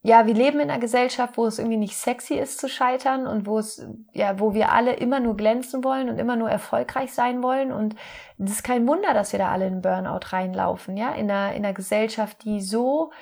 ja, 0.02 0.26
wir 0.26 0.35
leben 0.35 0.61
in 0.61 0.70
einer 0.70 0.80
Gesellschaft, 0.80 1.37
wo 1.37 1.46
es 1.46 1.59
irgendwie 1.59 1.78
nicht 1.78 1.96
sexy 1.96 2.35
ist 2.35 2.61
zu 2.61 2.68
scheitern 2.68 3.26
und 3.26 3.46
wo 3.46 3.59
es, 3.59 3.87
ja, 4.12 4.38
wo 4.38 4.52
wir 4.52 4.70
alle 4.70 4.94
immer 4.94 5.18
nur 5.18 5.37
glänzen 5.37 5.83
wollen 5.83 6.11
und 6.11 6.18
immer 6.18 6.37
nur 6.37 6.50
erfolgreich 6.50 7.14
sein 7.14 7.42
wollen. 7.42 7.72
Und 7.72 7.96
es 8.38 8.50
ist 8.50 8.64
kein 8.64 8.87
Wunder, 8.87 9.14
dass 9.14 9.33
wir 9.33 9.38
da 9.38 9.50
alle 9.50 9.66
in 9.66 9.80
Burnout 9.80 10.26
reinlaufen, 10.30 10.98
ja, 10.98 11.14
in 11.14 11.30
einer, 11.30 11.54
in 11.54 11.64
einer 11.64 11.72
Gesellschaft, 11.72 12.44
die 12.44 12.61
so 12.61 13.12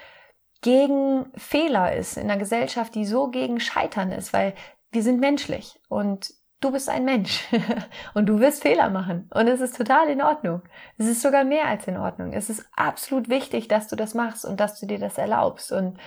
gegen 0.62 1.27
Fehler 1.37 1.94
ist, 1.94 2.16
in 2.16 2.31
einer 2.31 2.38
Gesellschaft, 2.38 2.94
die 2.94 3.05
so 3.05 3.29
gegen 3.29 3.61
Scheitern 3.61 4.11
ist, 4.12 4.33
weil 4.33 4.55
wir 4.90 5.03
sind 5.03 5.20
menschlich 5.20 5.79
und 5.88 6.33
du 6.61 6.70
bist 6.70 6.88
ein 6.88 7.05
Mensch 7.05 7.44
und 8.14 8.27
du 8.27 8.40
wirst 8.40 8.62
Fehler 8.62 8.88
machen 8.88 9.29
und 9.35 9.48
es 9.48 9.61
ist 9.61 9.77
total 9.77 10.09
in 10.09 10.22
Ordnung. 10.22 10.62
Es 10.96 11.07
ist 11.07 11.20
sogar 11.20 11.44
mehr 11.44 11.66
als 11.66 11.87
in 11.88 11.96
Ordnung. 11.96 12.33
Es 12.33 12.48
ist 12.48 12.64
absolut 12.77 13.29
wichtig, 13.29 13.68
dass 13.68 13.88
du 13.88 13.96
das 13.96 14.14
machst 14.14 14.44
und 14.44 14.61
dass 14.61 14.79
du 14.79 14.87
dir 14.87 14.98
das 14.98 15.18
erlaubst 15.18 15.72
und 15.72 15.98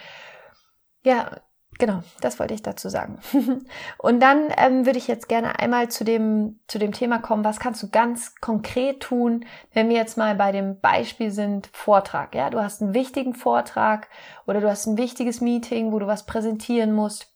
ja, 1.04 1.42
genau, 1.78 2.04
das 2.22 2.40
wollte 2.40 2.54
ich 2.54 2.62
dazu 2.62 2.90
sagen. 2.90 3.20
Und 3.98 4.20
dann 4.20 4.48
ähm, 4.58 4.86
würde 4.86 4.98
ich 4.98 5.08
jetzt 5.08 5.30
gerne 5.30 5.60
einmal 5.60 5.90
zu 5.90 6.04
dem, 6.04 6.60
zu 6.68 6.80
dem 6.80 6.92
Thema 6.92 7.20
kommen, 7.20 7.44
was 7.44 7.60
kannst 7.60 7.82
du 7.84 7.90
ganz 7.90 8.36
konkret 8.42 9.02
tun, 9.02 9.46
wenn 9.74 9.90
wir 9.90 9.96
jetzt 9.96 10.18
mal 10.18 10.36
bei 10.36 10.52
dem 10.52 10.80
Beispiel 10.80 11.32
sind, 11.32 11.70
Vortrag. 11.74 12.36
Ja, 12.36 12.50
du 12.50 12.62
hast 12.62 12.82
einen 12.82 12.94
wichtigen 12.94 13.34
Vortrag 13.34 14.08
oder 14.48 14.62
du 14.62 14.70
hast 14.70 14.88
ein 14.88 14.98
wichtiges 14.98 15.42
Meeting, 15.42 15.92
wo 15.92 16.00
du 16.00 16.08
was 16.08 16.26
präsentieren 16.26 16.94
musst. 16.94 17.34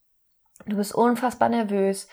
Du 0.65 0.77
bist 0.77 0.93
unfassbar 0.93 1.49
nervös. 1.49 2.07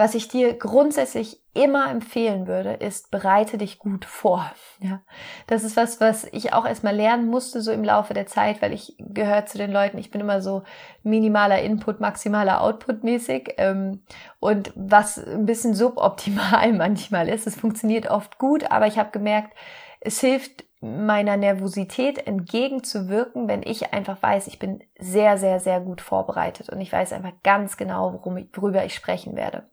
Was 0.00 0.14
ich 0.14 0.28
dir 0.28 0.54
grundsätzlich 0.54 1.42
immer 1.52 1.90
empfehlen 1.90 2.46
würde, 2.46 2.72
ist, 2.72 3.10
bereite 3.10 3.58
dich 3.58 3.78
gut 3.78 4.06
vor. 4.06 4.50
Ja, 4.82 5.02
das 5.46 5.62
ist 5.62 5.76
was, 5.76 6.00
was 6.00 6.24
ich 6.32 6.54
auch 6.54 6.64
erstmal 6.64 6.96
lernen 6.96 7.26
musste 7.26 7.60
so 7.60 7.70
im 7.70 7.84
Laufe 7.84 8.14
der 8.14 8.24
Zeit, 8.24 8.62
weil 8.62 8.72
ich 8.72 8.94
gehört 8.98 9.50
zu 9.50 9.58
den 9.58 9.70
Leuten, 9.70 9.98
ich 9.98 10.10
bin 10.10 10.22
immer 10.22 10.40
so 10.40 10.62
minimaler 11.02 11.60
Input, 11.60 12.00
maximaler 12.00 12.62
Output 12.62 13.04
mäßig 13.04 13.56
ähm, 13.58 14.00
und 14.38 14.72
was 14.74 15.18
ein 15.18 15.44
bisschen 15.44 15.74
suboptimal 15.74 16.72
manchmal 16.72 17.28
ist. 17.28 17.46
Es 17.46 17.56
funktioniert 17.56 18.10
oft 18.10 18.38
gut, 18.38 18.70
aber 18.70 18.86
ich 18.86 18.98
habe 18.98 19.10
gemerkt, 19.10 19.54
es 20.00 20.18
hilft 20.18 20.64
meiner 20.80 21.36
Nervosität 21.36 22.26
entgegenzuwirken, 22.26 23.48
wenn 23.48 23.62
ich 23.62 23.92
einfach 23.92 24.22
weiß, 24.22 24.46
ich 24.46 24.58
bin 24.58 24.82
sehr, 24.98 25.36
sehr, 25.36 25.60
sehr 25.60 25.80
gut 25.80 26.00
vorbereitet 26.00 26.70
und 26.70 26.80
ich 26.80 26.90
weiß 26.90 27.12
einfach 27.12 27.32
ganz 27.42 27.76
genau, 27.76 28.14
worum 28.14 28.48
worüber 28.54 28.84
ich 28.84 28.94
sprechen 28.94 29.36
werde. 29.36 29.68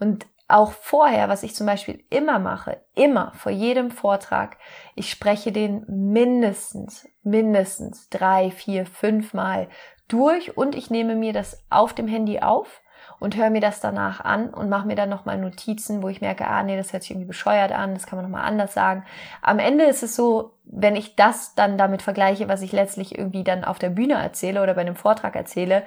Und 0.00 0.26
auch 0.48 0.72
vorher, 0.72 1.28
was 1.28 1.42
ich 1.42 1.54
zum 1.54 1.66
Beispiel 1.66 2.04
immer 2.08 2.38
mache, 2.38 2.80
immer 2.94 3.32
vor 3.34 3.52
jedem 3.52 3.90
Vortrag, 3.90 4.58
ich 4.94 5.10
spreche 5.10 5.52
den 5.52 5.84
mindestens, 5.88 7.06
mindestens 7.22 8.08
drei, 8.08 8.50
vier, 8.50 8.86
fünf 8.86 9.34
Mal 9.34 9.68
durch 10.08 10.56
und 10.56 10.74
ich 10.74 10.88
nehme 10.88 11.16
mir 11.16 11.32
das 11.32 11.64
auf 11.68 11.92
dem 11.94 12.06
Handy 12.06 12.40
auf 12.40 12.80
und 13.18 13.36
höre 13.36 13.50
mir 13.50 13.60
das 13.60 13.80
danach 13.80 14.20
an 14.20 14.50
und 14.50 14.68
mache 14.68 14.86
mir 14.86 14.96
dann 14.96 15.08
nochmal 15.08 15.38
Notizen, 15.38 16.02
wo 16.02 16.08
ich 16.08 16.20
merke, 16.20 16.46
ah 16.46 16.62
nee, 16.62 16.76
das 16.76 16.92
hört 16.92 17.02
sich 17.02 17.12
irgendwie 17.12 17.26
bescheuert 17.26 17.72
an, 17.72 17.94
das 17.94 18.06
kann 18.06 18.16
man 18.16 18.24
nochmal 18.24 18.46
anders 18.46 18.74
sagen. 18.74 19.04
Am 19.42 19.58
Ende 19.58 19.84
ist 19.84 20.02
es 20.02 20.16
so, 20.16 20.52
wenn 20.64 20.96
ich 20.96 21.16
das 21.16 21.54
dann 21.54 21.78
damit 21.78 22.02
vergleiche, 22.02 22.48
was 22.48 22.62
ich 22.62 22.72
letztlich 22.72 23.16
irgendwie 23.16 23.44
dann 23.44 23.64
auf 23.64 23.78
der 23.78 23.90
Bühne 23.90 24.14
erzähle 24.14 24.62
oder 24.62 24.74
bei 24.74 24.80
einem 24.80 24.96
Vortrag 24.96 25.36
erzähle, 25.36 25.84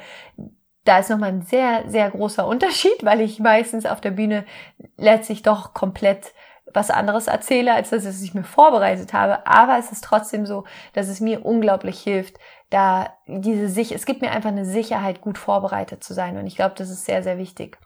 da 0.85 0.99
ist 0.99 1.09
nochmal 1.09 1.29
ein 1.29 1.41
sehr, 1.43 1.83
sehr 1.87 2.09
großer 2.09 2.47
Unterschied, 2.47 3.03
weil 3.03 3.21
ich 3.21 3.39
meistens 3.39 3.85
auf 3.85 4.01
der 4.01 4.11
Bühne 4.11 4.45
letztlich 4.97 5.43
doch 5.43 5.73
komplett 5.73 6.33
was 6.73 6.91
anderes 6.91 7.27
erzähle, 7.27 7.73
als 7.73 7.89
dass 7.89 8.21
ich 8.21 8.33
mir 8.33 8.43
vorbereitet 8.43 9.13
habe. 9.13 9.45
Aber 9.47 9.77
es 9.77 9.91
ist 9.91 10.03
trotzdem 10.03 10.45
so, 10.45 10.65
dass 10.93 11.07
es 11.07 11.19
mir 11.19 11.45
unglaublich 11.45 11.99
hilft, 11.99 12.37
da 12.69 13.13
diese 13.27 13.67
sich, 13.69 13.93
es 13.93 14.05
gibt 14.05 14.21
mir 14.21 14.31
einfach 14.31 14.49
eine 14.49 14.65
Sicherheit, 14.65 15.21
gut 15.21 15.37
vorbereitet 15.37 16.03
zu 16.03 16.13
sein. 16.13 16.37
Und 16.37 16.47
ich 16.47 16.55
glaube, 16.55 16.75
das 16.77 16.89
ist 16.89 17.05
sehr, 17.05 17.23
sehr 17.23 17.37
wichtig. 17.37 17.77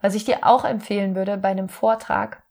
Was 0.00 0.14
ich 0.14 0.24
dir 0.24 0.46
auch 0.46 0.64
empfehlen 0.64 1.14
würde 1.14 1.36
bei 1.36 1.48
einem 1.48 1.68
Vortrag, 1.68 2.42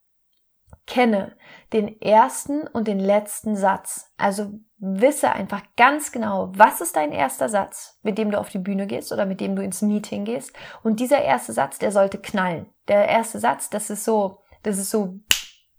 kenne 0.85 1.35
den 1.71 2.01
ersten 2.01 2.67
und 2.67 2.87
den 2.87 2.99
letzten 2.99 3.55
Satz. 3.55 4.11
Also 4.17 4.51
wisse 4.77 5.31
einfach 5.31 5.61
ganz 5.77 6.11
genau, 6.11 6.51
was 6.55 6.81
ist 6.81 6.95
dein 6.95 7.11
erster 7.11 7.47
Satz, 7.47 7.99
mit 8.03 8.17
dem 8.17 8.31
du 8.31 8.39
auf 8.39 8.49
die 8.49 8.59
Bühne 8.59 8.85
gehst 8.85 9.11
oder 9.11 9.25
mit 9.25 9.39
dem 9.39 9.55
du 9.55 9.63
ins 9.63 9.81
Meeting 9.81 10.25
gehst. 10.25 10.51
Und 10.83 10.99
dieser 10.99 11.21
erste 11.21 11.53
Satz, 11.53 11.79
der 11.79 11.91
sollte 11.91 12.17
knallen. 12.17 12.67
Der 12.87 13.07
erste 13.07 13.39
Satz, 13.39 13.69
das 13.69 13.89
ist 13.89 14.03
so, 14.03 14.39
das 14.63 14.77
ist 14.77 14.89
so 14.89 15.19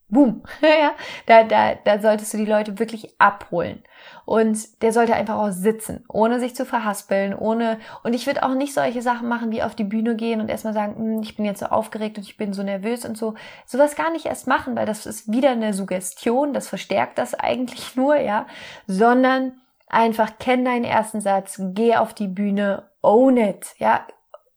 boom, 0.08 0.42
ja, 0.62 0.92
da, 1.26 1.44
da, 1.44 1.74
da 1.74 1.98
solltest 1.98 2.32
du 2.32 2.38
die 2.38 2.44
Leute 2.44 2.78
wirklich 2.78 3.14
abholen. 3.18 3.82
Und 4.26 4.82
der 4.82 4.92
sollte 4.92 5.14
einfach 5.14 5.36
auch 5.36 5.50
sitzen, 5.50 6.04
ohne 6.08 6.40
sich 6.40 6.54
zu 6.54 6.64
verhaspeln, 6.64 7.34
ohne, 7.34 7.78
und 8.02 8.14
ich 8.14 8.26
würde 8.26 8.42
auch 8.42 8.54
nicht 8.54 8.74
solche 8.74 9.02
Sachen 9.02 9.28
machen, 9.28 9.50
wie 9.50 9.62
auf 9.62 9.74
die 9.74 9.84
Bühne 9.84 10.16
gehen 10.16 10.40
und 10.40 10.48
erstmal 10.48 10.72
sagen, 10.72 10.96
hm, 10.96 11.22
ich 11.22 11.36
bin 11.36 11.44
jetzt 11.44 11.60
so 11.60 11.66
aufgeregt 11.66 12.16
und 12.16 12.24
ich 12.24 12.36
bin 12.36 12.52
so 12.52 12.62
nervös 12.62 13.04
und 13.04 13.18
so. 13.18 13.34
Sowas 13.66 13.96
gar 13.96 14.10
nicht 14.10 14.26
erst 14.26 14.46
machen, 14.46 14.76
weil 14.76 14.86
das 14.86 15.06
ist 15.06 15.30
wieder 15.30 15.50
eine 15.50 15.74
Suggestion, 15.74 16.54
das 16.54 16.68
verstärkt 16.68 17.18
das 17.18 17.34
eigentlich 17.34 17.96
nur, 17.96 18.16
ja, 18.16 18.46
sondern 18.86 19.60
einfach 19.88 20.38
kenn 20.38 20.64
deinen 20.64 20.84
ersten 20.84 21.20
Satz, 21.20 21.60
geh 21.74 21.96
auf 21.96 22.14
die 22.14 22.28
Bühne, 22.28 22.84
own 23.02 23.36
it, 23.36 23.74
ja, 23.78 24.06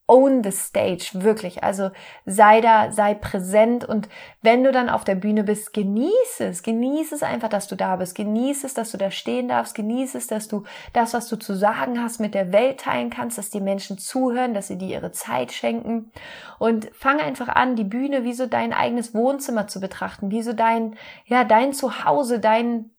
own 0.07 0.41
the 0.41 0.51
stage, 0.51 1.11
wirklich. 1.13 1.63
Also 1.63 1.91
sei 2.25 2.61
da, 2.61 2.91
sei 2.91 3.13
präsent 3.13 3.83
und 3.83 4.07
wenn 4.41 4.63
du 4.63 4.71
dann 4.71 4.89
auf 4.89 5.03
der 5.03 5.15
Bühne 5.15 5.43
bist, 5.43 5.73
genieße 5.73 6.45
es, 6.45 6.63
genieße 6.63 7.15
es 7.15 7.23
einfach, 7.23 7.49
dass 7.49 7.67
du 7.67 7.75
da 7.75 7.97
bist, 7.97 8.15
genieße 8.15 8.65
es, 8.65 8.73
dass 8.73 8.91
du 8.91 8.97
da 8.97 9.11
stehen 9.11 9.49
darfst, 9.49 9.75
genieße 9.75 10.17
es, 10.17 10.27
dass 10.27 10.47
du 10.47 10.63
das, 10.93 11.13
was 11.13 11.27
du 11.27 11.35
zu 11.35 11.53
sagen 11.53 12.01
hast, 12.01 12.19
mit 12.19 12.33
der 12.33 12.53
Welt 12.53 12.79
teilen 12.79 13.09
kannst, 13.09 13.37
dass 13.37 13.49
die 13.49 13.59
Menschen 13.59 13.97
zuhören, 13.97 14.53
dass 14.53 14.67
sie 14.67 14.77
dir 14.77 14.87
ihre 14.87 15.11
Zeit 15.11 15.51
schenken. 15.51 16.11
Und 16.57 16.89
fang 16.93 17.19
einfach 17.19 17.49
an, 17.49 17.75
die 17.75 17.83
Bühne 17.83 18.23
wie 18.23 18.33
so 18.33 18.47
dein 18.47 18.71
eigenes 18.71 19.13
Wohnzimmer 19.13 19.67
zu 19.67 19.81
betrachten, 19.81 20.31
wie 20.31 20.41
so 20.41 20.53
dein, 20.53 20.95
ja, 21.25 21.43
dein 21.43 21.73
Zuhause, 21.73 22.39
dein, 22.39 22.91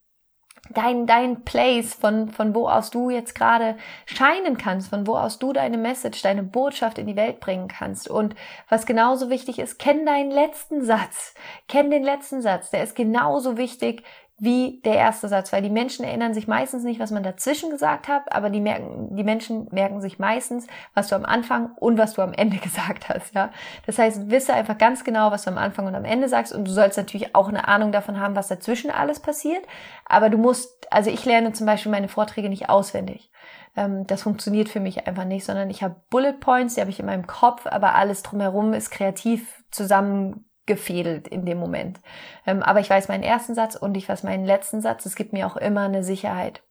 dein, 0.71 1.07
dein 1.07 1.45
Place, 1.45 1.95
von, 1.95 2.29
von 2.29 2.55
wo 2.55 2.69
aus 2.69 2.91
du 2.91 3.11
jetzt 3.11 3.35
gerade 3.35 3.77
scheinen 4.07 4.59
kannst, 4.59 4.91
von 4.91 5.07
wo 5.07 5.17
aus 5.17 5.39
du 5.39 5.53
deine 5.53 5.79
Message, 5.79 6.23
deine 6.23 6.43
Botschaft 6.43 6.99
in 6.99 7.07
die 7.07 7.17
Welt 7.17 7.41
bringen 7.41 7.69
kannst. 7.69 8.09
Und 8.09 8.35
was 8.69 8.87
genauso 8.87 9.31
wichtig 9.31 9.59
ist, 9.59 9.79
kenn 9.79 10.07
deinen 10.07 10.31
letzten 10.31 10.85
Satz. 10.85 11.35
Kenn 11.69 11.91
den 11.91 12.05
letzten 12.05 12.43
Satz. 12.43 12.71
Der 12.71 12.83
ist 12.83 12.97
genauso 12.97 13.57
wichtig 13.57 14.03
wie 14.41 14.81
der 14.85 14.95
erste 14.95 15.29
Satz, 15.29 15.53
weil 15.53 15.63
die 15.63 15.71
Menschen 15.71 16.05
erinnern 16.05 16.33
sich 16.33 16.47
meistens 16.47 16.85
nicht, 16.85 17.01
was 17.01 17.11
man 17.11 17.25
dazwischen 17.25 17.71
gesagt 17.71 18.07
hat, 18.07 18.33
aber 18.33 18.51
die 18.51 18.61
merken, 18.61 19.17
die 19.17 19.25
Menschen 19.25 19.67
merken 19.73 20.01
sich 20.01 20.21
meistens, 20.21 20.69
was 20.95 21.09
du 21.09 21.17
am 21.17 21.25
Anfang 21.25 21.73
und 21.77 21.99
was 21.99 22.15
du 22.15 22.23
am 22.23 22.33
Ende 22.33 22.57
gesagt 22.63 23.09
hast, 23.09 23.35
ja. 23.35 23.51
Das 23.87 23.99
heißt, 23.99 24.31
wisse 24.31 24.55
einfach 24.55 24.79
ganz 24.79 25.03
genau, 25.03 25.33
was 25.33 25.43
du 25.43 25.51
am 25.51 25.59
Anfang 25.59 25.87
und 25.87 25.95
am 25.97 26.05
Ende 26.05 26.29
sagst 26.29 26.53
und 26.53 26.67
du 26.67 26.71
sollst 26.71 26.97
natürlich 26.97 27.35
auch 27.35 27.49
eine 27.49 27.67
Ahnung 27.67 27.91
davon 27.91 28.21
haben, 28.21 28.37
was 28.37 28.49
dazwischen 28.49 28.91
alles 28.91 29.19
passiert, 29.19 29.67
aber 30.07 30.31
du 30.31 30.39
musst, 30.39 30.87
also 30.93 31.11
ich 31.11 31.25
lerne 31.25 31.53
zum 31.53 31.67
Beispiel 31.67 31.91
meine 31.91 32.09
Vorträge 32.09 32.49
nicht 32.49 32.69
auswendig. 32.69 33.31
Ähm, 33.77 34.07
das 34.07 34.23
funktioniert 34.23 34.69
für 34.69 34.81
mich 34.81 35.07
einfach 35.07 35.25
nicht, 35.25 35.45
sondern 35.45 35.69
ich 35.69 35.83
habe 35.83 35.97
Bullet 36.11 36.35
Points, 36.35 36.75
die 36.75 36.81
habe 36.81 36.91
ich 36.91 37.01
in 37.01 37.07
meinem 37.07 37.27
Kopf, 37.27 37.67
aber 37.67 37.95
alles 37.97 38.23
drumherum 38.23 38.73
ist 38.73 38.91
kreativ 38.91 39.65
zusammen 39.71 40.48
gefädelt 40.69 41.27
in 41.27 41.45
dem 41.45 41.59
Moment. 41.59 42.01
Ähm, 42.47 42.63
aber 42.63 42.79
ich 42.79 42.89
weiß 42.89 43.09
meinen 43.09 43.25
ersten 43.25 43.57
Satz 43.57 43.75
und 43.75 43.97
ich 43.97 44.09
weiß 44.09 44.23
meinen 44.23 44.45
letzten 44.45 44.81
Satz. 44.81 45.05
Es 45.05 45.17
gibt 45.17 45.33
mir 45.33 45.49
auch 45.49 45.57
immer 45.57 45.87
eine 45.87 46.05
Sicherheit. 46.05 46.63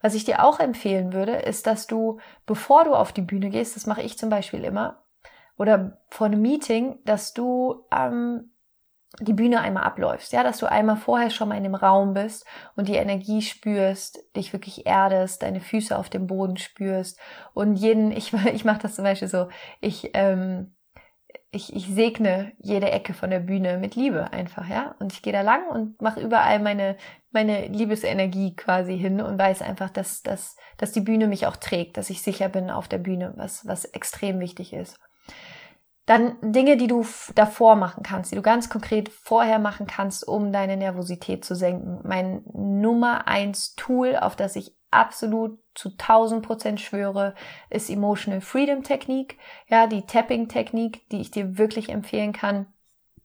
Was 0.00 0.14
ich 0.14 0.24
dir 0.24 0.44
auch 0.44 0.58
empfehlen 0.58 1.12
würde, 1.12 1.36
ist, 1.36 1.68
dass 1.68 1.86
du, 1.86 2.18
bevor 2.46 2.84
du 2.84 2.94
auf 2.94 3.12
die 3.12 3.22
Bühne 3.22 3.50
gehst, 3.50 3.76
das 3.76 3.86
mache 3.86 4.02
ich 4.02 4.18
zum 4.18 4.30
Beispiel 4.30 4.64
immer, 4.64 5.04
oder 5.56 5.98
vor 6.08 6.26
einem 6.26 6.42
Meeting, 6.42 6.98
dass 7.04 7.32
du 7.32 7.86
ähm, 7.94 8.50
die 9.20 9.32
Bühne 9.32 9.60
einmal 9.60 9.84
abläufst, 9.84 10.32
ja, 10.32 10.42
dass 10.42 10.58
du 10.58 10.70
einmal 10.70 10.96
vorher 10.96 11.30
schon 11.30 11.48
mal 11.48 11.56
in 11.56 11.64
dem 11.64 11.74
Raum 11.74 12.12
bist 12.12 12.44
und 12.74 12.88
die 12.88 12.96
Energie 12.96 13.40
spürst, 13.40 14.18
dich 14.36 14.52
wirklich 14.52 14.86
erdest, 14.86 15.42
deine 15.42 15.60
Füße 15.60 15.96
auf 15.96 16.10
dem 16.10 16.26
Boden 16.26 16.58
spürst 16.58 17.18
und 17.54 17.76
jeden, 17.76 18.12
ich, 18.16 18.32
ich 18.32 18.64
mache 18.64 18.80
das 18.80 18.96
zum 18.96 19.04
Beispiel 19.04 19.28
so, 19.28 19.48
ich 19.80 20.10
ähm, 20.14 20.75
ich, 21.50 21.74
ich 21.74 21.86
segne 21.88 22.52
jede 22.58 22.90
Ecke 22.90 23.14
von 23.14 23.30
der 23.30 23.40
Bühne 23.40 23.78
mit 23.78 23.94
Liebe 23.94 24.32
einfach, 24.32 24.68
ja. 24.68 24.94
Und 24.98 25.12
ich 25.12 25.22
gehe 25.22 25.32
da 25.32 25.42
lang 25.42 25.68
und 25.68 26.00
mache 26.00 26.20
überall 26.20 26.60
meine, 26.60 26.96
meine 27.30 27.66
Liebesenergie 27.66 28.54
quasi 28.56 28.98
hin 28.98 29.20
und 29.20 29.38
weiß 29.38 29.62
einfach, 29.62 29.90
dass, 29.90 30.22
dass, 30.22 30.56
dass 30.76 30.92
die 30.92 31.00
Bühne 31.00 31.26
mich 31.26 31.46
auch 31.46 31.56
trägt, 31.56 31.96
dass 31.96 32.10
ich 32.10 32.22
sicher 32.22 32.48
bin 32.48 32.70
auf 32.70 32.88
der 32.88 32.98
Bühne, 32.98 33.32
was, 33.36 33.66
was 33.66 33.84
extrem 33.84 34.40
wichtig 34.40 34.72
ist. 34.72 34.98
Dann 36.06 36.36
Dinge, 36.40 36.76
die 36.76 36.86
du 36.86 37.04
davor 37.34 37.74
machen 37.74 38.04
kannst, 38.04 38.30
die 38.30 38.36
du 38.36 38.42
ganz 38.42 38.68
konkret 38.68 39.08
vorher 39.08 39.58
machen 39.58 39.88
kannst, 39.88 40.26
um 40.26 40.52
deine 40.52 40.76
Nervosität 40.76 41.44
zu 41.44 41.56
senken. 41.56 42.00
Mein 42.04 42.42
Nummer 42.52 43.26
eins 43.26 43.74
Tool, 43.74 44.16
auf 44.16 44.36
das 44.36 44.54
ich 44.54 44.76
absolut 44.92 45.58
zu 45.76 45.90
1000 45.90 46.44
Prozent 46.44 46.80
schwöre, 46.80 47.34
ist 47.70 47.90
Emotional 47.90 48.40
Freedom 48.40 48.82
Technik. 48.82 49.38
Ja, 49.68 49.86
die 49.86 50.02
Tapping 50.02 50.48
Technik, 50.48 51.08
die 51.10 51.20
ich 51.20 51.30
dir 51.30 51.58
wirklich 51.58 51.90
empfehlen 51.90 52.32
kann. 52.32 52.66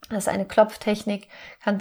Das 0.09 0.25
ist 0.25 0.29
eine 0.29 0.45
Klopftechnik. 0.45 1.27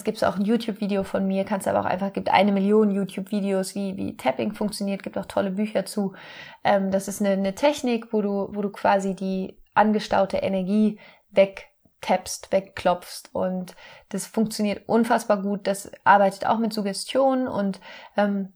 Gibt 0.04 0.18
es 0.18 0.22
auch 0.22 0.36
ein 0.36 0.44
YouTube-Video 0.44 1.04
von 1.04 1.26
mir, 1.26 1.44
kannst 1.44 1.66
aber 1.66 1.80
auch 1.80 1.84
einfach, 1.86 2.12
gibt 2.12 2.30
eine 2.30 2.52
Million 2.52 2.90
YouTube-Videos, 2.90 3.74
wie, 3.74 3.96
wie 3.96 4.16
Tapping 4.16 4.52
funktioniert, 4.52 5.02
gibt 5.02 5.18
auch 5.18 5.26
tolle 5.26 5.50
Bücher 5.50 5.84
zu. 5.84 6.14
Ähm, 6.62 6.90
das 6.90 7.08
ist 7.08 7.20
eine, 7.20 7.30
eine 7.30 7.54
Technik, 7.54 8.12
wo 8.12 8.22
du, 8.22 8.48
wo 8.52 8.62
du 8.62 8.70
quasi 8.70 9.14
die 9.14 9.58
angestaute 9.74 10.36
Energie 10.38 11.00
wegtappst, 11.30 12.52
wegklopfst. 12.52 13.30
Und 13.32 13.74
das 14.10 14.26
funktioniert 14.26 14.88
unfassbar 14.88 15.42
gut. 15.42 15.66
Das 15.66 15.90
arbeitet 16.04 16.46
auch 16.46 16.58
mit 16.58 16.72
Suggestion 16.72 17.48
und 17.48 17.80
ähm, 18.16 18.52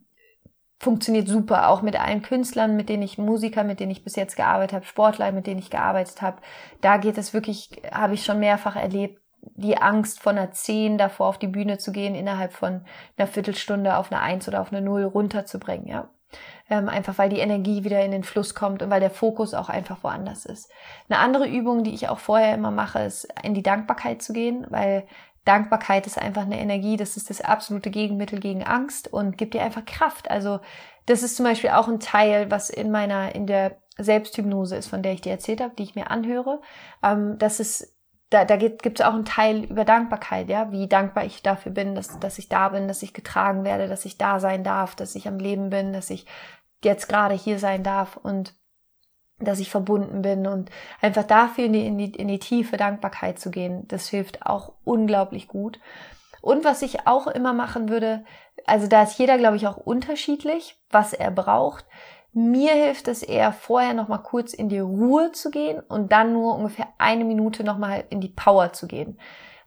funktioniert 0.85 1.27
super, 1.27 1.69
auch 1.69 1.83
mit 1.83 1.99
allen 1.99 2.23
Künstlern, 2.23 2.77
mit 2.77 2.89
denen 2.89 3.03
ich 3.03 3.19
Musiker, 3.19 3.65
mit 3.65 3.81
denen 3.81 3.91
ich 3.91 4.05
bis 4.05 4.17
jetzt 4.17 4.37
gearbeitet 4.37 4.75
habe, 4.75 4.85
Sportler, 4.85 5.33
mit 5.33 5.47
denen 5.47 5.59
ich 5.59 5.71
gearbeitet 5.71 6.23
habe. 6.23 6.37
Da 6.81 6.99
geht 6.99 7.19
es 7.19 7.35
wirklich, 7.35 7.71
habe 7.91 8.15
ich 8.15 8.25
schon 8.25 8.39
mehrfach 8.39 8.77
erlebt, 8.77 9.21
die 9.57 9.79
Angst 9.79 10.21
von 10.21 10.39
einer 10.39 10.53
10 10.53 10.99
davor 10.99 11.29
auf 11.29 11.39
die 11.39 11.49
Bühne 11.49 11.79
zu 11.79 11.91
gehen, 11.91 12.15
innerhalb 12.15 12.53
von 12.53 12.83
einer 13.17 13.27
Viertelstunde 13.27 13.97
auf 13.97 14.13
eine 14.13 14.21
1 14.21 14.47
oder 14.47 14.61
auf 14.61 14.73
eine 14.73 14.83
0 14.83 15.05
runterzubringen, 15.05 15.89
ja. 15.89 16.09
Ähm, 16.69 16.89
einfach 16.89 17.19
weil 17.19 17.29
die 17.29 17.39
Energie 17.39 17.85
wieder 17.85 18.05
in 18.05 18.11
den 18.11 18.25
Fluss 18.25 18.55
kommt 18.55 18.83
und 18.83 18.91
weil 18.91 19.01
der 19.01 19.11
Fokus 19.11 19.55
auch 19.55 19.69
einfach 19.69 20.03
woanders 20.03 20.47
ist. 20.47 20.71
Eine 21.09 21.21
andere 21.21 21.47
Übung, 21.47 21.85
die 21.85 21.95
ich 21.95 22.09
auch 22.09 22.19
vorher 22.19 22.55
immer 22.55 22.71
mache, 22.71 23.01
ist 23.01 23.29
in 23.43 23.55
die 23.55 23.63
Dankbarkeit 23.63 24.23
zu 24.23 24.33
gehen, 24.33 24.67
weil 24.71 25.07
Dankbarkeit 25.45 26.07
ist 26.07 26.19
einfach 26.19 26.43
eine 26.43 26.59
Energie, 26.59 26.97
das 26.97 27.17
ist 27.17 27.31
das 27.31 27.41
absolute 27.41 27.91
Gegenmittel 27.91 28.41
gegen 28.41 28.65
Angst 28.65 29.13
und 29.13 29.37
gibt 29.37 29.55
dir 29.55 29.63
einfach 29.63 29.85
Kraft. 29.85 30.31
Also 30.31 30.61
das 31.07 31.23
ist 31.23 31.37
zum 31.37 31.45
Beispiel 31.45 31.71
auch 31.71 31.89
ein 31.89 32.01
Teil, 32.01 32.51
was 32.51 32.71
in 32.71 32.91
meiner, 32.91 33.35
in 33.35 33.47
der 33.47 33.77
Selbsthypnose 33.99 34.77
ist, 34.77 34.89
von 34.89 35.03
der 35.03 35.13
ich 35.13 35.21
dir 35.21 35.33
erzählt 35.33 35.61
habe, 35.61 35.75
die 35.77 35.83
ich 35.83 35.95
mir 35.95 36.11
anhöre. 36.11 36.61
Ähm, 37.03 37.37
das 37.39 37.61
ist 37.61 37.95
da, 38.31 38.45
da 38.45 38.57
gibt 38.57 38.99
es 38.99 39.07
auch 39.07 39.15
einen 39.15 39.25
Teil 39.25 39.65
über 39.65 39.85
Dankbarkeit, 39.85 40.49
ja, 40.49 40.73
wie 40.73 40.89
dankbar 40.89 41.25
ich 41.25 41.43
dafür 41.43 41.71
bin, 41.71 41.95
dass, 41.95 42.19
dass 42.19 42.39
ich 42.39 42.49
da 42.49 42.71
bin, 42.71 42.89
dass 42.89 43.03
ich 43.03 43.15
getragen 43.15 43.65
werde, 43.65 43.87
dass 43.87 44.05
ich 44.05 44.19
da 44.19 44.41
sein 44.41 44.65
darf, 44.65 44.97
dass 44.97 45.15
ich 45.15 45.29
am 45.29 45.39
Leben 45.39 45.71
bin, 45.71 45.93
dass 45.93 46.11
ich 46.11 46.27
jetzt 46.83 47.09
gerade 47.09 47.35
hier 47.35 47.61
sein 47.61 47.85
darf 47.85 48.17
und 48.17 48.55
dass 49.39 49.61
ich 49.61 49.71
verbunden 49.71 50.23
bin 50.23 50.47
und 50.47 50.71
einfach 51.01 51.25
dafür 51.25 51.65
in 51.65 51.73
die, 51.73 51.87
in 51.87 51.99
die, 51.99 52.13
in 52.13 52.29
die 52.29 52.39
tiefe 52.39 52.77
Dankbarkeit 52.77 53.39
zu 53.39 53.51
gehen, 53.51 53.87
das 53.89 54.09
hilft 54.09 54.47
auch 54.47 54.73
unglaublich 54.85 55.49
gut. 55.49 55.81
Und 56.41 56.65
was 56.65 56.83
ich 56.83 57.07
auch 57.07 57.27
immer 57.27 57.53
machen 57.53 57.89
würde, 57.89 58.25
also 58.67 58.87
da 58.87 59.03
ist 59.03 59.19
jeder, 59.19 59.39
glaube 59.39 59.57
ich, 59.57 59.67
auch 59.67 59.79
unterschiedlich, 59.79 60.79
was 60.91 61.13
er 61.13 61.31
braucht. 61.31 61.87
Mir 62.33 62.73
hilft 62.73 63.09
es 63.09 63.23
eher 63.23 63.53
vorher 63.53 63.95
noch 63.95 64.09
mal 64.09 64.19
kurz 64.19 64.53
in 64.53 64.69
die 64.69 64.81
Ruhe 64.81 65.33
zu 65.33 65.51
gehen 65.51 65.81
und 65.81 66.13
dann 66.13 66.33
nur 66.33 66.57
ungefähr 66.57 66.89
eine 66.99 67.25
Minute 67.25 67.65
noch 67.65 67.79
mal 67.79 68.05
in 68.11 68.21
die 68.21 68.29
Power 68.29 68.73
zu 68.73 68.87
gehen. 68.87 69.19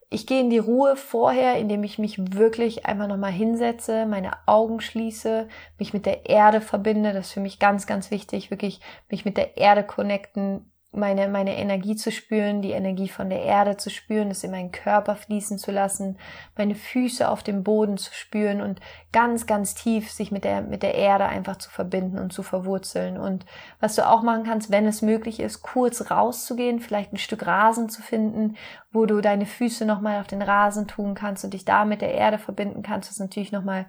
Ich 0.10 0.26
gehe 0.26 0.40
in 0.40 0.50
die 0.50 0.58
Ruhe 0.58 0.96
vorher, 0.96 1.58
indem 1.58 1.84
ich 1.84 2.00
mich 2.00 2.34
wirklich 2.34 2.86
einfach 2.86 3.08
noch 3.08 3.18
mal 3.18 3.32
hinsetze, 3.32 4.06
meine 4.06 4.32
Augen 4.46 4.80
schließe, 4.80 5.50
mich 5.80 5.94
mit 5.94 6.06
der 6.06 6.30
Erde 6.30 6.62
verbinde. 6.62 7.12
Das 7.12 7.28
ist 7.28 7.34
für 7.34 7.42
mich 7.42 7.60
ganz, 7.60 7.88
ganz 7.88 8.10
wichtig, 8.10 8.50
wirklich 8.50 8.80
mich 9.10 9.26
mit 9.26 9.36
der 9.36 9.58
Erde 9.58 9.84
connecten, 9.84 10.72
meine, 10.92 11.28
meine 11.28 11.58
Energie 11.58 11.96
zu 11.96 12.12
spüren, 12.12 12.62
die 12.62 12.72
Energie 12.72 13.10
von 13.10 13.30
der 13.30 13.44
Erde 13.44 13.78
zu 13.78 13.90
spüren, 13.90 14.32
es 14.32 14.44
in 14.44 14.52
meinen 14.52 14.72
Körper 14.72 15.16
fließen 15.16 15.58
zu 15.58 15.72
lassen, 15.72 16.18
meine 16.56 16.76
Füße 16.76 17.30
auf 17.30 17.44
dem 17.44 17.64
Boden 17.64 17.98
zu 17.98 18.14
spüren 18.14 18.62
und 18.62 18.80
ganz, 19.12 19.46
ganz 19.46 19.76
tief 19.76 20.12
sich 20.12 20.32
mit 20.32 20.44
der, 20.44 20.62
mit 20.62 20.84
der 20.84 20.96
Erde 20.96 21.26
einfach 21.26 21.58
zu 21.58 21.70
verbinden 21.70 22.18
und 22.18 22.32
zu 22.32 22.42
verwurzeln. 22.42 23.18
Und 23.18 23.46
was 23.80 23.96
du 23.96 24.08
auch 24.08 24.24
machen 24.24 24.44
kannst, 24.46 24.72
wenn 24.72 24.88
es 24.88 25.02
möglich 25.02 25.40
ist, 25.40 25.62
kurz 25.62 26.10
rauszugehen, 26.10 26.80
vielleicht 26.80 27.14
ein 27.14 27.18
Stück 27.18 27.46
Rasen 27.46 27.90
zu 27.90 28.02
finden, 28.02 28.56
wo 28.92 29.06
du 29.06 29.22
deine 29.22 29.46
Füße 29.46 29.86
nochmal 29.86 30.22
auf 30.22 30.28
den 30.28 30.42
Rasen 30.42 30.88
tun 30.88 31.16
kannst 31.16 31.44
und 31.44 31.54
dich 31.54 31.66
da 31.66 31.86
mit 31.86 32.02
der 32.02 32.14
Erde 32.14 32.38
verbinden 32.38 32.82
kannst, 32.82 33.10
was 33.10 33.20
natürlich 33.20 33.52
nochmal 33.52 33.88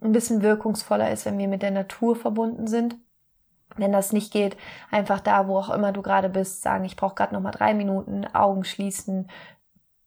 ein 0.00 0.12
bisschen 0.12 0.42
wirkungsvoller 0.42 1.10
ist, 1.10 1.24
wenn 1.24 1.38
wir 1.38 1.48
mit 1.48 1.62
der 1.62 1.70
Natur 1.70 2.14
verbunden 2.14 2.66
sind. 2.66 2.96
Wenn 3.76 3.92
das 3.92 4.12
nicht 4.12 4.32
geht, 4.32 4.56
einfach 4.90 5.20
da, 5.20 5.48
wo 5.48 5.58
auch 5.58 5.70
immer 5.70 5.92
du 5.92 6.02
gerade 6.02 6.28
bist, 6.28 6.62
sagen, 6.62 6.84
ich 6.84 6.96
brauche 6.96 7.14
gerade 7.14 7.34
noch 7.34 7.40
mal 7.40 7.50
drei 7.50 7.74
Minuten, 7.74 8.24
Augen 8.32 8.64
schließen, 8.64 9.28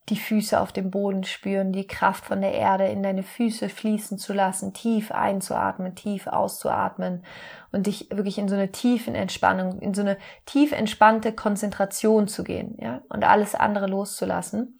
die 0.09 0.15
Füße 0.15 0.59
auf 0.59 0.71
dem 0.71 0.89
Boden 0.89 1.25
spüren, 1.25 1.73
die 1.73 1.85
Kraft 1.85 2.25
von 2.25 2.39
der 2.39 2.53
Erde 2.53 2.87
in 2.87 3.03
deine 3.03 3.23
Füße 3.23 3.67
fließen 3.67 4.17
zu 4.17 4.33
lassen, 4.33 4.73
tief 4.73 5.11
einzuatmen, 5.11 5.95
tief 5.95 6.27
auszuatmen 6.27 7.25
und 7.73 7.87
dich 7.87 8.09
wirklich 8.09 8.37
in 8.37 8.47
so 8.47 8.55
eine 8.55 8.71
tiefen 8.71 9.15
Entspannung, 9.15 9.79
in 9.79 9.93
so 9.93 10.01
eine 10.01 10.17
tief 10.45 10.71
entspannte 10.71 11.33
Konzentration 11.33 12.27
zu 12.27 12.45
gehen, 12.45 12.77
ja, 12.79 13.01
und 13.09 13.25
alles 13.25 13.53
andere 13.53 13.87
loszulassen. 13.87 14.79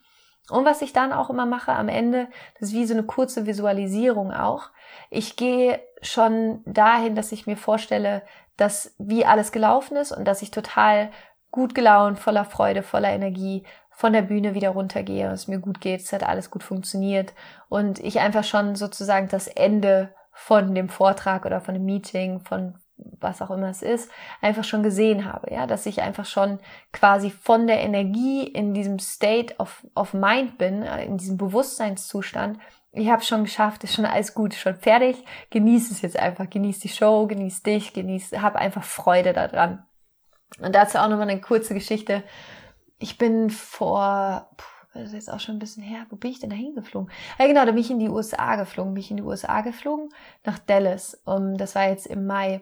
Und 0.50 0.64
was 0.64 0.82
ich 0.82 0.94
dann 0.94 1.12
auch 1.12 1.30
immer 1.30 1.46
mache 1.46 1.74
am 1.74 1.90
Ende, 1.90 2.30
das 2.58 2.70
ist 2.70 2.76
wie 2.76 2.86
so 2.86 2.94
eine 2.94 3.04
kurze 3.04 3.46
Visualisierung 3.46 4.32
auch. 4.32 4.70
Ich 5.10 5.36
gehe 5.36 5.82
schon 6.02 6.62
dahin, 6.66 7.16
dass 7.16 7.34
ich 7.34 7.48
mir 7.48 7.58
vorstelle, 7.58 8.22
dass 8.58 8.96
wie 8.98 9.26
alles 9.26 9.52
gelaufen 9.52 9.98
ist 9.98 10.12
und 10.12 10.26
dass 10.26 10.42
ich 10.42 10.52
total 10.52 11.10
gut 11.52 11.74
gelaunt, 11.74 12.20
voller 12.20 12.46
Freude, 12.46 12.84
voller 12.84 13.10
Energie 13.10 13.64
von 13.92 14.14
der 14.14 14.22
Bühne 14.22 14.54
wieder 14.54 14.70
runtergehe 14.70 15.32
es 15.32 15.48
mir 15.48 15.60
gut 15.60 15.82
geht, 15.82 16.02
es 16.02 16.14
hat 16.14 16.24
alles 16.24 16.52
gut 16.52 16.64
funktioniert 16.64 17.34
und 17.70 18.00
ich 18.00 18.20
einfach 18.20 18.44
schon 18.44 18.76
sozusagen 18.76 19.28
das 19.28 19.48
Ende 19.48 20.14
von 20.34 20.76
dem 20.76 20.88
Vortrag 20.88 21.46
oder 21.46 21.62
von 21.62 21.74
dem 21.74 21.86
Meeting, 21.86 22.42
von 22.42 22.76
was 22.98 23.42
auch 23.42 23.52
immer 23.52 23.70
es 23.70 23.82
ist, 23.82 24.12
einfach 24.42 24.64
schon 24.64 24.84
gesehen 24.84 25.26
habe, 25.26 25.52
ja, 25.52 25.68
dass 25.68 25.86
ich 25.86 26.02
einfach 26.02 26.26
schon 26.26 26.60
quasi 26.94 27.32
von 27.32 27.68
der 27.68 27.82
Energie 27.82 28.44
in 28.44 28.74
diesem 28.74 29.00
State 29.00 29.56
of, 29.58 29.86
of 29.96 30.14
Mind 30.14 30.58
bin, 30.58 30.84
in 30.84 31.18
diesem 31.18 31.38
Bewusstseinszustand, 31.38 32.60
ich 32.98 33.10
habe 33.10 33.24
schon 33.24 33.44
geschafft, 33.44 33.84
ist 33.84 33.96
schon 33.96 34.06
alles 34.06 34.34
gut, 34.34 34.54
schon 34.54 34.76
fertig. 34.76 35.24
Genieß 35.50 35.92
es 35.92 36.02
jetzt 36.02 36.18
einfach, 36.18 36.50
genieß 36.50 36.80
die 36.80 36.90
Show, 36.90 37.28
genieß 37.28 37.64
dich, 37.64 37.94
genieß, 37.94 38.34
hab 38.42 38.56
einfach 38.56 38.84
Freude 38.84 39.34
daran. 39.34 39.86
Und 40.60 40.74
dazu 40.74 40.98
auch 40.98 41.10
nochmal 41.10 41.30
eine 41.30 41.42
kurze 41.42 41.74
Geschichte. 41.74 42.24
Ich 43.00 43.18
bin 43.18 43.50
vor, 43.50 44.50
das 44.94 45.10
ist 45.10 45.14
jetzt 45.14 45.32
auch 45.32 45.40
schon 45.40 45.56
ein 45.56 45.60
bisschen 45.60 45.84
her, 45.84 46.06
wo 46.10 46.16
bin 46.16 46.32
ich 46.32 46.40
denn 46.40 46.50
da 46.50 46.56
hingeflogen? 46.56 47.12
Ja 47.38 47.48
genau, 47.48 47.66
da 47.66 47.72
bin 47.72 47.82
ich 47.82 47.92
in 47.92 48.00
die 48.00 48.10
USA 48.10 48.56
geflogen, 48.56 48.94
bin 48.94 49.04
ich 49.04 49.12
in 49.12 49.18
die 49.18 49.24
USA 49.24 49.62
geflogen, 49.62 50.10
nach 50.44 50.58
Dallas. 50.58 51.22
Um, 51.26 51.58
das 51.58 51.76
war 51.76 51.88
jetzt 51.90 52.08
im 52.08 52.26
Mai. 52.26 52.62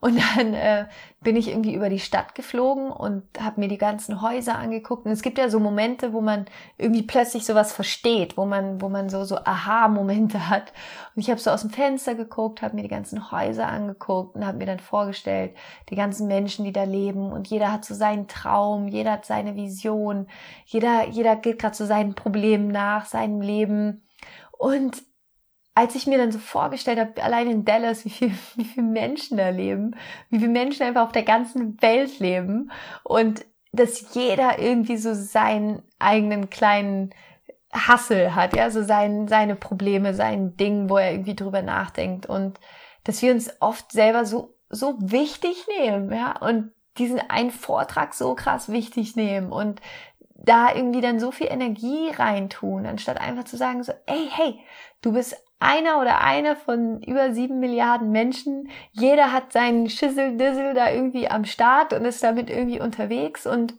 Und 0.00 0.20
dann 0.36 0.54
äh, 0.54 0.86
bin 1.22 1.36
ich 1.36 1.48
irgendwie 1.48 1.74
über 1.74 1.88
die 1.88 1.98
Stadt 1.98 2.34
geflogen 2.34 2.90
und 2.90 3.22
habe 3.40 3.60
mir 3.60 3.68
die 3.68 3.78
ganzen 3.78 4.20
Häuser 4.20 4.58
angeguckt. 4.58 5.06
Und 5.06 5.12
es 5.12 5.22
gibt 5.22 5.38
ja 5.38 5.48
so 5.48 5.58
Momente, 5.60 6.12
wo 6.12 6.20
man 6.20 6.46
irgendwie 6.76 7.02
plötzlich 7.02 7.46
sowas 7.46 7.72
versteht, 7.72 8.36
wo 8.36 8.44
man, 8.44 8.80
wo 8.80 8.88
man 8.88 9.08
so 9.08 9.24
so 9.24 9.36
Aha-Momente 9.36 10.48
hat. 10.50 10.72
Und 11.14 11.22
ich 11.22 11.30
habe 11.30 11.40
so 11.40 11.50
aus 11.50 11.62
dem 11.62 11.70
Fenster 11.70 12.14
geguckt, 12.14 12.60
habe 12.60 12.76
mir 12.76 12.82
die 12.82 12.88
ganzen 12.88 13.30
Häuser 13.30 13.66
angeguckt 13.66 14.36
und 14.36 14.46
habe 14.46 14.58
mir 14.58 14.66
dann 14.66 14.80
vorgestellt, 14.80 15.54
die 15.88 15.96
ganzen 15.96 16.26
Menschen, 16.26 16.64
die 16.64 16.72
da 16.72 16.84
leben. 16.84 17.32
Und 17.32 17.48
jeder 17.48 17.72
hat 17.72 17.84
so 17.84 17.94
seinen 17.94 18.28
Traum, 18.28 18.88
jeder 18.88 19.12
hat 19.12 19.24
seine 19.24 19.54
Vision, 19.56 20.26
jeder 20.66 21.04
jeder 21.08 21.36
geht 21.36 21.58
gerade 21.58 21.76
so 21.76 21.86
seinen 21.86 22.14
Problemen 22.14 22.68
nach, 22.68 23.06
seinem 23.06 23.40
Leben. 23.40 24.02
Und 24.58 25.02
als 25.74 25.94
ich 25.94 26.06
mir 26.06 26.18
dann 26.18 26.30
so 26.32 26.38
vorgestellt 26.38 26.98
habe, 26.98 27.22
allein 27.22 27.50
in 27.50 27.64
Dallas, 27.64 28.04
wie 28.04 28.10
viel, 28.10 28.32
wie 28.56 28.64
viele 28.64 28.86
Menschen 28.86 29.36
da 29.36 29.48
leben, 29.48 29.96
wie 30.30 30.38
viele 30.38 30.50
Menschen 30.50 30.84
einfach 30.84 31.02
auf 31.02 31.12
der 31.12 31.24
ganzen 31.24 31.80
Welt 31.82 32.18
leben 32.18 32.70
und 33.02 33.44
dass 33.72 34.14
jeder 34.14 34.60
irgendwie 34.60 34.96
so 34.96 35.14
seinen 35.14 35.82
eigenen 35.98 36.48
kleinen 36.48 37.10
Hassel 37.72 38.36
hat, 38.36 38.54
ja, 38.54 38.70
so 38.70 38.84
sein, 38.84 39.26
seine 39.26 39.56
Probleme, 39.56 40.14
sein 40.14 40.56
Ding, 40.56 40.88
wo 40.88 40.96
er 40.96 41.10
irgendwie 41.10 41.34
drüber 41.34 41.60
nachdenkt 41.60 42.26
und 42.26 42.60
dass 43.02 43.20
wir 43.20 43.32
uns 43.32 43.50
oft 43.60 43.90
selber 43.90 44.24
so, 44.24 44.54
so 44.68 44.96
wichtig 45.00 45.66
nehmen, 45.80 46.12
ja, 46.12 46.38
und 46.38 46.70
diesen 46.98 47.18
einen 47.18 47.50
Vortrag 47.50 48.14
so 48.14 48.36
krass 48.36 48.68
wichtig 48.68 49.16
nehmen 49.16 49.50
und 49.50 49.80
da 50.36 50.72
irgendwie 50.72 51.00
dann 51.00 51.18
so 51.18 51.32
viel 51.32 51.48
Energie 51.48 52.10
reintun, 52.10 52.86
anstatt 52.86 53.20
einfach 53.20 53.44
zu 53.44 53.56
sagen 53.56 53.82
so, 53.82 53.92
ey, 54.06 54.28
hey, 54.30 54.60
du 55.00 55.12
bist 55.12 55.36
einer 55.64 56.00
oder 56.00 56.20
eine 56.20 56.56
von 56.56 57.02
über 57.02 57.32
sieben 57.32 57.58
Milliarden 57.58 58.10
Menschen. 58.10 58.68
Jeder 58.92 59.32
hat 59.32 59.52
seinen 59.52 59.88
Schissel-Dissel 59.88 60.74
da 60.74 60.90
irgendwie 60.90 61.28
am 61.28 61.44
Start 61.44 61.92
und 61.92 62.04
ist 62.04 62.22
damit 62.22 62.50
irgendwie 62.50 62.80
unterwegs 62.80 63.46
und 63.46 63.74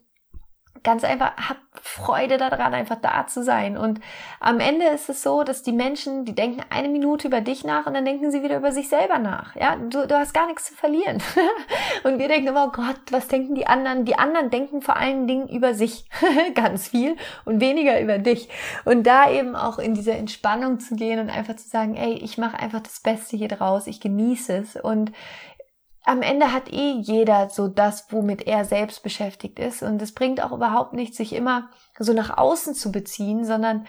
ganz 0.85 1.03
einfach, 1.03 1.35
hab 1.35 1.57
Freude 1.81 2.37
daran, 2.37 2.73
einfach 2.73 2.95
da 3.01 3.27
zu 3.27 3.43
sein. 3.43 3.77
Und 3.77 3.99
am 4.39 4.59
Ende 4.59 4.85
ist 4.87 5.09
es 5.09 5.21
so, 5.21 5.43
dass 5.43 5.61
die 5.63 5.73
Menschen, 5.73 6.23
die 6.23 6.33
denken 6.33 6.61
eine 6.69 6.87
Minute 6.87 7.27
über 7.27 7.41
dich 7.41 7.65
nach 7.65 7.85
und 7.85 7.93
dann 7.93 8.05
denken 8.05 8.31
sie 8.31 8.43
wieder 8.43 8.57
über 8.57 8.71
sich 8.71 8.87
selber 8.87 9.19
nach. 9.19 9.55
Ja, 9.55 9.75
du, 9.75 10.07
du 10.07 10.17
hast 10.17 10.33
gar 10.33 10.47
nichts 10.47 10.65
zu 10.65 10.73
verlieren. 10.73 11.21
und 12.03 12.19
wir 12.19 12.27
denken 12.27 12.47
immer, 12.47 12.67
oh 12.67 12.71
Gott, 12.71 12.99
was 13.11 13.27
denken 13.27 13.55
die 13.55 13.67
anderen? 13.67 14.05
Die 14.05 14.17
anderen 14.17 14.49
denken 14.49 14.81
vor 14.81 14.95
allen 14.95 15.27
Dingen 15.27 15.49
über 15.49 15.73
sich 15.73 16.05
ganz 16.55 16.87
viel 16.87 17.17
und 17.43 17.59
weniger 17.59 17.99
über 17.99 18.17
dich. 18.17 18.47
Und 18.85 19.05
da 19.05 19.29
eben 19.29 19.55
auch 19.55 19.79
in 19.79 19.93
diese 19.95 20.13
Entspannung 20.13 20.79
zu 20.79 20.95
gehen 20.95 21.19
und 21.19 21.29
einfach 21.29 21.55
zu 21.55 21.67
sagen, 21.67 21.95
ey, 21.95 22.13
ich 22.13 22.37
mache 22.37 22.57
einfach 22.59 22.81
das 22.81 22.99
Beste 23.01 23.35
hier 23.35 23.49
draus, 23.49 23.87
ich 23.87 23.99
genieße 23.99 24.57
es 24.57 24.75
und 24.75 25.11
am 26.05 26.21
Ende 26.21 26.53
hat 26.53 26.71
eh 26.71 26.91
jeder 27.01 27.49
so 27.49 27.67
das, 27.67 28.07
womit 28.11 28.45
er 28.45 28.63
selbst 28.63 29.01
beschäftigt 29.01 29.57
ist. 29.57 29.81
Und 29.81 30.01
es 30.01 30.13
bringt 30.13 30.41
auch 30.41 30.51
überhaupt 30.51 30.93
nichts, 30.93 31.17
sich 31.17 31.33
immer 31.33 31.69
so 31.97 32.13
nach 32.13 32.37
außen 32.37 32.75
zu 32.75 32.91
beziehen, 32.91 33.43
sondern 33.43 33.87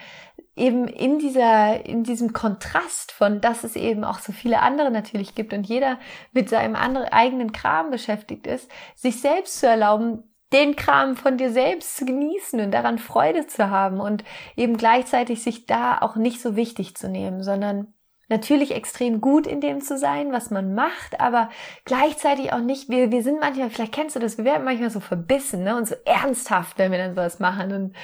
eben 0.57 0.88
in 0.88 1.18
dieser, 1.18 1.85
in 1.85 2.05
diesem 2.05 2.33
Kontrast 2.33 3.12
von, 3.12 3.42
dass 3.42 3.64
es 3.64 3.76
eben 3.76 4.02
auch 4.02 4.18
so 4.18 4.33
viele 4.33 4.62
andere 4.62 4.90
natürlich 4.90 5.35
gibt 5.35 5.52
und 5.52 5.66
jeder 5.66 5.98
mit 6.33 6.48
seinem 6.48 6.74
anderen, 6.74 7.09
eigenen 7.09 7.52
Kram 7.52 7.90
beschäftigt 7.90 8.46
ist, 8.46 8.70
sich 8.94 9.20
selbst 9.20 9.61
zu 9.61 9.66
erlauben, 9.68 10.24
den 10.52 10.74
Kram 10.74 11.16
von 11.16 11.37
dir 11.37 11.50
selbst 11.50 11.96
zu 11.96 12.07
genießen 12.07 12.61
und 12.61 12.70
daran 12.70 12.98
Freude 12.98 13.46
zu 13.46 13.68
haben 13.68 14.00
und 14.00 14.24
eben 14.57 14.79
gleichzeitig 14.79 15.42
sich 15.42 15.66
da 15.66 15.98
auch 15.98 16.16
nicht 16.16 16.40
so 16.40 16.57
wichtig 16.57 16.96
zu 16.96 17.09
nehmen, 17.11 17.42
sondern 17.42 17.92
natürlich 18.28 18.74
extrem 18.74 19.20
gut 19.20 19.46
in 19.46 19.60
dem 19.60 19.80
zu 19.80 19.96
sein, 19.96 20.32
was 20.32 20.50
man 20.50 20.74
macht, 20.74 21.20
aber 21.20 21.48
gleichzeitig 21.84 22.52
auch 22.52 22.60
nicht, 22.60 22.88
wir, 22.88 23.12
wir 23.12 23.22
sind 23.22 23.38
manchmal, 23.38 23.70
vielleicht 23.70 23.94
kennst 23.94 24.16
du 24.16 24.20
das, 24.20 24.36
wir 24.36 24.44
werden 24.44 24.64
manchmal 24.64 24.90
so 24.90 25.00
verbissen 25.00 25.62
ne, 25.62 25.76
und 25.76 25.86
so 25.86 25.94
ernsthaft, 26.04 26.78
wenn 26.78 26.90
wir 26.90 26.98
dann 26.98 27.14
sowas 27.14 27.38
machen. 27.38 27.72
Und, 27.72 27.96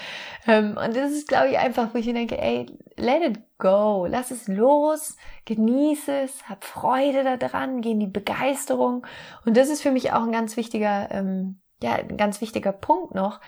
ähm, 0.46 0.76
und 0.76 0.94
das 0.94 1.10
ist, 1.10 1.28
glaube 1.28 1.48
ich, 1.48 1.58
einfach, 1.58 1.92
wo 1.92 1.98
ich 1.98 2.06
denke, 2.06 2.40
ey, 2.40 2.66
let 2.96 3.22
it 3.22 3.40
go, 3.58 4.06
lass 4.08 4.30
es 4.30 4.46
los, 4.46 5.16
genieße 5.44 6.12
es, 6.20 6.48
hab 6.48 6.64
Freude 6.64 7.36
daran, 7.38 7.80
geh 7.80 7.90
in 7.90 8.00
die 8.00 8.06
Begeisterung. 8.06 9.04
Und 9.44 9.56
das 9.56 9.68
ist 9.68 9.82
für 9.82 9.90
mich 9.90 10.12
auch 10.12 10.22
ein 10.22 10.32
ganz 10.32 10.56
wichtiger, 10.56 11.08
ähm, 11.10 11.60
ja, 11.82 11.94
ein 11.94 12.16
ganz 12.16 12.40
wichtiger 12.40 12.70
Punkt 12.70 13.14
noch, 13.14 13.40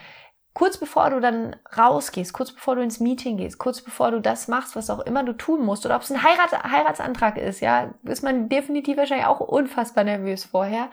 kurz 0.55 0.79
bevor 0.79 1.11
du 1.11 1.21
dann 1.21 1.57
rausgehst, 1.77 2.33
kurz 2.33 2.53
bevor 2.53 2.77
du 2.77 2.83
ins 2.83 3.01
Meeting 3.01 3.37
gehst, 3.37 3.59
kurz 3.59 3.83
bevor 3.83 4.13
du 4.13 4.21
das 4.21 4.49
machst, 4.49 4.77
was 4.77 4.89
auch 4.89 5.01
immer 5.01 5.25
du 5.25 5.33
tun 5.33 5.65
musst, 5.65 5.85
oder 5.85 5.97
ob 5.97 6.03
es 6.03 6.13
ein 6.13 6.23
Heirat, 6.23 6.53
Heiratsantrag 6.53 7.37
ist, 7.37 7.61
ja, 7.61 7.93
ist 8.05 8.23
man 8.23 8.49
definitiv 8.49 8.97
wahrscheinlich 8.97 9.27
auch 9.27 9.41
unfassbar 9.41 10.05
nervös 10.05 10.45
vorher. 10.45 10.89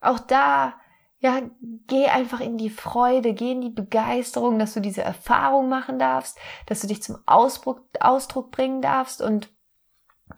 Auch 0.00 0.20
da, 0.20 0.74
ja, 1.18 1.42
geh 1.88 2.06
einfach 2.06 2.40
in 2.40 2.56
die 2.56 2.70
Freude, 2.70 3.34
geh 3.34 3.52
in 3.52 3.62
die 3.62 3.70
Begeisterung, 3.70 4.60
dass 4.60 4.74
du 4.74 4.80
diese 4.80 5.02
Erfahrung 5.02 5.68
machen 5.68 5.98
darfst, 5.98 6.38
dass 6.66 6.80
du 6.80 6.86
dich 6.86 7.02
zum 7.02 7.18
Ausdruck, 7.26 7.82
Ausdruck 7.98 8.52
bringen 8.52 8.80
darfst 8.80 9.20
und 9.20 9.48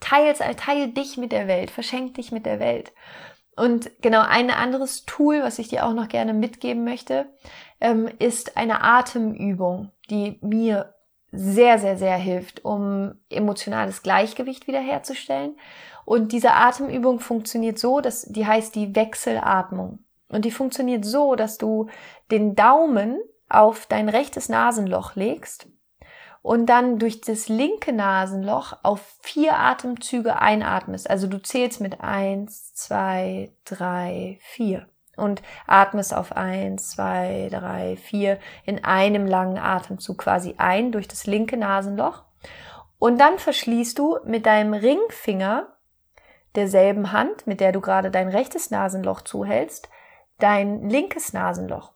teils, 0.00 0.38
teil 0.56 0.88
dich 0.92 1.18
mit 1.18 1.30
der 1.30 1.46
Welt, 1.46 1.70
verschenk 1.70 2.14
dich 2.14 2.32
mit 2.32 2.46
der 2.46 2.58
Welt. 2.58 2.92
Und 3.56 3.90
genau 4.02 4.20
ein 4.20 4.50
anderes 4.50 5.06
Tool, 5.06 5.42
was 5.42 5.58
ich 5.58 5.68
dir 5.68 5.86
auch 5.86 5.94
noch 5.94 6.08
gerne 6.08 6.34
mitgeben 6.34 6.84
möchte, 6.84 7.26
ähm, 7.80 8.08
ist 8.18 8.56
eine 8.56 8.82
Atemübung, 8.82 9.90
die 10.10 10.38
mir 10.40 10.94
sehr, 11.32 11.78
sehr, 11.78 11.96
sehr 11.98 12.16
hilft, 12.16 12.64
um 12.64 13.14
emotionales 13.30 14.02
Gleichgewicht 14.02 14.66
wiederherzustellen. 14.66 15.56
Und 16.04 16.32
diese 16.32 16.52
Atemübung 16.52 17.20
funktioniert 17.20 17.78
so, 17.78 18.00
dass 18.00 18.22
die 18.22 18.46
heißt 18.46 18.74
die 18.74 18.94
Wechselatmung. 18.94 19.98
Und 20.28 20.44
die 20.44 20.50
funktioniert 20.50 21.04
so, 21.04 21.34
dass 21.34 21.58
du 21.58 21.88
den 22.30 22.54
Daumen 22.54 23.18
auf 23.48 23.86
dein 23.86 24.08
rechtes 24.08 24.48
Nasenloch 24.48 25.14
legst 25.14 25.68
und 26.42 26.66
dann 26.66 26.98
durch 26.98 27.20
das 27.20 27.48
linke 27.48 27.92
Nasenloch 27.92 28.78
auf 28.84 29.00
vier 29.20 29.58
Atemzüge 29.58 30.40
einatmest. 30.40 31.10
Also 31.10 31.26
du 31.26 31.42
zählst 31.42 31.80
mit 31.80 32.00
eins, 32.00 32.72
zwei, 32.72 33.52
drei, 33.64 34.38
vier 34.40 34.88
und 35.16 35.42
atmest 35.66 36.14
auf 36.14 36.36
eins, 36.36 36.90
zwei, 36.90 37.48
drei, 37.50 37.96
vier 37.96 38.38
in 38.64 38.84
einem 38.84 39.26
langen 39.26 39.58
Atemzug 39.58 40.18
quasi 40.18 40.54
ein 40.58 40.92
durch 40.92 41.08
das 41.08 41.26
linke 41.26 41.56
Nasenloch. 41.56 42.22
Und 42.98 43.18
dann 43.18 43.38
verschließt 43.38 43.98
du 43.98 44.18
mit 44.24 44.46
deinem 44.46 44.74
Ringfinger 44.74 45.68
derselben 46.54 47.12
Hand, 47.12 47.46
mit 47.46 47.60
der 47.60 47.72
du 47.72 47.80
gerade 47.80 48.10
dein 48.10 48.28
rechtes 48.28 48.70
Nasenloch 48.70 49.22
zuhältst, 49.22 49.88
dein 50.38 50.88
linkes 50.88 51.32
Nasenloch 51.32 51.95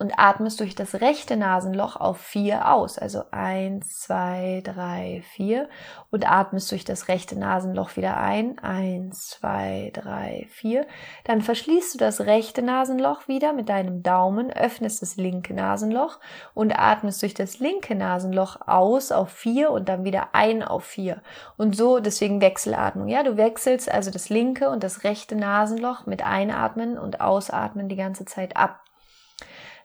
und 0.00 0.18
atmest 0.18 0.58
durch 0.60 0.74
das 0.74 1.02
rechte 1.02 1.36
Nasenloch 1.36 1.96
auf 1.96 2.16
vier 2.18 2.72
aus. 2.72 2.98
Also 2.98 3.24
eins, 3.32 4.00
zwei, 4.00 4.62
drei, 4.64 5.22
vier 5.34 5.68
und 6.10 6.28
atmest 6.28 6.72
durch 6.72 6.86
das 6.86 7.08
rechte 7.08 7.38
Nasenloch 7.38 7.96
wieder 7.96 8.16
ein. 8.16 8.58
Eins, 8.60 9.28
zwei, 9.28 9.90
drei, 9.92 10.46
vier. 10.50 10.86
Dann 11.24 11.42
verschließt 11.42 11.94
du 11.94 11.98
das 11.98 12.22
rechte 12.22 12.62
Nasenloch 12.62 13.28
wieder 13.28 13.52
mit 13.52 13.68
deinem 13.68 14.02
Daumen, 14.02 14.50
öffnest 14.50 15.02
das 15.02 15.16
linke 15.16 15.52
Nasenloch 15.52 16.18
und 16.54 16.72
atmest 16.72 17.20
durch 17.20 17.34
das 17.34 17.58
linke 17.58 17.94
Nasenloch 17.94 18.66
aus 18.66 19.12
auf 19.12 19.28
vier 19.28 19.70
und 19.70 19.90
dann 19.90 20.04
wieder 20.04 20.30
ein 20.32 20.62
auf 20.62 20.84
vier. 20.84 21.20
Und 21.58 21.76
so 21.76 22.00
deswegen 22.00 22.40
Wechselatmung. 22.40 23.08
Ja, 23.08 23.22
du 23.22 23.36
wechselst 23.36 23.92
also 23.92 24.10
das 24.10 24.30
linke 24.30 24.70
und 24.70 24.82
das 24.82 25.04
rechte 25.04 25.36
Nasenloch 25.36 26.06
mit 26.06 26.24
Einatmen 26.24 26.98
und 26.98 27.20
Ausatmen 27.20 27.90
die 27.90 27.96
ganze 27.96 28.24
Zeit 28.24 28.56
ab. 28.56 28.79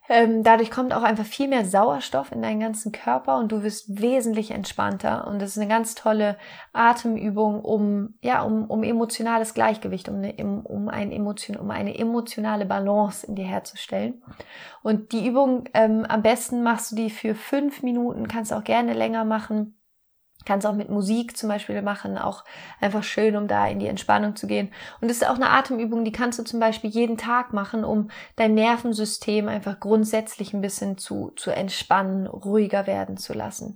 Ähm, 0.07 0.43
dadurch 0.43 0.69
kommt 0.69 0.93
auch 0.93 1.01
einfach 1.01 1.25
viel 1.25 1.47
mehr 1.47 1.65
Sauerstoff 1.65 2.31
in 2.31 2.41
deinen 2.41 2.59
ganzen 2.59 2.91
Körper 2.91 3.37
und 3.37 3.51
du 3.51 3.63
wirst 3.63 4.01
wesentlich 4.01 4.51
entspannter. 4.51 5.27
Und 5.27 5.41
das 5.41 5.51
ist 5.51 5.57
eine 5.57 5.67
ganz 5.67 5.95
tolle 5.95 6.37
Atemübung, 6.73 7.61
um, 7.61 8.13
ja, 8.21 8.43
um, 8.43 8.65
um 8.65 8.83
emotionales 8.83 9.53
Gleichgewicht, 9.53 10.07
um 10.07 10.17
eine, 10.17 10.33
um, 10.35 10.89
ein 10.89 11.11
Emotion, 11.11 11.57
um 11.57 11.71
eine 11.71 11.97
emotionale 11.97 12.65
Balance 12.65 13.25
in 13.25 13.35
dir 13.35 13.45
herzustellen. 13.45 14.21
Und 14.83 15.11
die 15.11 15.27
Übung, 15.27 15.63
ähm, 15.73 16.05
am 16.07 16.21
besten 16.21 16.61
machst 16.61 16.91
du 16.91 16.95
die 16.95 17.09
für 17.09 17.33
fünf 17.33 17.81
Minuten, 17.81 18.27
kannst 18.27 18.53
auch 18.53 18.63
gerne 18.63 18.93
länger 18.93 19.25
machen. 19.25 19.74
Kannst 20.45 20.65
auch 20.67 20.73
mit 20.73 20.89
Musik 20.89 21.35
zum 21.35 21.49
Beispiel 21.49 21.81
machen, 21.81 22.17
auch 22.17 22.43
einfach 22.79 23.03
schön, 23.03 23.35
um 23.35 23.47
da 23.47 23.67
in 23.67 23.79
die 23.79 23.87
Entspannung 23.87 24.35
zu 24.35 24.47
gehen. 24.47 24.71
Und 25.01 25.09
es 25.09 25.17
ist 25.17 25.27
auch 25.27 25.35
eine 25.35 25.49
Atemübung, 25.49 26.05
die 26.05 26.11
kannst 26.11 26.39
du 26.39 26.43
zum 26.43 26.59
Beispiel 26.59 26.89
jeden 26.89 27.17
Tag 27.17 27.53
machen, 27.53 27.83
um 27.83 28.09
dein 28.35 28.53
Nervensystem 28.53 29.47
einfach 29.47 29.79
grundsätzlich 29.79 30.53
ein 30.53 30.61
bisschen 30.61 30.97
zu, 30.97 31.31
zu 31.35 31.51
entspannen, 31.51 32.27
ruhiger 32.27 32.87
werden 32.87 33.17
zu 33.17 33.33
lassen. 33.33 33.75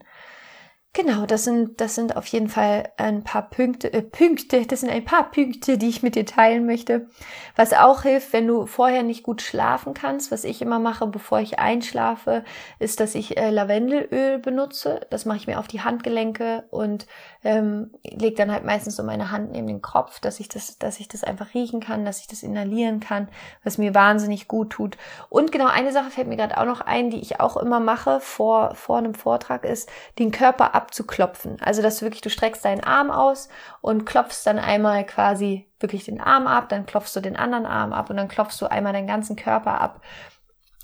Genau, 0.93 1.28
das 1.28 1.43
sind, 1.43 1.80
das 1.80 1.93
sind 1.93 2.17
auf 2.17 2.25
jeden 2.25 2.49
Fall 2.49 2.89
ein 2.97 3.23
paar 3.23 3.47
Punkte, 3.47 3.93
äh, 3.93 4.02
Punkte, 4.02 4.65
das 4.65 4.80
sind 4.80 4.89
ein 4.89 5.06
paar 5.06 5.30
Punkte, 5.30 5.78
die 5.78 5.88
ich 5.88 6.02
mit 6.02 6.15
dir 6.15 6.25
teilen 6.25 6.65
möchte. 6.65 7.08
Was 7.56 7.73
auch 7.73 8.02
hilft, 8.02 8.34
wenn 8.34 8.47
du 8.47 8.65
vorher 8.65 9.04
nicht 9.04 9.21
gut 9.21 9.43
schlafen 9.43 9.93
kannst, 9.93 10.32
was 10.32 10.43
ich 10.43 10.63
immer 10.63 10.80
mache, 10.80 11.06
bevor 11.06 11.41
ich 11.41 11.60
einschlafe, 11.60 12.43
ist, 12.80 12.99
dass 12.99 13.13
ich 13.13 13.38
äh, 13.38 13.52
Lavendelöl 13.52 14.39
benutze. 14.39 15.02
Das 15.12 15.25
mache 15.25 15.38
ich 15.38 15.45
mir 15.45 15.60
auf 15.60 15.67
die 15.67 15.82
Handgelenke 15.82 16.63
und 16.71 17.06
ähm, 17.43 17.91
lege 18.04 18.36
dann 18.36 18.52
halt 18.52 18.65
meistens 18.65 18.95
so 18.95 19.04
meine 19.04 19.30
Hand 19.30 19.52
neben 19.52 19.67
den 19.67 19.84
Kopf, 19.84 20.19
dass 20.19 20.39
ich 20.39 20.49
das, 20.49 20.80
dass 20.80 20.99
ich 20.99 21.08
das 21.08 21.23
einfach 21.23 21.54
riechen 21.54 21.82
kann, 21.82 22.04
dass 22.04 22.19
ich 22.19 22.28
das 22.28 22.41
inhalieren 22.41 22.99
kann, 22.99 23.30
was 23.63 23.78
mir 23.78 23.93
wahnsinnig 23.93 24.47
gut 24.47 24.71
tut. 24.71 24.97
Und 25.30 25.52
genau 25.52 25.67
eine 25.67 25.91
Sache 25.91 26.10
fällt 26.10 26.28
mir 26.28 26.36
gerade 26.36 26.58
auch 26.58 26.65
noch 26.65 26.82
ein, 26.82 27.12
die 27.12 27.19
ich 27.19 27.39
auch 27.39 27.58
immer 27.58 27.80
mache 27.80 28.19
vor, 28.21 28.73
vor 28.73 28.97
einem 28.97 29.13
Vortrag, 29.13 29.65
ist, 29.65 29.88
den 30.17 30.32
Körper 30.32 30.78
abzuklopfen. 30.79 31.57
Also, 31.61 31.81
dass 31.81 31.99
du 31.99 32.05
wirklich, 32.05 32.21
du 32.21 32.29
streckst 32.29 32.63
deinen 32.63 32.83
Arm 32.83 33.11
aus 33.11 33.49
und 33.81 34.05
klopfst 34.05 34.45
dann 34.45 34.59
einmal 34.59 35.05
quasi 35.05 35.69
wirklich 35.79 36.05
den 36.05 36.21
Arm 36.21 36.47
ab, 36.47 36.69
dann 36.69 36.85
klopfst 36.85 37.15
du 37.15 37.19
den 37.19 37.35
anderen 37.35 37.65
Arm 37.65 37.93
ab 37.93 38.09
und 38.09 38.17
dann 38.17 38.27
klopfst 38.27 38.59
du 38.61 38.65
einmal 38.65 38.93
deinen 38.93 39.07
ganzen 39.07 39.35
Körper 39.35 39.81
ab, 39.81 40.01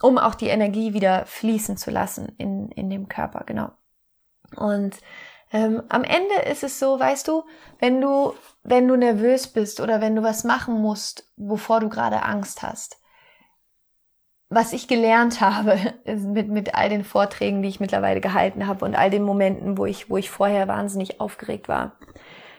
um 0.02 0.18
auch 0.18 0.36
die 0.36 0.48
Energie 0.48 0.94
wieder 0.94 1.26
fließen 1.26 1.78
zu 1.78 1.92
lassen 1.92 2.34
in, 2.38 2.70
in 2.72 2.90
dem 2.90 3.08
Körper, 3.08 3.44
genau. 3.46 3.72
Und 4.56 4.98
ähm, 5.52 5.84
am 5.90 6.04
Ende 6.04 6.36
ist 6.50 6.64
es 6.64 6.80
so, 6.80 7.00
weißt 7.00 7.28
du, 7.28 7.44
wenn 7.80 8.02
du, 8.02 8.34
wenn 8.64 8.88
du 8.88 8.96
nervös 8.96 9.48
bist 9.48 9.80
oder 9.80 10.02
wenn 10.02 10.16
du 10.16 10.24
was 10.24 10.44
machen 10.44 10.82
musst, 10.82 11.32
wovor 11.38 11.80
du 11.80 11.90
gerade 11.90 12.24
Angst 12.24 12.62
hast, 12.62 13.00
was 14.50 14.74
ich 14.74 14.88
gelernt 14.88 15.42
habe 15.42 15.78
mit, 16.06 16.50
mit 16.50 16.76
all 16.76 16.90
den 16.90 17.04
Vorträgen, 17.04 17.62
die 17.62 17.70
ich 17.70 17.80
mittlerweile 17.80 18.22
gehalten 18.22 18.68
habe 18.68 18.86
und 18.86 18.96
all 18.96 19.10
den 19.10 19.24
Momenten, 19.24 19.78
wo 19.78 19.86
ich, 19.86 20.10
wo 20.10 20.18
ich 20.18 20.30
vorher 20.30 20.68
wahnsinnig 20.68 21.20
aufgeregt 21.20 21.68
war. 21.68 21.98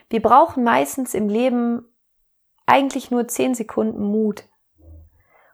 Wir 0.09 0.21
brauchen 0.21 0.63
meistens 0.63 1.13
im 1.13 1.27
Leben 1.27 1.85
eigentlich 2.65 3.11
nur 3.11 3.27
zehn 3.27 3.55
Sekunden 3.55 4.03
Mut. 4.03 4.43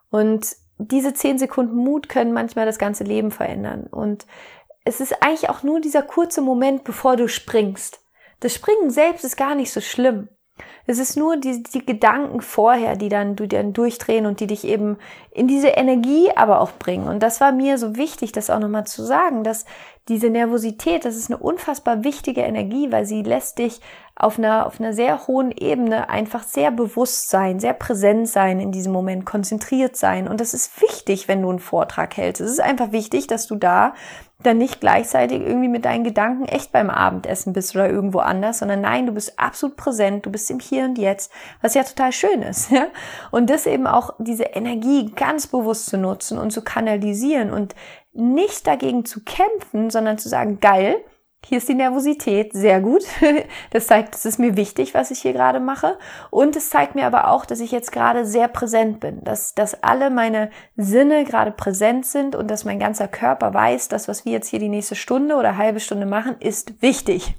Und 0.09 0.47
diese 0.77 1.13
zehn 1.13 1.39
Sekunden 1.39 1.75
Mut 1.75 2.09
können 2.09 2.33
manchmal 2.33 2.65
das 2.65 2.77
ganze 2.77 3.03
Leben 3.03 3.31
verändern. 3.31 3.87
Und 3.87 4.25
es 4.85 4.99
ist 4.99 5.23
eigentlich 5.23 5.49
auch 5.49 5.63
nur 5.63 5.79
dieser 5.79 6.01
kurze 6.01 6.41
Moment, 6.41 6.83
bevor 6.83 7.15
du 7.15 7.27
springst. 7.27 8.01
Das 8.39 8.53
Springen 8.53 8.89
selbst 8.89 9.23
ist 9.23 9.37
gar 9.37 9.55
nicht 9.55 9.71
so 9.71 9.79
schlimm. 9.79 10.27
Es 10.85 10.99
ist 10.99 11.15
nur 11.15 11.37
die, 11.37 11.63
die 11.63 11.85
Gedanken 11.85 12.41
vorher, 12.41 12.95
die 12.95 13.09
dann, 13.09 13.35
du 13.35 13.47
dann 13.47 13.73
durchdrehen 13.73 14.25
und 14.25 14.39
die 14.39 14.47
dich 14.47 14.65
eben 14.65 14.97
in 15.31 15.47
diese 15.47 15.69
Energie 15.69 16.29
aber 16.35 16.59
auch 16.59 16.73
bringen. 16.73 17.07
Und 17.07 17.23
das 17.23 17.39
war 17.39 17.53
mir 17.53 17.77
so 17.77 17.95
wichtig, 17.95 18.33
das 18.33 18.49
auch 18.49 18.59
nochmal 18.59 18.85
zu 18.85 19.03
sagen, 19.03 19.43
dass 19.43 19.65
diese 20.09 20.29
Nervosität, 20.29 21.05
das 21.05 21.15
ist 21.15 21.32
eine 21.32 21.39
unfassbar 21.39 22.03
wichtige 22.03 22.41
Energie, 22.41 22.91
weil 22.91 23.05
sie 23.05 23.23
lässt 23.23 23.59
dich 23.59 23.80
auf 24.15 24.38
einer, 24.38 24.67
auf 24.67 24.80
einer 24.80 24.93
sehr 24.93 25.25
hohen 25.28 25.51
Ebene 25.51 26.09
einfach 26.09 26.43
sehr 26.43 26.69
bewusst 26.69 27.30
sein, 27.30 27.61
sehr 27.61 27.73
präsent 27.73 28.28
sein 28.28 28.59
in 28.59 28.73
diesem 28.73 28.91
Moment, 28.91 29.25
konzentriert 29.25 29.95
sein. 29.95 30.28
Und 30.28 30.41
das 30.41 30.53
ist 30.53 30.82
wichtig, 30.82 31.30
wenn 31.30 31.41
du 31.41 31.49
einen 31.49 31.59
Vortrag 31.59 32.17
hältst. 32.17 32.41
Es 32.41 32.51
ist 32.51 32.61
einfach 32.61 32.91
wichtig, 32.91 33.28
dass 33.28 33.47
du 33.47 33.55
da 33.55 33.93
dann 34.43 34.57
nicht 34.57 34.79
gleichzeitig 34.79 35.41
irgendwie 35.41 35.67
mit 35.67 35.85
deinen 35.85 36.03
Gedanken 36.03 36.45
echt 36.45 36.71
beim 36.71 36.89
Abendessen 36.89 37.53
bist 37.53 37.75
oder 37.75 37.89
irgendwo 37.89 38.19
anders, 38.19 38.59
sondern 38.59 38.81
nein, 38.81 39.05
du 39.05 39.13
bist 39.13 39.39
absolut 39.39 39.77
präsent, 39.77 40.25
du 40.25 40.31
bist 40.31 40.49
im 40.51 40.59
Hier 40.59 40.85
und 40.85 40.97
Jetzt, 40.97 41.31
was 41.61 41.73
ja 41.73 41.83
total 41.83 42.11
schön 42.11 42.41
ist. 42.41 42.71
Ja? 42.73 42.87
Und 43.29 43.51
das 43.51 43.67
eben 43.67 43.85
auch 43.85 44.15
diese 44.17 44.45
Energie 44.45 45.11
ganz 45.15 45.45
bewusst 45.45 45.85
zu 45.85 45.97
nutzen 45.97 46.39
und 46.39 46.49
zu 46.51 46.63
kanalisieren 46.63 47.51
und 47.51 47.75
nicht 48.13 48.65
dagegen 48.65 49.05
zu 49.05 49.23
kämpfen, 49.23 49.91
sondern 49.91 50.17
zu 50.17 50.27
sagen, 50.27 50.59
geil, 50.59 50.95
hier 51.45 51.57
ist 51.57 51.69
die 51.69 51.75
Nervosität 51.75 52.53
sehr 52.53 52.81
gut. 52.81 53.03
Das 53.71 53.87
zeigt, 53.87 54.15
es 54.15 54.25
ist 54.25 54.39
mir 54.39 54.55
wichtig, 54.55 54.93
was 54.93 55.11
ich 55.11 55.21
hier 55.21 55.33
gerade 55.33 55.59
mache. 55.59 55.97
Und 56.29 56.55
es 56.55 56.69
zeigt 56.69 56.95
mir 56.95 57.05
aber 57.05 57.29
auch, 57.29 57.45
dass 57.45 57.59
ich 57.59 57.71
jetzt 57.71 57.91
gerade 57.91 58.25
sehr 58.25 58.47
präsent 58.47 58.99
bin, 58.99 59.23
dass, 59.23 59.55
dass 59.55 59.83
alle 59.83 60.09
meine 60.09 60.49
Sinne 60.75 61.23
gerade 61.23 61.51
präsent 61.51 62.05
sind 62.05 62.35
und 62.35 62.49
dass 62.49 62.65
mein 62.65 62.79
ganzer 62.79 63.07
Körper 63.07 63.53
weiß, 63.53 63.87
dass 63.87 64.07
was 64.07 64.25
wir 64.25 64.31
jetzt 64.31 64.47
hier 64.47 64.59
die 64.59 64.69
nächste 64.69 64.95
Stunde 64.95 65.35
oder 65.35 65.57
halbe 65.57 65.79
Stunde 65.79 66.05
machen, 66.05 66.35
ist 66.39 66.81
wichtig 66.81 67.35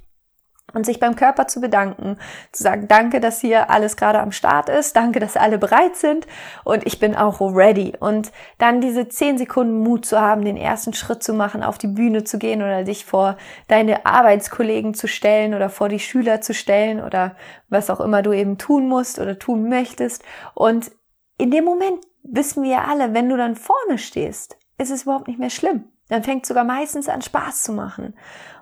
und 0.75 0.85
sich 0.85 1.01
beim 1.01 1.16
Körper 1.16 1.47
zu 1.47 1.61
bedanken, 1.61 2.18
zu 2.53 2.62
sagen, 2.62 2.89
danke, 2.89 3.20
dass 3.20 3.41
hier 3.41 3.70
alles 3.70 3.97
gerade 3.97 4.20
am 4.20 4.33
Start 4.33 4.68
ist, 4.68 4.97
danke, 4.97 5.20
dass 5.20 5.37
alle 5.37 5.59
bereit 5.59 5.97
sind 5.97 6.27
und 6.64 6.87
ich 6.87 6.99
bin 6.99 7.14
auch 7.14 7.41
ready. 7.41 7.95
Und 7.99 8.33
dann 8.59 8.81
diese 8.81 9.09
zehn 9.09 9.39
Sekunden 9.39 9.79
Mut 9.79 10.05
zu 10.05 10.20
haben, 10.20 10.45
den 10.45 10.57
ersten 10.57 10.93
Schritt 10.93 11.22
zu 11.22 11.33
machen, 11.33 11.62
auf 11.62 11.79
die 11.79 11.87
Bühne 11.87 12.25
zu 12.25 12.39
gehen 12.39 12.62
oder 12.62 12.85
dich 12.85 13.05
vor 13.05 13.37
deine 13.68 14.05
Arbeitskollegen 14.05 14.95
zu 14.95 15.09
stellen 15.09 15.55
oder 15.55 15.70
vor 15.70 15.89
die 15.89 16.01
Schüler 16.01 16.41
zu 16.41 16.53
stellen 16.53 17.03
oder 17.03 17.37
was 17.68 17.91
auch 17.91 18.01
immer 18.01 18.22
du 18.22 18.33
eben 18.33 18.59
tun 18.59 18.89
musst 18.89 19.18
oder 19.18 19.39
tun 19.39 19.68
möchtest. 19.68 20.22
Und 20.55 20.91
in 21.39 21.51
dem 21.51 21.64
Moment 21.64 22.05
wissen 22.22 22.62
wir 22.62 22.89
alle, 22.89 23.14
wenn 23.14 23.29
du 23.29 23.37
dann 23.37 23.57
vorne 23.57 23.99
stehst, 23.99 24.57
ist 24.79 24.91
es 24.91 25.03
überhaupt 25.03 25.29
nicht 25.29 25.39
mehr 25.39 25.51
schlimm. 25.51 25.91
Dann 26.09 26.22
fängt 26.22 26.46
sogar 26.46 26.64
meistens 26.64 27.09
an 27.09 27.22
Spaß 27.22 27.62
zu 27.62 27.72
machen. 27.72 28.14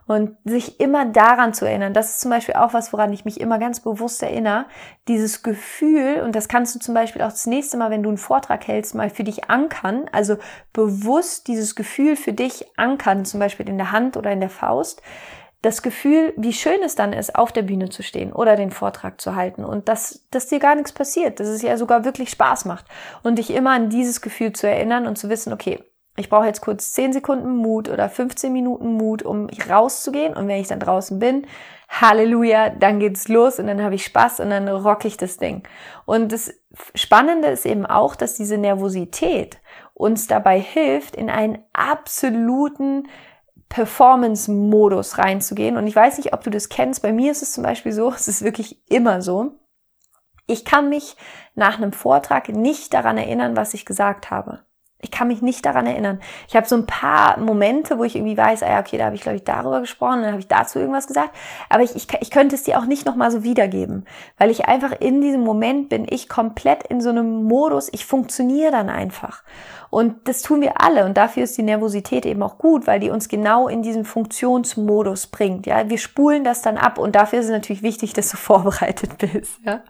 Und 0.07 0.37
sich 0.45 0.81
immer 0.81 1.07
daran 1.07 1.55
zu 1.55 1.65
erinnern, 1.65 1.95
das 1.95 2.11
ist 2.11 2.21
zum 2.21 2.31
Beispiel 2.31 2.57
auch 2.57 2.75
was, 2.75 2.93
woran 2.93 3.13
ich 3.13 3.25
mich 3.25 3.41
immer 3.41 3.59
ganz 3.59 3.81
bewusst 3.81 4.21
erinnere, 4.23 4.67
dieses 5.07 5.45
Gefühl, 5.45 6.23
und 6.25 6.35
das 6.35 6.49
kannst 6.49 6.75
du 6.75 6.81
zum 6.81 6.93
Beispiel 6.93 7.23
auch 7.23 7.31
das 7.31 7.47
nächste 7.47 7.77
Mal, 7.77 7.91
wenn 7.91 8.03
du 8.03 8.09
einen 8.09 8.19
Vortrag 8.19 8.67
hältst, 8.67 8.97
mal 8.97 9.11
für 9.11 9.23
dich 9.23 9.49
ankern, 9.49 10.11
also 10.11 10.39
bewusst 10.73 11.47
dieses 11.47 11.77
Gefühl 11.77 12.17
für 12.17 12.33
dich 12.33 12.67
ankern, 12.77 13.25
zum 13.25 13.39
Beispiel 13.39 13.69
in 13.69 13.79
der 13.79 13.93
Hand 13.93 14.17
oder 14.17 14.33
in 14.33 14.41
der 14.41 14.51
Faust, 14.51 15.03
das 15.63 15.83
Gefühl, 15.83 16.35
wie 16.37 16.53
schön 16.53 16.83
es 16.83 16.97
dann 16.97 17.13
ist, 17.13 17.37
auf 17.37 17.53
der 17.53 17.63
Bühne 17.63 17.89
zu 17.89 18.03
stehen 18.03 18.33
oder 18.33 18.57
den 18.57 18.73
Vortrag 18.73 19.21
zu 19.21 19.37
halten. 19.37 19.65
Und 19.65 19.89
dass, 19.89 20.27
dass 20.33 20.49
dir 20.49 20.59
gar 20.59 20.75
nichts 20.75 20.93
passiert, 20.93 21.39
dass 21.39 21.47
es 21.47 21.63
ja 21.63 21.77
sogar 21.77 22.05
wirklich 22.05 22.31
Spaß 22.31 22.65
macht. 22.65 22.87
Und 23.23 23.39
dich 23.39 23.51
immer 23.51 23.71
an 23.71 23.89
dieses 23.89 24.21
Gefühl 24.21 24.53
zu 24.53 24.69
erinnern 24.69 25.07
und 25.07 25.17
zu 25.17 25.29
wissen, 25.29 25.53
okay, 25.53 25.85
ich 26.17 26.29
brauche 26.29 26.47
jetzt 26.47 26.61
kurz 26.61 26.93
10 26.93 27.15
Sekunden 27.15 27.57
Mut 27.57 27.89
oder 27.89 28.09
15 28.09 28.53
Minuten 28.53 28.95
Mut, 28.95 29.23
um 29.23 29.49
rauszugehen. 29.69 30.37
Und 30.37 30.47
wenn 30.47 30.61
ich 30.61 30.69
dann 30.69 30.81
draußen 30.81 31.19
bin, 31.19 31.47
Halleluja, 31.89 32.71
dann 32.71 33.01
geht's 33.01 33.29
los 33.29 33.59
und 33.59 33.67
dann 33.67 33.83
habe 33.83 33.95
ich 33.95 34.05
Spaß 34.05 34.41
und 34.41 34.51
dann 34.51 34.69
rock 34.69 35.05
ich 35.05 35.17
das 35.17 35.39
Ding. 35.39 35.63
Und 36.05 36.33
das 36.33 36.53
Spannende 36.95 37.49
ist 37.49 37.65
eben 37.65 37.87
auch, 37.87 38.15
dass 38.15 38.35
diese 38.35 38.59
Nervosität 38.59 39.59
uns 39.95 40.27
dabei 40.27 40.61
hilft, 40.61 41.17
in 41.17 41.31
einen 41.31 41.59
absoluten 41.73 43.09
Performance-Modus 43.71 45.17
reinzugehen. 45.17 45.79
Und 45.79 45.87
ich 45.87 45.97
weiß 45.97 46.19
nicht, 46.19 46.35
ob 46.35 46.43
du 46.43 46.51
das 46.51 46.69
kennst. 46.69 47.03
Bei 47.03 47.13
mir 47.13 47.33
ist 47.33 47.43
es 47.43 47.53
zum 47.53 47.63
Beispiel 47.65 47.93
so, 47.93 48.11
es 48.15 48.29
ist 48.29 48.43
wirklich 48.43 48.83
immer 48.91 49.23
so. 49.23 49.59
Ich 50.47 50.67
kann 50.67 50.91
mich 50.91 51.17
nach 51.55 51.79
einem 51.79 51.93
Vortrag 51.93 52.51
nicht 52.51 52.93
daran 52.93 53.17
erinnern, 53.17 53.57
was 53.57 53.73
ich 53.73 53.87
gesagt 53.87 54.31
habe. 54.31 54.65
Ich 55.05 55.11
kann 55.11 55.29
mich 55.29 55.43
nicht 55.43 55.67
daran 55.67 55.87
erinnern. 55.87 56.21
Ich 56.49 56.55
habe 56.55 56.67
so 56.67 56.77
ein 56.77 56.87
paar 56.87 57.39
Momente, 57.39 57.99
wo 57.99 58.05
ich 58.05 58.15
irgendwie 58.15 58.37
weiß, 58.37 58.63
ah 58.63 58.71
ja, 58.71 58.81
okay, 58.81 58.99
da 58.99 59.07
habe 59.07 59.17
ich, 59.17 59.23
glaube 59.23 59.37
ich, 59.37 59.45
darüber 59.45 59.81
gesprochen, 59.81 60.23
dann 60.23 60.31
habe 60.31 60.39
ich 60.39 60.47
dazu 60.47 60.79
irgendwas 60.79 61.09
gesagt. 61.09 61.31
Aber 61.69 61.83
ich, 61.83 61.97
ich, 61.97 62.07
ich 62.21 62.31
könnte 62.31 62.55
es 62.55 62.63
dir 62.63 62.79
auch 62.79 62.87
nicht 62.87 63.05
nochmal 63.05 63.33
so 63.33 63.43
wiedergeben, 63.43 64.07
weil 64.39 64.51
ich 64.51 64.67
einfach 64.67 64.93
in 64.93 65.21
diesem 65.21 65.41
Moment 65.41 65.89
bin, 65.89 66.07
ich 66.09 66.29
komplett 66.29 66.85
in 66.85 67.01
so 67.01 67.11
einem 67.11 67.43
Modus, 67.43 67.89
ich 67.93 68.07
funktioniere 68.07 68.71
dann 68.71 68.89
einfach. 68.89 69.43
Und 69.93 70.27
das 70.27 70.41
tun 70.41 70.63
wir 70.63 70.81
alle. 70.81 71.05
Und 71.05 71.19
dafür 71.19 71.43
ist 71.43 71.59
die 71.59 71.63
Nervosität 71.63 72.25
eben 72.25 72.43
auch 72.43 72.57
gut, 72.57 72.87
weil 72.87 72.99
die 72.99 73.11
uns 73.11 73.29
genau 73.29 73.69
in 73.69 73.83
diesen 73.83 74.07
Funktionsmodus 74.07 75.27
bringt. 75.27 75.67
Ja, 75.67 75.91
wir 75.91 75.99
spulen 75.99 76.45
das 76.45 76.63
dann 76.63 76.79
ab. 76.79 76.97
Und 76.97 77.15
dafür 77.15 77.41
ist 77.41 77.45
es 77.45 77.51
natürlich 77.51 77.83
wichtig, 77.83 78.15
dass 78.15 78.31
du 78.31 78.37
vorbereitet 78.39 79.19
bist. 79.19 79.61
Ja. 79.67 79.83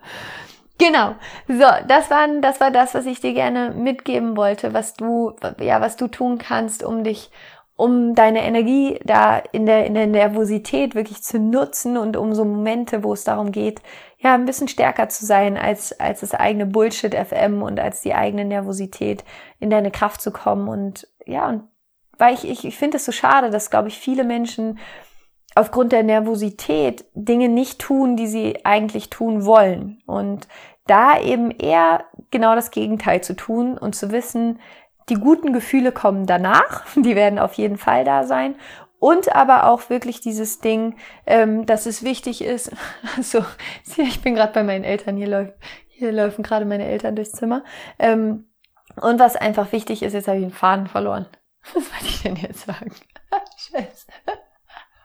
Genau. 0.79 1.15
So, 1.47 1.65
das 1.87 2.09
war, 2.09 2.27
das 2.41 2.59
war 2.59 2.71
das, 2.71 2.93
was 2.93 3.05
ich 3.05 3.21
dir 3.21 3.33
gerne 3.33 3.71
mitgeben 3.71 4.35
wollte, 4.35 4.73
was 4.73 4.95
du, 4.95 5.33
ja, 5.59 5.81
was 5.81 5.95
du 5.95 6.07
tun 6.07 6.37
kannst, 6.39 6.83
um 6.83 7.03
dich, 7.03 7.29
um 7.75 8.15
deine 8.15 8.43
Energie 8.43 8.99
da 9.03 9.37
in 9.37 9.65
der, 9.65 9.85
in 9.85 9.93
der 9.93 10.07
Nervosität 10.07 10.95
wirklich 10.95 11.23
zu 11.23 11.39
nutzen 11.39 11.97
und 11.97 12.17
um 12.17 12.33
so 12.33 12.43
Momente, 12.43 13.03
wo 13.03 13.13
es 13.13 13.23
darum 13.23 13.51
geht, 13.51 13.81
ja, 14.17 14.33
ein 14.33 14.45
bisschen 14.45 14.67
stärker 14.67 15.09
zu 15.09 15.25
sein 15.25 15.57
als, 15.57 15.99
als 15.99 16.21
das 16.21 16.33
eigene 16.33 16.65
Bullshit 16.65 17.13
FM 17.13 17.61
und 17.61 17.79
als 17.79 18.01
die 18.01 18.13
eigene 18.13 18.45
Nervosität 18.45 19.23
in 19.59 19.69
deine 19.69 19.91
Kraft 19.91 20.21
zu 20.21 20.31
kommen 20.31 20.67
und, 20.69 21.07
ja, 21.25 21.49
und 21.49 21.63
weil 22.17 22.35
ich, 22.35 22.47
ich, 22.47 22.65
ich 22.65 22.77
finde 22.77 22.97
es 22.97 23.05
so 23.05 23.11
schade, 23.11 23.49
dass, 23.49 23.69
glaube 23.69 23.87
ich, 23.87 23.97
viele 23.97 24.23
Menschen 24.23 24.79
aufgrund 25.55 25.91
der 25.91 26.03
Nervosität 26.03 27.05
Dinge 27.13 27.49
nicht 27.49 27.79
tun, 27.79 28.15
die 28.15 28.27
sie 28.27 28.65
eigentlich 28.65 29.09
tun 29.09 29.45
wollen. 29.45 30.01
Und 30.05 30.47
da 30.87 31.19
eben 31.19 31.51
eher 31.51 32.05
genau 32.31 32.55
das 32.55 32.71
Gegenteil 32.71 33.21
zu 33.21 33.35
tun 33.35 33.77
und 33.77 33.95
zu 33.95 34.11
wissen, 34.11 34.59
die 35.09 35.15
guten 35.15 35.53
Gefühle 35.53 35.91
kommen 35.91 36.25
danach, 36.25 36.85
die 36.95 37.15
werden 37.15 37.39
auf 37.39 37.53
jeden 37.53 37.77
Fall 37.77 38.03
da 38.03 38.23
sein. 38.23 38.55
Und 38.99 39.35
aber 39.35 39.67
auch 39.67 39.89
wirklich 39.89 40.21
dieses 40.21 40.61
Ding, 40.61 40.95
ähm, 41.25 41.65
dass 41.65 41.85
es 41.85 42.03
wichtig 42.03 42.41
ist. 42.41 42.71
So, 43.21 43.43
ich 43.97 44.21
bin 44.21 44.35
gerade 44.35 44.53
bei 44.53 44.63
meinen 44.63 44.83
Eltern, 44.85 45.17
hier 45.17 45.27
läuft, 45.27 45.53
hier 45.87 46.11
laufen 46.11 46.43
gerade 46.43 46.65
meine 46.65 46.85
Eltern 46.85 47.15
durchs 47.15 47.33
Zimmer. 47.33 47.63
Ähm, 47.99 48.47
und 48.95 49.19
was 49.19 49.35
einfach 49.35 49.71
wichtig 49.71 50.03
ist, 50.03 50.13
jetzt 50.13 50.27
habe 50.27 50.37
ich 50.37 50.43
den 50.43 50.51
Faden 50.51 50.87
verloren. 50.87 51.27
Was 51.73 51.91
wollte 51.91 52.05
ich 52.05 52.21
denn 52.21 52.35
jetzt 52.35 52.65
sagen? 52.65 52.91
Scheiße. 53.57 54.07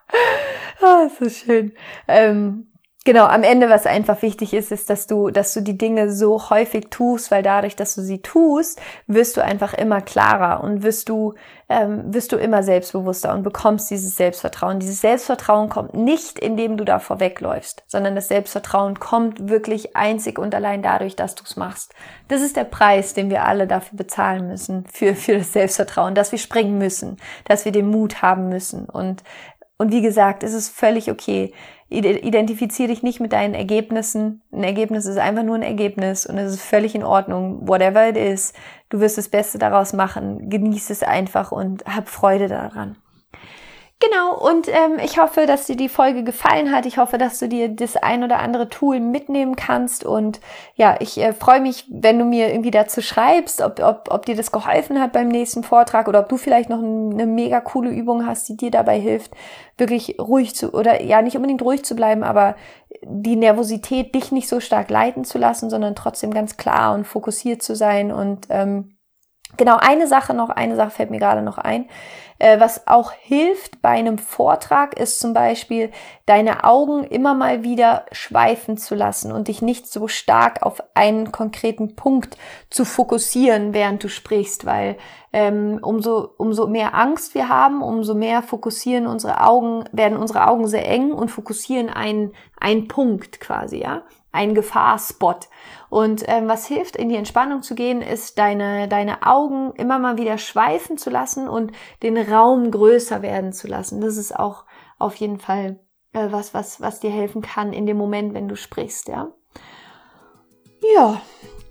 Ah, 0.81 1.09
so 1.19 1.29
schön. 1.29 1.73
Ähm, 2.07 2.69
Genau, 3.09 3.25
am 3.25 3.43
Ende, 3.43 3.71
was 3.71 3.87
einfach 3.87 4.21
wichtig 4.21 4.53
ist, 4.53 4.71
ist, 4.71 4.91
dass 4.91 5.07
du, 5.07 5.31
dass 5.31 5.55
du 5.55 5.63
die 5.63 5.79
Dinge 5.79 6.13
so 6.13 6.51
häufig 6.51 6.89
tust, 6.91 7.31
weil 7.31 7.43
dadurch, 7.43 7.75
dass 7.75 7.95
du 7.95 8.03
sie 8.03 8.21
tust, 8.21 8.79
wirst 9.07 9.39
du 9.39 9.43
einfach 9.43 9.73
immer 9.73 10.03
klarer 10.03 10.63
und 10.63 10.83
wirst 10.83 11.09
du, 11.09 11.33
ähm, 11.71 12.13
wirst 12.13 12.33
du 12.33 12.37
immer 12.37 12.63
selbstbewusster 12.63 13.33
und 13.33 13.45
bekommst 13.45 13.91
dieses 13.91 14.17
Selbstvertrauen. 14.17 14.79
Dieses 14.79 15.01
Selbstvertrauen 15.01 15.71
kommt 15.71 15.95
nicht, 15.95 16.39
indem 16.39 16.77
du 16.77 16.85
da 16.85 16.99
vorwegläufst, 16.99 17.83
sondern 17.87 18.15
das 18.15 18.29
Selbstvertrauen 18.29 18.99
kommt 19.01 19.49
wirklich 19.49 19.97
einzig 19.97 20.39
und 20.39 20.55
allein 20.55 20.83
dadurch, 20.83 21.17
dass 21.17 21.35
du 21.35 21.45
es 21.45 21.57
machst. 21.57 21.95
Das 22.29 22.43
ist 22.43 22.57
der 22.57 22.65
Preis, 22.65 23.15
den 23.15 23.31
wir 23.31 23.45
alle 23.45 23.67
dafür 23.67 23.97
bezahlen 23.97 24.49
müssen, 24.49 24.85
für, 24.93 25.15
für 25.15 25.39
das 25.39 25.55
Selbstvertrauen, 25.55 26.15
dass 26.15 26.31
wir 26.31 26.39
springen 26.39 26.77
müssen, 26.77 27.17
dass 27.47 27.65
wir 27.65 27.73
den 27.73 27.89
Mut 27.89 28.21
haben 28.21 28.51
müssen 28.51 28.85
und 28.85 29.23
und 29.79 29.93
wie 29.93 30.03
gesagt, 30.03 30.43
es 30.43 30.53
ist 30.53 30.69
völlig 30.69 31.11
okay. 31.11 31.53
Identifiziere 31.89 32.89
dich 32.89 33.03
nicht 33.03 33.21
mit 33.21 33.33
deinen 33.33 33.55
Ergebnissen. 33.55 34.43
Ein 34.53 34.65
Ergebnis 34.65 35.07
ist 35.07 35.17
einfach 35.17 35.45
nur 35.45 35.55
ein 35.55 35.63
Ergebnis 35.63 36.27
und 36.27 36.37
es 36.37 36.53
ist 36.53 36.63
völlig 36.63 36.95
in 36.95 37.05
Ordnung. 37.05 37.67
Whatever 37.67 38.09
it 38.09 38.17
is. 38.17 38.53
Du 38.91 39.01
wirst 39.01 39.17
das 39.17 39.29
Beste 39.29 39.59
daraus 39.59 39.95
machen. 39.95 40.51
Genieß 40.51 40.91
es 40.91 41.03
einfach 41.03 41.53
und 41.53 41.85
hab 41.87 42.09
Freude 42.09 42.49
daran. 42.49 42.97
Genau, 44.01 44.39
und 44.39 44.69
ähm, 44.69 45.01
ich 45.03 45.19
hoffe, 45.19 45.47
dass 45.47 45.67
dir 45.67 45.75
die 45.75 45.89
Folge 45.89 46.23
gefallen 46.23 46.71
hat. 46.71 46.87
Ich 46.87 46.99
hoffe, 46.99 47.19
dass 47.19 47.41
du 47.41 47.49
dir 47.49 47.69
das 47.69 47.97
ein 47.97 48.23
oder 48.23 48.39
andere 48.39 48.69
Tool 48.69 49.01
mitnehmen 49.01 49.57
kannst. 49.57 50.05
Und 50.05 50.39
ja, 50.77 50.95
ich 51.01 51.19
äh, 51.19 51.33
freue 51.33 51.61
mich, 51.61 51.85
wenn 51.91 52.17
du 52.17 52.25
mir 52.25 52.49
irgendwie 52.49 52.71
dazu 52.71 53.03
schreibst, 53.03 53.61
ob, 53.61 53.81
ob, 53.81 54.09
ob 54.13 54.25
dir 54.25 54.37
das 54.37 54.53
geholfen 54.53 55.01
hat 55.01 55.13
beim 55.13 55.27
nächsten 55.27 55.65
Vortrag 55.65 56.07
oder 56.07 56.21
ob 56.21 56.29
du 56.29 56.37
vielleicht 56.37 56.71
noch 56.71 56.79
eine 56.79 57.27
mega 57.27 57.61
coole 57.61 57.91
Übung 57.91 58.25
hast, 58.25 58.49
die 58.49 58.57
dir 58.57 58.71
dabei 58.71 59.01
hilft, 59.01 59.33
wirklich 59.77 60.17
ruhig 60.21 60.55
zu, 60.55 60.73
oder 60.75 61.03
ja, 61.03 61.21
nicht 61.21 61.35
unbedingt 61.35 61.63
ruhig 61.63 61.85
zu 61.85 61.97
bleiben, 61.97 62.23
aber 62.23 62.55
die 63.03 63.35
Nervosität 63.35 64.15
dich 64.15 64.31
nicht 64.31 64.49
so 64.49 64.61
stark 64.61 64.91
leiten 64.91 65.25
zu 65.25 65.39
lassen, 65.39 65.71
sondern 65.71 65.97
trotzdem 65.97 66.33
ganz 66.33 66.57
klar 66.57 66.95
und 66.95 67.05
fokussiert 67.05 67.63
zu 67.63 67.75
sein. 67.75 68.13
Und 68.13 68.47
ähm, 68.51 68.97
genau, 69.57 69.77
eine 69.77 70.07
Sache 70.07 70.35
noch, 70.35 70.51
eine 70.51 70.77
Sache 70.77 70.91
fällt 70.91 71.11
mir 71.11 71.19
gerade 71.19 71.43
noch 71.43 71.59
ein 71.59 71.87
was 72.61 72.87
auch 72.87 73.13
hilft 73.13 73.83
bei 73.83 73.91
einem 73.91 74.19
Vortrag 74.19 74.99
ist 74.99 75.19
zum 75.19 75.35
Beispiel, 75.35 75.91
deine 76.27 76.65
Augen 76.65 77.05
immer 77.05 77.35
mal 77.35 77.65
wieder 77.65 78.07
schweifen 78.13 78.77
zu 78.77 78.95
lassen 78.95 79.33
und 79.33 79.49
dich 79.49 79.63
nicht 79.63 79.87
so 79.89 80.09
stark 80.09 80.63
auf 80.63 80.83
einen 80.95 81.33
konkreten 81.33 81.97
Punkt 81.97 82.37
zu 82.71 82.85
fokussieren, 82.85 83.75
während 83.75 84.05
du 84.05 84.09
sprichst, 84.09 84.67
weil 84.67 84.97
ähm, 85.33 85.79
umso, 85.83 86.31
umso 86.37 86.67
mehr 86.67 86.95
Angst 86.95 87.35
wir 87.35 87.49
haben, 87.49 87.83
umso 87.83 88.15
mehr 88.15 88.43
fokussieren 88.43 89.07
unsere 89.07 89.45
Augen, 89.45 89.85
werden 89.93 90.17
unsere 90.17 90.49
Augen 90.49 90.69
sehr 90.69 90.89
eng 90.89 91.13
und 91.13 91.31
fokussieren 91.31 91.91
einen, 91.91 92.33
einen 92.59 92.89
Punkt 92.89 93.41
quasi, 93.41 93.79
ja. 93.79 94.03
Ein 94.33 94.55
Gefahrspot. 94.55 95.49
Und 95.91 96.25
ähm, 96.27 96.49
was 96.49 96.67
hilft, 96.67 96.97
in 96.97 97.09
die 97.09 97.17
Entspannung 97.17 97.63
zu 97.63 97.75
gehen, 97.75 98.03
ist 98.03 98.39
deine, 98.39 98.89
deine 98.89 99.27
Augen 99.27 99.73
immer 99.77 99.99
mal 99.99 100.19
wieder 100.19 100.39
schweifen 100.39 100.99
zu 100.99 101.11
lassen 101.11 101.49
und 101.49 101.73
den 102.03 102.17
Raum 102.17 102.71
größer 102.71 103.23
werden 103.23 103.53
zu 103.53 103.69
lassen. 103.69 104.01
Das 104.01 104.17
ist 104.17 104.37
auch 104.37 104.65
auf 104.99 105.15
jeden 105.17 105.39
Fall 105.39 105.81
äh, 106.13 106.29
was, 106.31 106.55
was, 106.55 106.81
was 106.81 107.01
dir 107.01 107.11
helfen 107.11 107.43
kann 107.43 107.73
in 107.73 107.87
dem 107.87 107.97
Moment, 107.97 108.35
wenn 108.35 108.49
du 108.49 108.57
sprichst, 108.57 109.09
ja. 109.09 109.33
Ja, 110.95 111.21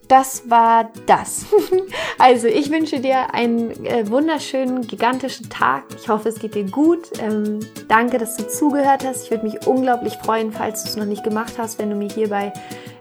das 0.07 0.49
war 0.49 0.89
das. 1.05 1.45
also 2.17 2.47
ich 2.47 2.71
wünsche 2.71 2.99
dir 2.99 3.33
einen 3.33 3.85
äh, 3.85 4.09
wunderschönen, 4.09 4.87
gigantischen 4.87 5.49
Tag. 5.49 5.83
Ich 5.97 6.07
hoffe, 6.07 6.29
es 6.29 6.39
geht 6.39 6.55
dir 6.55 6.63
gut. 6.63 7.09
Ähm, 7.21 7.59
danke, 7.87 8.17
dass 8.17 8.37
du 8.37 8.47
zugehört 8.47 9.05
hast. 9.05 9.25
Ich 9.25 9.31
würde 9.31 9.45
mich 9.45 9.67
unglaublich 9.67 10.13
freuen, 10.23 10.51
falls 10.51 10.83
du 10.83 10.89
es 10.89 10.95
noch 10.95 11.05
nicht 11.05 11.23
gemacht 11.23 11.53
hast, 11.57 11.79
wenn 11.79 11.89
du 11.89 11.95
mir 11.95 12.09
hier 12.09 12.29
bei 12.29 12.53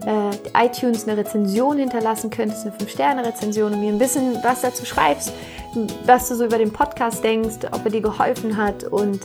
äh, 0.05 0.67
iTunes 0.67 1.07
eine 1.07 1.17
Rezension 1.17 1.79
hinterlassen 1.79 2.31
könntest, 2.31 2.67
eine 2.67 2.77
5-Sterne-Rezension 2.77 3.75
und 3.75 3.81
mir 3.81 3.93
ein 3.93 3.99
bisschen 3.99 4.39
was 4.43 4.63
dazu 4.63 4.85
schreibst, 4.85 5.33
was 6.05 6.29
du 6.29 6.35
so 6.35 6.45
über 6.47 6.59
den 6.59 6.73
Podcast 6.73 7.23
denkst, 7.23 7.67
ob 7.73 7.85
er 7.85 7.91
dir 7.91 8.01
geholfen 8.01 8.57
hat. 8.57 8.85
Und 8.85 9.21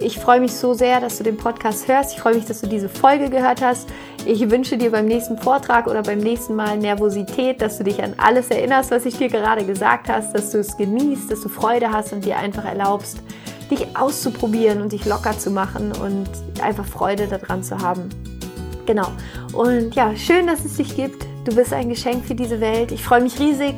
ich 0.00 0.18
freue 0.18 0.40
mich 0.40 0.54
so 0.54 0.74
sehr, 0.74 1.00
dass 1.00 1.18
du 1.18 1.24
den 1.24 1.36
Podcast 1.36 1.86
hörst. 1.88 2.14
Ich 2.14 2.20
freue 2.20 2.34
mich, 2.34 2.44
dass 2.44 2.60
du 2.60 2.66
diese 2.66 2.88
Folge 2.88 3.30
gehört 3.30 3.62
hast. 3.62 3.88
Ich 4.26 4.50
wünsche 4.50 4.76
dir 4.76 4.90
beim 4.90 5.06
nächsten 5.06 5.38
Vortrag 5.38 5.86
oder 5.86 6.02
beim 6.02 6.18
nächsten 6.18 6.54
Mal 6.54 6.78
Nervosität, 6.78 7.60
dass 7.62 7.78
du 7.78 7.84
dich 7.84 8.02
an 8.02 8.14
alles 8.18 8.48
erinnerst, 8.48 8.90
was 8.90 9.04
ich 9.04 9.16
dir 9.16 9.28
gerade 9.28 9.64
gesagt 9.64 10.08
hast, 10.08 10.34
dass 10.34 10.50
du 10.50 10.58
es 10.58 10.76
genießt, 10.76 11.30
dass 11.30 11.42
du 11.42 11.48
Freude 11.48 11.90
hast 11.90 12.12
und 12.12 12.24
dir 12.24 12.38
einfach 12.38 12.64
erlaubst, 12.64 13.18
dich 13.70 13.96
auszuprobieren 13.96 14.82
und 14.82 14.92
dich 14.92 15.06
locker 15.06 15.38
zu 15.38 15.50
machen 15.50 15.92
und 16.02 16.28
einfach 16.62 16.84
Freude 16.84 17.26
daran 17.26 17.62
zu 17.62 17.78
haben. 17.78 18.08
Genau. 18.86 19.08
Und 19.52 19.94
ja, 19.94 20.14
schön, 20.16 20.46
dass 20.46 20.64
es 20.64 20.76
dich 20.76 20.96
gibt. 20.96 21.26
Du 21.44 21.54
bist 21.54 21.72
ein 21.72 21.88
Geschenk 21.88 22.24
für 22.24 22.34
diese 22.34 22.60
Welt. 22.60 22.92
Ich 22.92 23.02
freue 23.02 23.20
mich 23.20 23.38
riesig, 23.38 23.76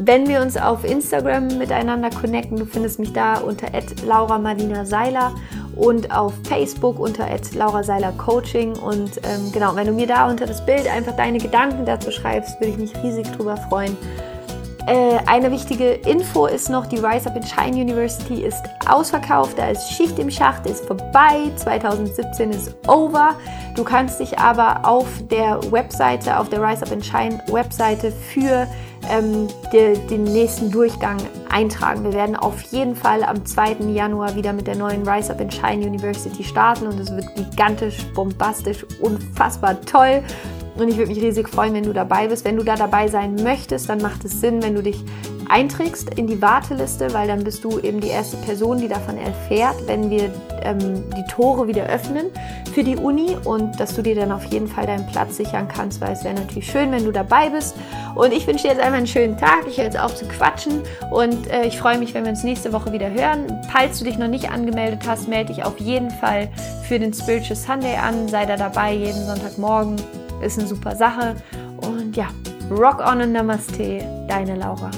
wenn 0.00 0.28
wir 0.28 0.40
uns 0.40 0.56
auf 0.56 0.84
Instagram 0.84 1.58
miteinander 1.58 2.10
connecten. 2.10 2.56
Du 2.56 2.64
findest 2.64 2.98
mich 2.98 3.12
da 3.12 3.38
unter 3.38 3.68
Laura 4.04 4.38
Marlina 4.38 4.84
Seiler 4.84 5.34
und 5.76 6.10
auf 6.10 6.32
Facebook 6.44 6.98
unter 6.98 7.26
Laura 7.54 7.82
Seiler 7.82 8.12
Coaching. 8.12 8.76
Und 8.76 9.18
ähm, 9.24 9.52
genau, 9.52 9.74
wenn 9.74 9.86
du 9.86 9.92
mir 9.92 10.06
da 10.06 10.28
unter 10.28 10.46
das 10.46 10.64
Bild 10.64 10.86
einfach 10.88 11.16
deine 11.16 11.38
Gedanken 11.38 11.84
dazu 11.84 12.10
schreibst, 12.10 12.60
würde 12.60 12.72
ich 12.72 12.78
mich 12.78 13.02
riesig 13.02 13.26
drüber 13.32 13.56
freuen. 13.56 13.96
Äh, 14.88 15.18
eine 15.26 15.50
wichtige 15.50 15.92
Info 15.92 16.46
ist 16.46 16.70
noch, 16.70 16.86
die 16.86 16.96
Rise 16.96 17.28
Up 17.28 17.36
in 17.36 17.42
Shine 17.42 17.76
University 17.76 18.42
ist 18.42 18.62
ausverkauft, 18.88 19.58
da 19.58 19.68
ist 19.68 19.92
Schicht 19.92 20.18
im 20.18 20.30
Schacht, 20.30 20.64
ist 20.64 20.86
vorbei, 20.86 21.50
2017 21.56 22.52
ist 22.52 22.74
over. 22.86 23.36
Du 23.76 23.84
kannst 23.84 24.18
dich 24.18 24.38
aber 24.38 24.88
auf 24.88 25.06
der 25.30 25.60
Webseite, 25.70 26.38
auf 26.38 26.48
der 26.48 26.62
Rise 26.62 26.84
Up 26.84 26.92
in 26.92 27.02
Shine 27.02 27.38
Webseite 27.48 28.10
für 28.10 28.66
ähm, 29.10 29.48
de, 29.72 29.98
den 30.08 30.24
nächsten 30.24 30.70
Durchgang 30.70 31.18
eintragen. 31.50 32.04
Wir 32.04 32.12
werden 32.12 32.36
auf 32.36 32.60
jeden 32.62 32.94
Fall 32.94 33.22
am 33.22 33.44
2. 33.44 33.76
Januar 33.92 34.34
wieder 34.36 34.52
mit 34.52 34.66
der 34.66 34.76
neuen 34.76 35.08
Rise 35.08 35.32
Up 35.32 35.40
in 35.40 35.50
Shine 35.50 35.86
University 35.86 36.44
starten 36.44 36.86
und 36.86 36.98
es 37.00 37.10
wird 37.10 37.34
gigantisch, 37.34 38.04
bombastisch, 38.14 38.84
unfassbar 39.00 39.80
toll. 39.82 40.22
Und 40.76 40.88
ich 40.88 40.96
würde 40.96 41.12
mich 41.12 41.20
riesig 41.20 41.48
freuen, 41.48 41.74
wenn 41.74 41.82
du 41.82 41.92
dabei 41.92 42.28
bist. 42.28 42.44
Wenn 42.44 42.56
du 42.56 42.62
da 42.62 42.76
dabei 42.76 43.08
sein 43.08 43.34
möchtest, 43.42 43.88
dann 43.88 44.00
macht 44.00 44.24
es 44.24 44.40
Sinn, 44.40 44.62
wenn 44.62 44.76
du 44.76 44.82
dich 44.82 45.04
einträgst 45.48 46.14
in 46.14 46.26
die 46.26 46.40
Warteliste, 46.40 47.12
weil 47.14 47.26
dann 47.26 47.42
bist 47.42 47.64
du 47.64 47.80
eben 47.80 48.00
die 48.00 48.08
erste 48.08 48.36
Person, 48.36 48.78
die 48.78 48.88
davon 48.88 49.16
erfährt, 49.18 49.74
wenn 49.86 50.10
wir 50.10 50.30
ähm, 50.62 51.02
die 51.16 51.24
Tore 51.32 51.66
wieder 51.66 51.84
öffnen 51.86 52.26
für 52.78 52.84
die 52.84 52.94
Uni 52.94 53.36
und 53.42 53.80
dass 53.80 53.96
du 53.96 54.02
dir 54.02 54.14
dann 54.14 54.30
auf 54.30 54.44
jeden 54.44 54.68
Fall 54.68 54.86
deinen 54.86 55.04
Platz 55.08 55.36
sichern 55.36 55.66
kannst, 55.66 56.00
weil 56.00 56.12
es 56.12 56.22
wäre 56.22 56.34
natürlich 56.34 56.70
schön, 56.70 56.92
wenn 56.92 57.04
du 57.04 57.10
dabei 57.10 57.50
bist. 57.50 57.74
Und 58.14 58.32
ich 58.32 58.46
wünsche 58.46 58.68
dir 58.68 58.74
jetzt 58.74 58.80
einmal 58.80 58.98
einen 58.98 59.08
schönen 59.08 59.36
Tag. 59.36 59.66
Ich 59.66 59.78
höre 59.78 59.86
jetzt 59.86 59.98
auf 59.98 60.14
zu 60.14 60.26
quatschen 60.26 60.82
und 61.10 61.50
äh, 61.50 61.66
ich 61.66 61.76
freue 61.76 61.98
mich, 61.98 62.14
wenn 62.14 62.22
wir 62.22 62.30
uns 62.30 62.44
nächste 62.44 62.72
Woche 62.72 62.92
wieder 62.92 63.10
hören. 63.10 63.46
Falls 63.72 63.98
du 63.98 64.04
dich 64.04 64.16
noch 64.16 64.28
nicht 64.28 64.52
angemeldet 64.52 65.00
hast, 65.08 65.26
melde 65.26 65.52
dich 65.52 65.64
auf 65.64 65.80
jeden 65.80 66.12
Fall 66.12 66.50
für 66.86 67.00
den 67.00 67.12
Spiritual 67.12 67.56
Sunday 67.56 67.96
an. 67.96 68.28
Sei 68.28 68.46
da 68.46 68.56
dabei 68.56 68.94
jeden 68.94 69.26
Sonntagmorgen 69.26 69.96
ist 70.40 70.56
eine 70.56 70.68
super 70.68 70.94
Sache. 70.94 71.34
Und 71.78 72.16
ja, 72.16 72.28
rock 72.70 73.00
on 73.00 73.22
und 73.22 73.32
Namaste, 73.32 74.04
deine 74.28 74.54
Laura. 74.54 74.92